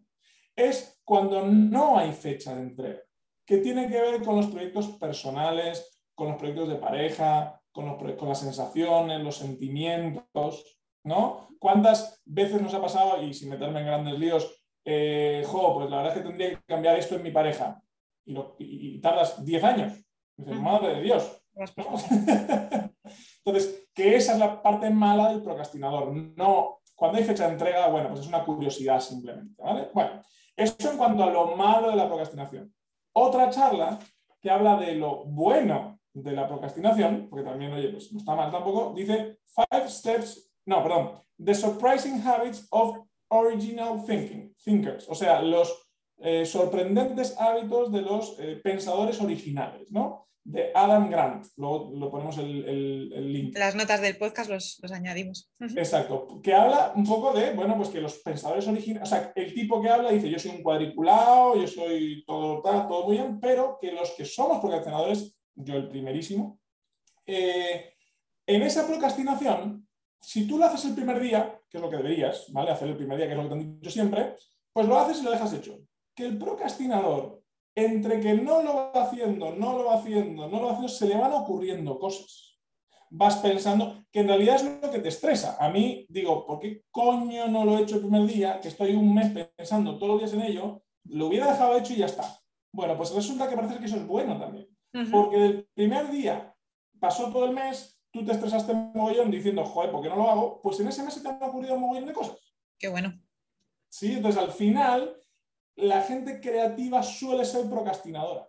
es 0.56 1.00
cuando 1.06 1.45
no 1.45 2.00
hay 2.00 2.12
fecha 2.14 2.56
de 2.56 2.62
entrega, 2.62 3.02
que 3.45 3.58
tiene 3.58 3.88
que 3.88 4.02
ver 4.02 4.24
con 4.24 4.38
los 4.38 4.47
proyectos 4.47 4.88
personales, 4.97 6.02
con 6.16 6.30
los 6.30 6.38
proyectos 6.38 6.70
de 6.70 6.76
pareja, 6.76 7.59
con, 7.72 7.86
los, 7.86 8.16
con 8.16 8.30
las 8.30 8.40
sensaciones, 8.40 9.22
los 9.22 9.38
sentimientos, 9.38 10.80
¿no? 11.04 11.50
¿Cuántas 11.60 12.22
veces 12.26 12.62
nos 12.62 12.74
ha 12.74 12.82
pasado, 12.82 13.22
y 13.22 13.34
sin 13.34 13.50
meterme 13.50 13.80
en 13.82 13.86
grandes 13.86 14.20
líos, 14.20 14.64
eh, 14.86 15.44
jo, 15.46 15.74
pues 15.76 15.90
la 15.90 15.98
verdad 15.98 16.14
es 16.14 16.22
que 16.22 16.28
tendría 16.28 16.50
que 16.50 16.64
cambiar 16.66 16.98
esto 16.98 17.16
en 17.16 17.24
mi 17.24 17.32
pareja, 17.32 17.82
y, 18.26 19.00
tardas 19.02 19.44
10 19.44 19.64
años? 19.64 19.94
Dices, 20.38 20.60
madre 20.60 20.96
de 20.96 21.02
Dios. 21.02 21.44
Entonces, 23.44 23.90
que 23.94 24.16
esa 24.16 24.34
es 24.34 24.40
la 24.40 24.62
parte 24.62 24.90
mala 24.90 25.30
del 25.30 25.42
procrastinador, 25.42 26.14
no 26.38 26.80
cuando 27.00 27.18
hay 27.18 27.24
fecha 27.24 27.48
de 27.48 27.54
entrega, 27.54 27.88
bueno, 27.88 28.10
pues 28.10 28.22
es 28.22 28.28
una 28.28 28.44
curiosidad 28.44 29.00
simplemente, 29.00 29.62
¿vale? 29.64 29.90
Bueno, 29.94 30.22
eso 30.56 30.92
en 30.92 30.98
cuanto 30.98 31.24
a 31.24 31.30
lo 31.32 31.56
malo 31.56 31.90
de 31.90 31.96
la 31.96 32.08
procrastinación. 32.08 32.74
Otra 33.14 33.50
charla 33.50 33.98
que 34.42 34.52
habla 34.52 34.76
de 34.76 34.96
lo 34.96 35.24
bueno 35.24 35.99
de 36.14 36.32
la 36.32 36.47
procrastinación, 36.47 37.28
porque 37.30 37.45
también, 37.45 37.74
oye, 37.74 37.89
pues 37.89 38.12
no 38.12 38.20
está 38.20 38.36
mal 38.36 38.51
tampoco, 38.51 38.93
dice 38.95 39.39
Five 39.55 39.89
Steps, 39.89 40.51
no, 40.66 40.82
perdón, 40.84 41.22
The 41.43 41.53
Surprising 41.53 42.22
Habits 42.26 42.68
of 42.72 42.97
Original 43.30 44.03
Thinking, 44.05 44.55
Thinkers, 44.64 45.07
o 45.10 45.16
sea, 45.16 45.41
los 45.41 45.88
eh, 46.18 46.45
sorprendentes 46.45 47.36
hábitos 47.39 47.91
de 47.91 48.01
los 48.01 48.36
eh, 48.39 48.60
pensadores 48.64 49.22
originales, 49.22 49.91
¿no? 49.91 50.30
de 50.43 50.72
Adam 50.74 51.10
Grant. 51.10 51.45
Luego 51.57 51.91
lo 51.95 52.10
ponemos 52.10 52.38
el, 52.38 52.66
el, 52.66 53.34
link. 53.34 53.57
Las 53.57 53.76
notas 53.76 54.01
del 54.01 54.18
podcast 54.18 54.49
los, 54.49 54.80
añadimos. 54.91 55.51
Exacto. 55.60 56.39
Que 56.41 56.53
habla 56.53 56.93
un 56.95 57.05
poco 57.05 57.34
de, 57.34 57.51
bueno, 57.53 57.78
pues 57.78 57.89
que 57.89 58.01
los 58.01 58.18
pensadores 58.20 58.68
originales, 58.68 59.07
o 59.07 59.12
sea, 59.12 59.32
el 59.36 59.53
tipo 59.53 59.82
que 59.82 59.89
habla 59.89 60.12
dice, 60.12 60.30
yo 60.30 60.39
soy 60.39 60.51
un 60.51 60.64
cuadriculado, 60.64 61.55
yo 61.55 61.68
soy 61.68 62.24
todo, 62.26 62.62
todo 62.62 63.05
muy 63.05 63.18
bien, 63.18 63.39
pero 63.39 63.78
que 63.80 63.91
los 63.91 64.12
que 64.12 64.26
somos 64.26 64.60
procrastinadores, 64.60 65.36
yo 65.60 65.76
el 65.76 65.89
primerísimo, 65.89 66.60
eh, 67.26 67.93
en 68.47 68.62
esa 68.64 68.88
procrastinación, 68.88 69.88
si 70.20 70.47
tú 70.47 70.57
lo 70.57 70.66
haces 70.66 70.86
el 70.86 70.95
primer 70.95 71.20
día, 71.20 71.62
que 71.70 71.78
es 71.78 71.82
lo 71.82 71.89
que 71.89 71.97
deberías, 71.97 72.51
¿vale? 72.51 72.72
Hacer 72.72 72.89
el 72.89 72.97
primer 72.97 73.18
día, 73.18 73.28
que 73.28 73.34
es 73.34 73.38
lo 73.38 73.43
que 73.43 73.49
te 73.49 73.55
han 73.55 73.80
dicho 73.80 73.91
siempre, 73.91 74.36
pues 74.74 74.88
lo 74.88 74.97
haces 74.97 75.20
y 75.20 75.24
lo 75.24 75.32
dejas 75.32 75.53
hecho. 75.53 75.78
Que 76.16 76.26
el 76.26 76.38
procrastinador 76.38 77.43
entre 77.76 78.20
que 78.20 78.34
no 78.34 78.62
lo 78.62 78.76
va 78.76 78.91
haciendo, 79.03 79.55
no 79.55 79.78
lo 79.78 79.86
va 79.86 79.95
haciendo, 79.95 80.47
no 80.47 80.60
lo 80.60 80.66
va 80.66 80.72
haciendo, 80.72 80.89
se 80.89 81.07
le 81.07 81.16
van 81.16 81.32
ocurriendo 81.34 81.99
cosas. 81.99 82.57
Vas 83.12 83.38
pensando 83.38 84.05
que 84.12 84.20
en 84.20 84.28
realidad 84.28 84.55
es 84.55 84.82
lo 84.82 84.91
que 84.91 84.99
te 84.99 85.10
estresa. 85.10 85.57
A 85.60 85.70
mí 85.70 86.05
digo, 86.10 86.45
¿por 86.45 86.60
qué 86.60 86.84
coño 86.91 87.47
no 87.47 87.66
lo 87.66 87.78
he 87.78 87.82
hecho 87.84 87.95
el 87.95 88.01
primer 88.01 88.26
día? 88.28 88.60
Que 88.60 88.68
estoy 88.68 88.95
un 88.95 89.14
mes 89.14 89.32
pensando 89.55 89.97
todos 89.97 90.14
los 90.14 90.20
días 90.20 90.34
en 90.34 90.41
ello, 90.41 90.84
lo 91.05 91.28
hubiera 91.28 91.51
dejado 91.51 91.78
hecho 91.78 91.93
y 91.93 91.97
ya 91.97 92.05
está. 92.05 92.39
Bueno, 92.72 92.95
pues 92.97 93.14
resulta 93.14 93.49
que 93.49 93.55
parece 93.55 93.80
que 93.80 93.86
eso 93.86 93.95
es 93.95 94.05
bueno 94.05 94.38
también. 94.39 94.68
Porque 95.12 95.38
del 95.38 95.70
primer 95.74 96.10
día 96.10 96.56
pasó 97.00 97.32
todo 97.32 97.46
el 97.46 97.54
mes, 97.54 98.02
tú 98.12 98.26
te 98.26 98.32
estresaste 98.32 98.74
mogollón 98.74 99.32
diciendo, 99.32 99.64
joder, 99.64 99.92
¿por 99.92 100.02
qué 100.02 100.10
no 100.10 100.16
lo 100.16 100.30
hago? 100.30 100.62
Pues 100.62 100.80
en 100.80 100.88
ese 100.88 101.04
mes 101.04 101.14
se 101.14 101.22
te 101.22 101.30
han 101.30 101.42
ocurrido 101.42 101.76
un 101.76 101.82
mogollón 101.82 102.08
de 102.08 102.14
cosas. 102.14 102.38
Qué 102.78 102.88
bueno. 102.88 103.14
Sí, 103.90 104.14
entonces 104.14 104.42
al 104.42 104.52
final 104.52 105.16
la 105.76 106.02
gente 106.02 106.40
creativa 106.40 107.02
suele 107.04 107.46
ser 107.46 107.70
procrastinadora. 107.70 108.48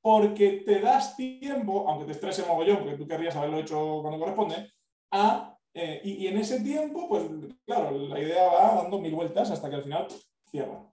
Porque 0.00 0.62
te 0.64 0.80
das 0.80 1.16
tiempo, 1.16 1.88
aunque 1.88 2.06
te 2.06 2.12
estrese 2.12 2.46
mogollón, 2.46 2.78
porque 2.78 2.96
tú 2.96 3.08
querrías 3.08 3.34
haberlo 3.34 3.58
hecho 3.58 4.00
cuando 4.02 4.20
corresponde, 4.20 4.72
a, 5.10 5.58
eh, 5.74 6.00
y, 6.04 6.26
en 6.26 6.38
ese 6.38 6.60
tiempo, 6.60 7.08
pues 7.08 7.24
claro, 7.64 7.90
la 7.90 8.20
idea 8.20 8.46
va 8.46 8.82
dando 8.82 9.00
mil 9.00 9.14
vueltas 9.14 9.50
hasta 9.50 9.68
que 9.68 9.76
al 9.76 9.82
final 9.82 10.06
cierra. 10.48 10.90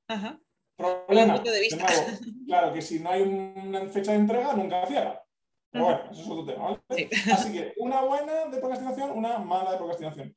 Problema, 0.76 1.42
claro, 2.48 2.74
que 2.74 2.82
si 2.82 3.00
no 3.00 3.12
hay 3.12 3.22
una 3.22 3.88
fecha 3.88 4.12
de 4.12 4.18
entrega, 4.18 4.54
nunca 4.54 4.86
cierra. 4.88 5.24
Pero 5.70 5.86
bueno, 5.86 6.02
eso 6.12 6.22
es 6.22 6.30
otro 6.30 6.46
tema. 6.46 6.84
Así 7.34 7.52
que 7.52 7.74
una 7.78 8.02
buena 8.02 8.46
de 8.46 8.58
procrastinación, 8.58 9.12
una 9.12 9.40
mala 9.40 9.72
de 9.72 9.78
procrastinación. 9.78 10.36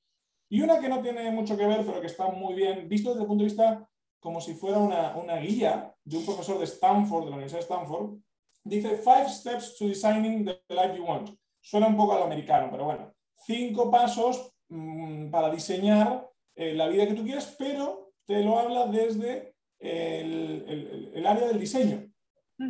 Y 0.48 0.60
una 0.60 0.78
que 0.78 0.88
no 0.88 1.02
tiene 1.02 1.30
mucho 1.30 1.56
que 1.56 1.66
ver, 1.66 1.84
pero 1.84 2.00
que 2.00 2.06
está 2.06 2.28
muy 2.28 2.54
bien 2.54 2.88
visto 2.88 3.10
desde 3.10 3.22
el 3.22 3.28
punto 3.28 3.44
de 3.44 3.48
vista 3.48 3.88
como 4.20 4.40
si 4.40 4.54
fuera 4.54 4.78
una, 4.78 5.36
guía 5.36 5.94
de 6.04 6.16
un 6.16 6.24
profesor 6.24 6.58
de 6.58 6.64
Stanford, 6.64 7.24
de 7.24 7.30
la 7.30 7.36
Universidad 7.36 7.60
de 7.60 7.64
Stanford, 7.64 8.18
dice 8.64 8.96
Five 8.96 9.28
Steps 9.28 9.76
to 9.76 9.86
Designing 9.86 10.44
the 10.44 10.60
Life 10.68 10.96
You 10.96 11.04
Want. 11.04 11.30
Suena 11.60 11.86
un 11.86 11.96
poco 11.96 12.14
al 12.14 12.24
americano, 12.24 12.68
pero 12.70 12.84
bueno, 12.84 13.14
cinco 13.44 13.90
pasos 13.90 14.52
mm, 14.68 15.30
para 15.30 15.50
diseñar 15.50 16.28
eh, 16.54 16.74
la 16.74 16.88
vida 16.88 17.06
que 17.06 17.14
tú 17.14 17.24
quieres, 17.24 17.54
pero 17.58 18.12
te 18.24 18.42
lo 18.42 18.58
habla 18.58 18.86
desde 18.86 19.55
el, 19.86 21.26
área 21.26 21.48
del 21.48 21.60
diseño. 21.60 22.06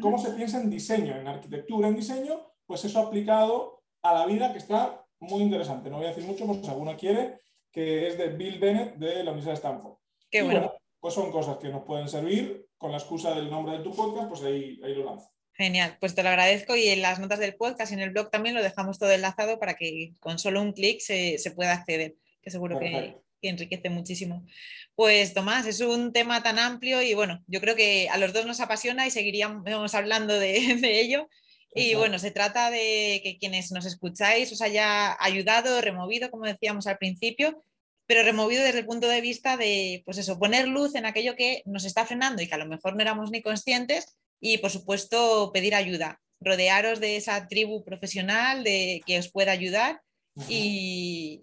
¿Cómo 0.00 0.18
se 0.18 0.30
piensa 0.30 0.60
en 0.60 0.70
diseño, 0.70 1.16
en 1.16 1.28
arquitectura, 1.28 1.88
en 1.88 1.96
diseño? 1.96 2.40
Pues 2.66 2.84
eso 2.84 2.98
aplicado 2.98 3.82
a 4.02 4.14
la 4.14 4.26
vida 4.26 4.52
que 4.52 4.58
está 4.58 5.04
muy 5.20 5.42
interesante. 5.42 5.90
No 5.90 5.98
voy 5.98 6.06
a 6.06 6.08
decir 6.10 6.24
mucho, 6.24 6.46
pues 6.46 6.60
si 6.60 6.68
alguno 6.68 6.96
quiere, 6.96 7.40
que 7.70 8.08
es 8.08 8.18
de 8.18 8.28
Bill 8.28 8.58
Bennett 8.58 8.96
de 8.96 9.22
la 9.22 9.30
Universidad 9.30 9.52
de 9.52 9.54
Stanford. 9.54 9.98
Qué 10.30 10.42
bueno 10.42 10.72
pues 11.06 11.14
son 11.14 11.30
cosas 11.30 11.58
que 11.58 11.68
nos 11.68 11.84
pueden 11.84 12.08
servir. 12.08 12.66
Con 12.76 12.90
la 12.90 12.98
excusa 12.98 13.32
del 13.32 13.48
nombre 13.48 13.78
de 13.78 13.84
tu 13.84 13.94
podcast, 13.94 14.28
pues 14.28 14.42
ahí, 14.42 14.76
lo 14.76 15.04
lanzo. 15.04 15.30
Genial, 15.52 15.96
pues 16.00 16.16
te 16.16 16.24
lo 16.24 16.30
agradezco 16.30 16.74
y 16.74 16.88
en 16.88 17.00
las 17.00 17.20
notas 17.20 17.38
del 17.38 17.54
podcast 17.54 17.92
y 17.92 17.94
en 17.94 18.00
el 18.00 18.10
blog 18.10 18.28
también 18.28 18.56
lo 18.56 18.62
dejamos 18.62 18.98
todo 18.98 19.12
enlazado 19.12 19.60
para 19.60 19.74
que 19.74 20.14
con 20.18 20.40
solo 20.40 20.60
un 20.60 20.72
clic 20.72 20.98
se, 20.98 21.38
pueda 21.54 21.74
acceder, 21.74 22.16
que 22.42 22.50
seguro 22.50 22.80
que, 22.80 23.16
enriquece 23.48 23.90
muchísimo. 23.90 24.46
Pues 24.94 25.34
Tomás, 25.34 25.66
es 25.66 25.80
un 25.80 26.12
tema 26.12 26.42
tan 26.42 26.58
amplio 26.58 27.02
y 27.02 27.14
bueno, 27.14 27.42
yo 27.46 27.60
creo 27.60 27.76
que 27.76 28.08
a 28.08 28.18
los 28.18 28.32
dos 28.32 28.46
nos 28.46 28.60
apasiona 28.60 29.06
y 29.06 29.10
seguiríamos 29.10 29.94
hablando 29.94 30.38
de, 30.38 30.56
ello. 31.00 31.28
Y 31.74 31.94
bueno, 31.94 32.18
se 32.18 32.30
trata 32.30 32.70
de 32.70 33.20
que 33.22 33.36
quienes 33.38 33.70
nos 33.70 33.84
escucháis 33.84 34.50
os 34.50 34.62
haya 34.62 35.14
ayudado, 35.22 35.80
removido, 35.82 36.30
como 36.30 36.46
decíamos 36.46 36.86
al 36.86 36.96
principio, 36.96 37.62
pero 38.06 38.22
removido 38.22 38.64
desde 38.64 38.78
el 38.78 38.86
punto 38.86 39.08
de 39.08 39.20
vista 39.20 39.56
de, 39.56 40.02
pues 40.06 40.16
eso, 40.16 40.38
poner 40.38 40.68
luz 40.68 40.94
en 40.94 41.04
aquello 41.04 41.36
que 41.36 41.62
nos 41.66 41.84
está 41.84 42.06
frenando 42.06 42.40
y 42.40 42.46
que 42.46 42.54
a 42.54 42.58
lo 42.58 42.66
mejor 42.66 42.94
no 42.94 43.02
éramos 43.02 43.30
ni 43.30 43.42
conscientes 43.42 44.16
y, 44.40 44.58
por 44.58 44.70
supuesto, 44.70 45.50
pedir 45.52 45.74
ayuda. 45.74 46.20
Rodearos 46.40 47.00
de 47.00 47.16
esa 47.16 47.48
tribu 47.48 47.84
profesional 47.84 48.62
de, 48.62 49.02
que 49.06 49.18
os 49.18 49.30
pueda 49.30 49.52
ayudar 49.52 50.00
y, 50.48 51.42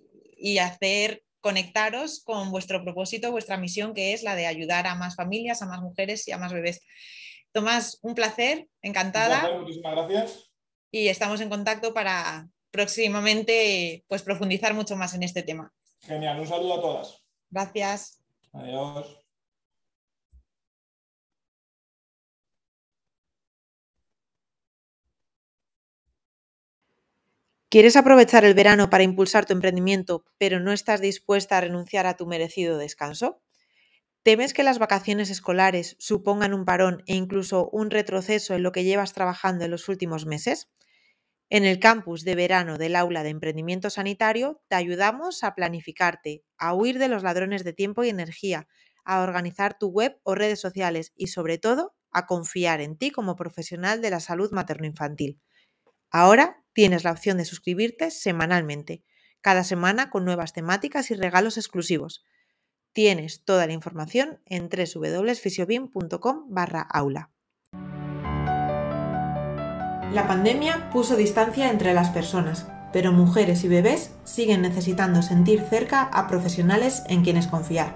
hacer 0.59 1.23
conectaros 1.43 2.23
con 2.23 2.51
vuestro 2.51 2.81
propósito, 2.83 3.31
vuestra 3.31 3.57
misión, 3.57 3.93
que 3.93 4.13
es 4.13 4.23
la 4.23 4.33
de 4.33 4.47
ayudar 4.47 4.87
a 4.87 4.95
más 4.95 5.15
familias, 5.15 5.61
a 5.61 5.67
más 5.67 5.81
mujeres 5.81 6.25
y 6.27 6.31
a 6.31 6.37
más 6.37 6.53
bebés. 6.53 6.79
Tomás, 7.51 7.99
un 8.01 8.15
placer, 8.15 8.67
encantada. 8.81 9.59
muchísimas 9.59 9.91
gracias. 9.93 10.49
Y 10.89 11.09
estamos 11.09 11.41
en 11.41 11.49
contacto 11.49 11.93
para 11.93 12.47
próximamente 12.71 14.05
pues, 14.07 14.23
profundizar 14.23 14.73
mucho 14.73 14.95
más 14.95 15.13
en 15.15 15.23
este 15.23 15.43
tema. 15.43 15.71
Genial, 15.99 16.39
un 16.39 16.47
saludo 16.47 16.75
a 16.75 16.81
todas. 16.81 17.21
Gracias. 17.49 18.23
Adiós. 18.53 19.22
¿Quieres 27.73 27.95
aprovechar 27.95 28.45
el 28.45 28.53
verano 28.53 28.91
para 28.91 29.01
impulsar 29.01 29.47
tu 29.47 29.53
emprendimiento, 29.53 30.25
pero 30.37 30.59
no 30.59 30.71
estás 30.73 31.01
dispuesta 31.01 31.57
a 31.57 31.61
renunciar 31.61 32.05
a 32.05 32.15
tu 32.15 32.27
merecido 32.27 32.77
descanso? 32.77 33.41
¿Temes 34.21 34.53
que 34.53 34.61
las 34.61 34.77
vacaciones 34.77 35.31
escolares 35.31 35.95
supongan 35.97 36.53
un 36.53 36.65
parón 36.65 37.01
e 37.07 37.15
incluso 37.15 37.69
un 37.71 37.89
retroceso 37.89 38.53
en 38.53 38.61
lo 38.61 38.71
que 38.73 38.83
llevas 38.83 39.13
trabajando 39.13 39.65
en 39.65 39.71
los 39.71 39.89
últimos 39.89 40.27
meses? 40.27 40.69
En 41.49 41.65
el 41.65 41.79
campus 41.79 42.23
de 42.23 42.35
verano 42.35 42.77
del 42.77 42.95
aula 42.95 43.23
de 43.23 43.29
emprendimiento 43.29 43.89
sanitario 43.89 44.61
te 44.67 44.75
ayudamos 44.75 45.43
a 45.43 45.55
planificarte, 45.55 46.43
a 46.59 46.75
huir 46.75 46.99
de 46.99 47.07
los 47.07 47.23
ladrones 47.23 47.63
de 47.63 47.73
tiempo 47.73 48.03
y 48.03 48.09
energía, 48.09 48.67
a 49.03 49.23
organizar 49.23 49.79
tu 49.79 49.87
web 49.87 50.19
o 50.21 50.35
redes 50.35 50.61
sociales 50.61 51.11
y 51.15 51.27
sobre 51.27 51.57
todo 51.57 51.95
a 52.11 52.27
confiar 52.27 52.81
en 52.81 52.99
ti 52.99 53.09
como 53.09 53.35
profesional 53.35 53.99
de 53.99 54.11
la 54.11 54.19
salud 54.19 54.51
materno-infantil. 54.51 55.41
Ahora 56.11 56.62
tienes 56.73 57.03
la 57.03 57.11
opción 57.11 57.37
de 57.37 57.45
suscribirte 57.45 58.11
semanalmente, 58.11 59.03
cada 59.41 59.63
semana 59.63 60.09
con 60.09 60.25
nuevas 60.25 60.53
temáticas 60.53 61.11
y 61.11 61.15
regalos 61.15 61.57
exclusivos. 61.57 62.23
Tienes 62.91 63.43
toda 63.43 63.67
la 63.67 63.73
información 63.73 64.39
en 64.45 64.69
www.fisiobin.com 64.69 66.45
barra 66.49 66.81
aula. 66.81 67.31
La 70.11 70.27
pandemia 70.27 70.89
puso 70.91 71.15
distancia 71.15 71.71
entre 71.71 71.93
las 71.93 72.09
personas, 72.11 72.67
pero 72.91 73.11
mujeres 73.11 73.63
y 73.63 73.67
bebés 73.67 74.11
siguen 74.23 74.61
necesitando 74.61 75.23
sentir 75.23 75.61
cerca 75.61 76.03
a 76.03 76.27
profesionales 76.27 77.01
en 77.09 77.23
quienes 77.23 77.47
confiar. 77.47 77.95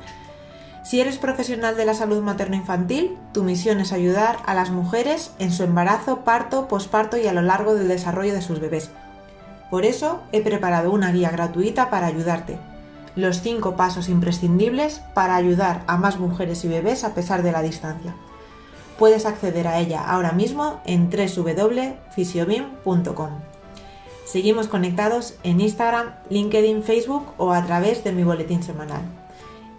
Si 0.87 1.01
eres 1.01 1.17
profesional 1.17 1.75
de 1.75 1.83
la 1.83 1.93
salud 1.93 2.23
materno-infantil, 2.23 3.17
tu 3.33 3.43
misión 3.43 3.81
es 3.81 3.91
ayudar 3.91 4.37
a 4.45 4.53
las 4.53 4.71
mujeres 4.71 5.33
en 5.37 5.51
su 5.51 5.63
embarazo, 5.63 6.21
parto, 6.21 6.69
posparto 6.69 7.17
y 7.17 7.27
a 7.27 7.33
lo 7.33 7.41
largo 7.41 7.75
del 7.75 7.89
desarrollo 7.89 8.33
de 8.33 8.41
sus 8.41 8.61
bebés. 8.61 8.89
Por 9.69 9.83
eso 9.83 10.21
he 10.31 10.39
preparado 10.39 10.91
una 10.91 11.11
guía 11.11 11.29
gratuita 11.29 11.89
para 11.89 12.07
ayudarte. 12.07 12.57
Los 13.17 13.41
5 13.41 13.75
pasos 13.75 14.07
imprescindibles 14.07 15.01
para 15.13 15.35
ayudar 15.35 15.83
a 15.87 15.97
más 15.97 16.19
mujeres 16.19 16.63
y 16.63 16.69
bebés 16.69 17.03
a 17.03 17.13
pesar 17.13 17.43
de 17.43 17.51
la 17.51 17.61
distancia. 17.61 18.15
Puedes 18.97 19.25
acceder 19.25 19.67
a 19.67 19.79
ella 19.79 20.01
ahora 20.01 20.31
mismo 20.31 20.79
en 20.85 21.09
www.fisiobim.com. 21.09 23.29
Seguimos 24.23 24.69
conectados 24.69 25.33
en 25.43 25.59
Instagram, 25.59 26.13
LinkedIn, 26.29 26.83
Facebook 26.83 27.33
o 27.35 27.51
a 27.51 27.65
través 27.65 28.05
de 28.05 28.13
mi 28.13 28.23
boletín 28.23 28.63
semanal. 28.63 29.26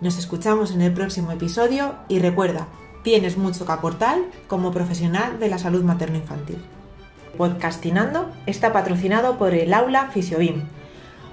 Nos 0.01 0.17
escuchamos 0.17 0.71
en 0.71 0.81
el 0.81 0.93
próximo 0.93 1.33
episodio 1.33 1.97
y 2.07 2.21
recuerda, 2.21 2.69
tienes 3.03 3.37
mucho 3.37 3.67
que 3.67 3.73
aportar 3.73 4.17
como 4.47 4.71
profesional 4.71 5.41
de 5.41 5.49
la 5.49 5.59
salud 5.59 5.83
materno-infantil. 5.83 6.59
Podcastinando 7.37 8.31
está 8.47 8.73
patrocinado 8.73 9.39
por 9.39 9.55
el 9.55 9.75
Aula 9.75 10.09
Fisiobim, 10.13 10.63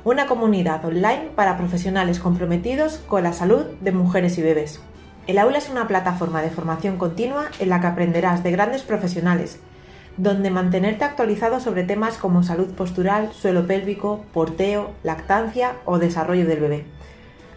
una 0.03 0.25
comunidad 0.25 0.83
online 0.83 1.29
para 1.35 1.57
profesionales 1.57 2.17
comprometidos 2.17 2.97
con 3.07 3.21
la 3.21 3.33
salud 3.33 3.65
de 3.81 3.91
mujeres 3.91 4.35
y 4.39 4.41
bebés. 4.41 4.79
El 5.27 5.37
aula 5.37 5.59
es 5.59 5.69
una 5.69 5.87
plataforma 5.87 6.41
de 6.41 6.49
formación 6.49 6.97
continua 6.97 7.45
en 7.59 7.69
la 7.69 7.81
que 7.81 7.87
aprenderás 7.87 8.41
de 8.41 8.49
grandes 8.49 8.81
profesionales, 8.81 9.59
donde 10.17 10.49
mantenerte 10.49 11.03
actualizado 11.03 11.59
sobre 11.59 11.83
temas 11.83 12.17
como 12.17 12.41
salud 12.41 12.73
postural, 12.73 13.31
suelo 13.31 13.67
pélvico, 13.67 14.25
porteo, 14.33 14.89
lactancia 15.03 15.75
o 15.85 15.99
desarrollo 15.99 16.47
del 16.47 16.61
bebé. 16.61 16.94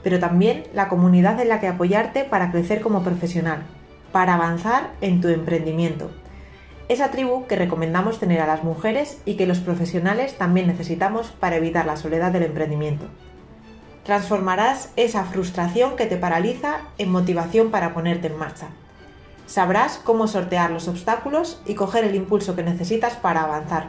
Pero 0.08 0.20
también 0.20 0.64
la 0.72 0.88
comunidad 0.88 1.38
en 1.38 1.50
la 1.50 1.60
que 1.60 1.68
apoyarte 1.68 2.24
para 2.24 2.50
crecer 2.50 2.80
como 2.80 3.02
profesional, 3.02 3.64
para 4.10 4.36
avanzar 4.36 4.92
en 5.02 5.20
tu 5.20 5.28
emprendimiento. 5.28 6.10
esa 6.88 7.10
tribu 7.10 7.46
que 7.46 7.56
recomendamos 7.56 8.18
tener 8.18 8.40
a 8.40 8.46
las 8.46 8.64
mujeres 8.64 9.20
y 9.26 9.34
que 9.34 9.46
los 9.46 9.58
profesionales 9.58 10.38
también 10.38 10.66
necesitamos 10.66 11.26
para 11.26 11.56
evitar 11.56 11.84
la 11.84 11.98
soledad 11.98 12.32
del 12.32 12.44
emprendimiento. 12.44 13.04
Transformarás 14.04 14.92
esa 14.96 15.24
frustración 15.24 15.94
que 15.94 16.06
te 16.06 16.16
paraliza 16.16 16.78
en 16.96 17.12
motivación 17.12 17.70
para 17.70 17.92
ponerte 17.92 18.28
en 18.28 18.38
marcha. 18.38 18.68
Sabrás 19.44 20.00
cómo 20.02 20.26
sortear 20.26 20.70
los 20.70 20.88
obstáculos 20.88 21.60
y 21.66 21.74
coger 21.74 22.04
el 22.04 22.14
impulso 22.14 22.56
que 22.56 22.62
necesitas 22.62 23.12
para 23.16 23.42
avanzar. 23.42 23.88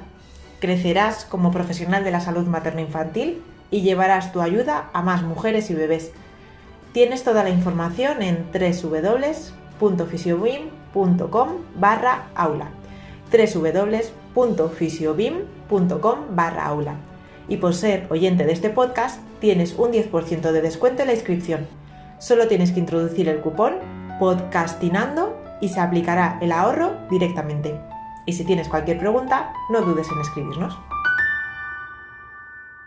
Crecerás 0.59 1.24
como 1.24 1.51
profesional 1.51 2.03
de 2.03 2.11
la 2.11 2.20
salud 2.20 2.45
materno-infantil 2.45 3.41
y 3.72 3.82
llevarás 3.82 4.32
tu 4.32 4.41
ayuda 4.41 4.89
a 4.93 5.01
más 5.01 5.24
mujeres 5.24 5.70
y 5.70 5.74
bebés. 5.74 6.11
Tienes 6.91 7.24
toda 7.24 7.43
la 7.43 7.49
información 7.49 8.22
en 8.22 8.45
www.fisiobim.com 8.51 11.49
barra 11.76 12.28
aula 12.36 12.70
www.fisiobim.com 13.32 16.20
barra 16.32 16.65
aula 16.65 16.95
y 17.47 17.57
por 17.57 17.74
ser 17.74 18.05
oyente 18.09 18.45
de 18.45 18.53
este 18.53 18.70
podcast 18.70 19.20
tienes 19.39 19.74
un 19.78 19.91
10% 19.91 20.51
de 20.51 20.61
descuento 20.61 21.01
en 21.01 21.07
la 21.07 21.13
inscripción. 21.13 21.67
Solo 22.20 22.47
tienes 22.47 22.72
que 22.72 22.80
introducir 22.80 23.30
el 23.30 23.39
cupón 23.39 23.76
podcastinando 24.20 25.38
y 25.61 25.70
se 25.70 25.80
aplicará 25.80 26.38
el 26.41 26.51
ahorro 26.51 26.93
directamente. 27.09 27.80
Y 28.26 28.34
si 28.34 28.45
tienes 28.45 28.67
cualquier 28.67 28.99
pregunta, 28.99 29.53
no 29.70 29.82
dudes 29.82 30.07
en 30.11 30.22
escribirnos. 30.22 30.78